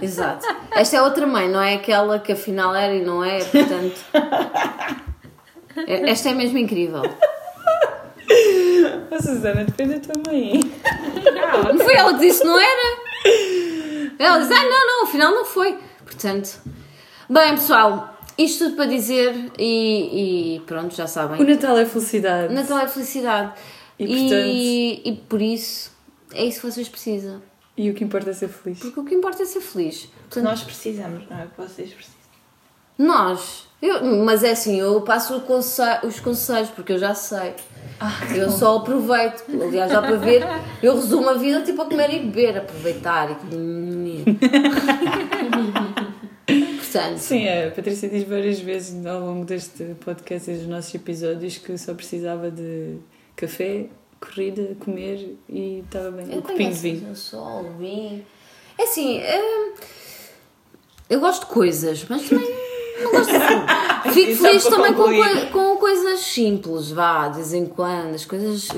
Exato. 0.00 0.46
Esta 0.72 0.96
é 0.96 1.02
outra 1.02 1.26
mãe, 1.26 1.48
não 1.48 1.60
é 1.62 1.74
aquela 1.74 2.18
que 2.18 2.32
afinal 2.32 2.74
era 2.74 2.94
e 2.94 3.04
não 3.04 3.24
é, 3.24 3.38
portanto. 3.44 4.00
É- 5.86 6.10
Esta 6.10 6.30
é 6.30 6.34
mesmo 6.34 6.58
incrível. 6.58 7.02
Oh, 9.10 9.22
Susana, 9.22 9.64
depende 9.64 9.98
da 9.98 10.00
tua 10.14 10.22
mãe. 10.32 10.60
Não 11.72 11.78
foi 11.84 11.94
ela 11.94 12.12
que 12.14 12.20
disse 12.20 12.44
não 12.44 12.58
era? 12.58 12.98
Ela 14.18 14.38
disse, 14.40 14.52
ah, 14.52 14.62
não, 14.64 14.86
não, 14.86 15.04
afinal 15.04 15.32
não 15.32 15.44
foi. 15.44 15.78
Portanto. 16.04 16.58
Bem, 17.28 17.52
pessoal, 17.54 18.16
isto 18.38 18.64
tudo 18.64 18.76
para 18.76 18.86
dizer 18.86 19.34
e, 19.58 20.56
e 20.56 20.60
pronto, 20.60 20.94
já 20.94 21.04
O 21.04 21.08
sabem. 21.08 21.44
Natal 21.46 21.76
é 21.78 21.84
felicidade. 21.86 22.52
Natal 22.54 22.78
é 22.78 22.88
felicidade. 22.88 23.52
E, 23.98 24.04
E, 24.04 25.02
e 25.10 25.12
por 25.28 25.40
isso 25.40 25.90
é 26.34 26.44
isso 26.44 26.60
que 26.60 26.66
vocês 26.70 26.88
precisam. 26.88 27.40
E 27.76 27.90
o 27.90 27.94
que 27.94 28.02
importa 28.04 28.30
é 28.30 28.32
ser 28.32 28.48
feliz. 28.48 28.78
Porque 28.78 28.98
o 29.00 29.04
que 29.04 29.14
importa 29.14 29.42
é 29.42 29.46
ser 29.46 29.60
feliz. 29.60 30.08
Portanto, 30.20 30.44
Nós 30.44 30.62
precisamos, 30.62 31.28
não 31.28 31.38
é 31.38 31.44
o 31.44 31.48
que 31.48 31.56
vocês 31.58 31.90
precisam. 31.92 32.16
Nós. 32.98 33.66
Eu, 33.82 34.02
mas 34.24 34.42
é 34.42 34.52
assim, 34.52 34.80
eu 34.80 35.02
passo 35.02 35.36
o 35.36 35.40
conse- 35.42 35.82
os 36.02 36.18
conselhos 36.18 36.70
porque 36.70 36.92
eu 36.92 36.98
já 36.98 37.14
sei. 37.14 37.52
eu 38.34 38.50
só 38.50 38.78
aproveito. 38.78 39.44
Aliás, 39.62 39.92
já 39.92 40.00
para 40.00 40.16
ver, 40.16 40.42
eu 40.82 40.94
resumo 40.94 41.28
a 41.28 41.34
vida 41.34 41.60
tipo 41.62 41.82
a 41.82 41.84
comer 41.84 42.14
e 42.14 42.20
beber, 42.20 42.56
aproveitar 42.56 43.30
e 43.30 43.34
comer. 43.34 44.24
Portanto, 46.46 47.18
Sim, 47.18 47.46
a 47.48 47.70
Patrícia 47.72 48.08
diz 48.08 48.24
várias 48.24 48.60
vezes 48.60 49.04
ao 49.04 49.20
longo 49.20 49.44
deste 49.44 49.84
podcast 50.04 50.50
e 50.50 50.54
dos 50.54 50.66
nossos 50.66 50.94
episódios 50.94 51.58
que 51.58 51.76
só 51.76 51.92
precisava 51.94 52.50
de 52.50 52.96
café, 53.34 53.86
corrida, 54.28 54.76
comer 54.80 55.36
e 55.48 55.80
estava 55.84 56.10
bem. 56.10 56.26
eu 56.32 56.38
um 56.38 56.42
copinho 56.42 56.72
de 56.72 56.78
vinho. 56.78 57.10
o 57.10 57.16
sol, 57.16 57.64
o 57.64 57.78
vinho. 57.78 58.24
É 58.78 58.82
assim, 58.84 59.20
hum, 59.20 59.72
eu 61.08 61.20
gosto 61.20 61.46
de 61.46 61.52
coisas, 61.52 62.04
mas 62.08 62.28
também 62.28 62.50
não 63.02 63.10
gosto 63.12 63.30
de. 63.32 63.86
Fico 64.12 64.30
E 64.30 64.36
só 64.36 64.42
feliz 64.46 64.62
para 64.64 64.76
também 64.76 64.94
com, 64.94 65.50
com 65.52 65.76
coisas 65.78 66.20
simples, 66.20 66.90
vá, 66.92 67.28
de 67.28 67.36
vez 67.36 67.52
em 67.52 67.66
quando. 67.66 68.14
As 68.14 68.24
coisas. 68.24 68.68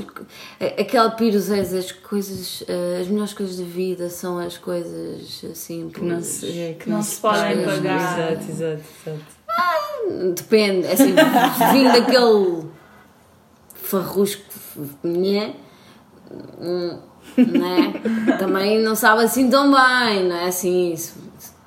Aquela 0.80 1.10
pirosés, 1.10 1.74
as 1.74 1.92
coisas. 1.92 2.64
eh, 2.66 3.00
As 3.02 3.08
melhores 3.08 3.34
coisas 3.34 3.58
da 3.58 3.64
vida 3.64 4.08
são 4.08 4.38
as 4.38 4.56
coisas 4.56 5.44
simples. 5.54 5.94
Que 5.94 6.04
não 6.04 6.22
se, 6.22 6.58
é, 6.58 6.72
que 6.74 6.88
Não 6.88 7.02
se 7.02 7.20
podem 7.20 7.58
paga. 7.58 7.72
pagar. 7.76 8.32
Exato, 8.32 8.50
exato, 8.50 8.82
exato. 9.06 10.34
Depende, 10.34 10.86
é 10.86 10.92
assim, 10.92 11.12
vindo 11.72 11.92
daquele 11.92 12.64
farrusco, 13.74 14.42
né? 15.02 15.54
Hum, 16.60 16.98
né? 17.36 17.92
Também 18.38 18.80
não 18.82 18.94
sabe 18.94 19.24
assim 19.24 19.48
tão 19.48 19.72
bem, 19.72 20.28
não 20.28 20.36
é? 20.36 20.48
Assim, 20.48 20.94
se, 20.96 21.14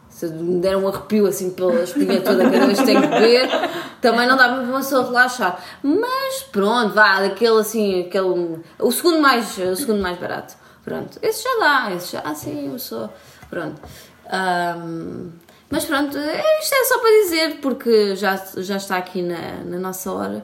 se 0.10 0.28
me 0.28 0.60
der 0.62 0.78
um 0.78 0.88
arrepio 0.88 1.26
assim 1.28 1.52
pela 1.52 1.82
espinha 1.82 2.22
toda 2.22 2.44
cada 2.50 2.66
vez 2.66 2.80
que 2.80 2.86
tenho 2.86 3.02
que 3.02 3.08
beber, 3.08 3.50
também 4.02 4.28
não 4.28 4.38
dá 4.38 4.50
para 4.50 4.64
uma 4.64 4.78
pessoa 4.78 5.06
relaxar. 5.06 5.60
Mas 5.82 6.44
pronto, 6.52 6.94
vá, 6.94 7.22
daquele 7.22 7.60
assim, 7.60 8.02
aquele. 8.02 8.60
O 8.80 8.92
segundo 8.92 9.20
mais, 9.20 9.58
o 9.58 9.76
segundo 9.76 10.02
mais 10.02 10.18
barato. 10.18 10.56
Pronto, 10.84 11.20
esse 11.22 11.44
já 11.44 11.60
dá, 11.60 11.96
esse 11.96 12.14
já, 12.14 12.22
ah, 12.26 12.34
sim, 12.34 12.72
eu 12.72 12.80
sou. 12.80 13.10
Pronto. 13.50 13.82
Ahm, 14.32 15.30
mas 15.70 15.86
pronto, 15.86 16.18
isto 16.18 16.76
é 16.76 16.84
só 16.86 17.00
para 17.00 17.10
dizer, 17.24 17.60
porque 17.62 18.16
já, 18.16 18.36
já 18.58 18.76
está 18.76 18.98
aqui 18.98 19.22
na, 19.22 19.64
na 19.64 19.80
nossa 19.80 20.12
hora, 20.12 20.44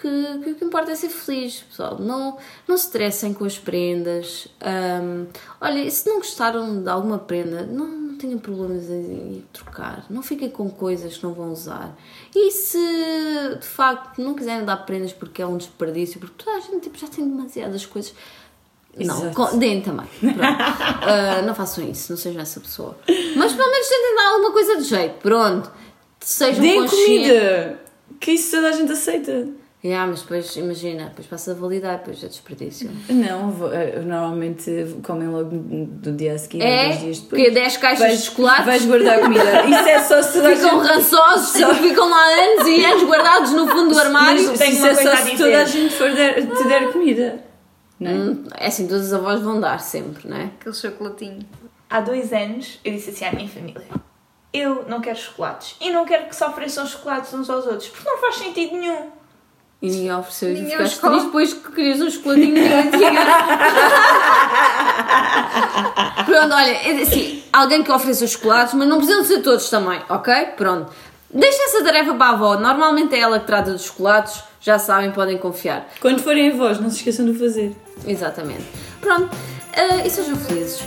que, 0.00 0.38
que 0.44 0.50
o 0.50 0.54
que 0.54 0.64
importa 0.64 0.90
é 0.90 0.94
ser 0.94 1.08
feliz, 1.08 1.60
pessoal. 1.68 1.98
Não, 1.98 2.36
não 2.66 2.76
se 2.76 2.84
estressem 2.86 3.32
com 3.34 3.44
as 3.44 3.58
prendas. 3.58 4.48
Ahm, 4.60 5.26
olha, 5.60 5.78
e 5.80 5.90
se 5.90 6.08
não 6.08 6.18
gostaram 6.18 6.82
de 6.82 6.88
alguma 6.88 7.18
prenda, 7.18 7.62
não, 7.64 7.86
não 7.86 8.16
tenham 8.18 8.38
problemas 8.38 8.88
em, 8.90 9.44
trocar. 9.52 10.04
Não 10.10 10.22
fiquem 10.22 10.48
com 10.50 10.68
coisas 10.70 11.16
que 11.16 11.22
não 11.24 11.32
vão 11.34 11.52
usar. 11.52 11.96
E 12.34 12.50
se 12.50 12.78
de 13.60 13.66
facto 13.66 14.20
não 14.22 14.34
quiserem 14.34 14.64
dar 14.64 14.76
prendas 14.78 15.12
porque 15.12 15.42
é 15.42 15.46
um 15.46 15.56
desperdício, 15.56 16.18
porque 16.20 16.42
toda 16.44 16.56
a 16.56 16.60
gente 16.60 16.80
tipo, 16.80 16.98
já 16.98 17.06
tem 17.08 17.28
demasiadas 17.28 17.84
coisas. 17.86 18.14
Não, 18.96 19.16
Exato. 19.20 19.34
co- 19.36 19.56
deem 19.56 19.80
também. 19.80 20.06
Ah, 20.40 21.42
não 21.42 21.54
façam 21.54 21.88
isso, 21.88 22.10
não 22.12 22.16
sejam 22.18 22.40
essa 22.42 22.58
pessoa. 22.60 22.96
Mas 23.36 23.52
pelo 23.52 23.70
menos 23.70 23.88
tentem 23.88 24.16
dar 24.16 24.28
alguma 24.32 24.52
coisa 24.52 24.76
de 24.76 24.82
jeito. 24.84 25.14
Pronto. 25.20 25.70
Sejam 26.20 26.60
Deem 26.60 26.80
conscientes. 26.82 27.04
comida! 27.06 27.80
Que 28.20 28.32
isso 28.32 28.50
toda 28.56 28.68
a 28.68 28.72
gente 28.72 28.90
aceita. 28.92 29.48
Yeah, 29.84 30.08
mas 30.10 30.22
depois, 30.22 30.56
imagina, 30.56 31.04
depois 31.04 31.28
passa 31.28 31.52
a 31.52 31.54
validar, 31.54 31.98
depois 31.98 32.22
é 32.24 32.26
desperdício. 32.26 32.90
Não, 33.08 33.52
vo- 33.52 33.72
eh, 33.72 34.00
normalmente 34.00 34.96
comem 35.04 35.28
logo 35.28 35.50
do 35.52 36.10
dia 36.10 36.34
a 36.34 36.38
seguir, 36.38 36.60
É? 36.62 36.88
dois 36.88 37.00
dias 37.00 37.18
depois. 37.20 37.42
Porque 37.42 37.50
10 37.52 37.76
caixas 37.76 37.98
Vais- 38.00 38.18
de 38.18 38.24
chocolate 38.26 38.62
Vais 38.64 38.84
guardar 38.84 39.20
comida. 39.20 39.44
Isso 39.66 39.88
é 39.88 39.98
só 40.00 40.20
se 40.20 40.32
ficam 40.42 40.80
gente. 40.84 40.88
rançosos, 40.92 41.52
ficam 41.78 42.10
lá 42.10 42.24
anos 42.26 42.66
e 42.66 42.84
anos 42.84 43.04
guardados 43.04 43.52
no 43.52 43.68
fundo 43.68 43.94
do 43.94 44.00
armário. 44.00 44.48
Mas 44.48 44.58
Tenho 44.58 44.72
isso 44.72 44.82
uma 44.82 44.88
é 44.90 44.94
coisa 44.96 45.10
só 45.10 45.16
a 45.16 45.16
se 45.24 45.30
dizer. 45.30 45.44
toda 45.44 45.62
a 45.62 45.64
gente 45.64 45.94
for 45.94 46.10
der, 46.12 46.34
te 46.56 46.64
der 46.68 46.92
comida. 46.92 47.44
Não 48.00 48.10
é? 48.10 48.14
Hum, 48.14 48.44
É 48.56 48.66
assim, 48.66 48.88
todas 48.88 49.12
as 49.12 49.20
avós 49.20 49.40
vão 49.40 49.60
dar 49.60 49.78
sempre, 49.78 50.28
não 50.28 50.36
é? 50.38 50.44
Aquele 50.60 50.74
chocolatinho. 50.74 51.38
Há 51.88 52.00
dois 52.00 52.32
anos 52.32 52.80
eu 52.84 52.92
disse 52.92 53.10
assim 53.10 53.24
à 53.26 53.32
minha 53.32 53.48
família: 53.48 53.86
Eu 54.52 54.84
não 54.88 55.00
quero 55.00 55.18
chocolates 55.18 55.76
e 55.80 55.88
não 55.90 56.04
quero 56.04 56.26
que 56.26 56.34
se 56.34 56.42
ofereçam 56.44 56.84
chocolates 56.84 57.32
uns 57.32 57.48
aos 57.48 57.64
outros, 57.64 57.88
porque 57.90 58.08
não 58.08 58.18
faz 58.18 58.34
sentido 58.36 58.76
nenhum. 58.76 59.16
E 59.80 59.88
ninguém 59.90 60.12
ofereceu 60.12 60.52
e 60.52 60.70
ficaste 60.70 61.00
triste 61.00 61.24
depois 61.26 61.52
que 61.52 61.72
querias 61.72 62.00
um 62.00 62.10
chocolatinho 62.10 62.54
de. 62.54 62.60
Pronto, 66.24 66.54
olha, 66.54 66.70
é 66.70 67.02
assim, 67.02 67.42
alguém 67.52 67.84
que 67.84 67.92
ofereça 67.92 68.24
os 68.24 68.32
chocolates, 68.32 68.74
mas 68.74 68.88
não 68.88 68.96
precisam 68.98 69.24
ser 69.24 69.40
todos 69.40 69.70
também, 69.70 70.00
ok? 70.08 70.34
Pronto. 70.56 70.90
Deixa 71.32 71.62
essa 71.62 71.84
tarefa 71.84 72.12
para 72.14 72.26
a 72.26 72.30
avó, 72.30 72.56
normalmente 72.56 73.14
é 73.14 73.20
ela 73.20 73.38
que 73.38 73.46
trata 73.46 73.70
dos 73.70 73.84
chocolates, 73.84 74.42
já 74.60 74.78
sabem, 74.78 75.12
podem 75.12 75.38
confiar. 75.38 75.86
Quando 76.00 76.20
forem 76.22 76.50
avós, 76.50 76.80
não 76.80 76.90
se 76.90 76.96
esqueçam 76.96 77.26
de 77.26 77.38
fazer. 77.38 77.76
Exatamente. 78.06 78.64
Pronto, 79.00 79.30
eh, 79.74 80.06
e 80.06 80.10
sejam 80.10 80.36
felizes. 80.36 80.80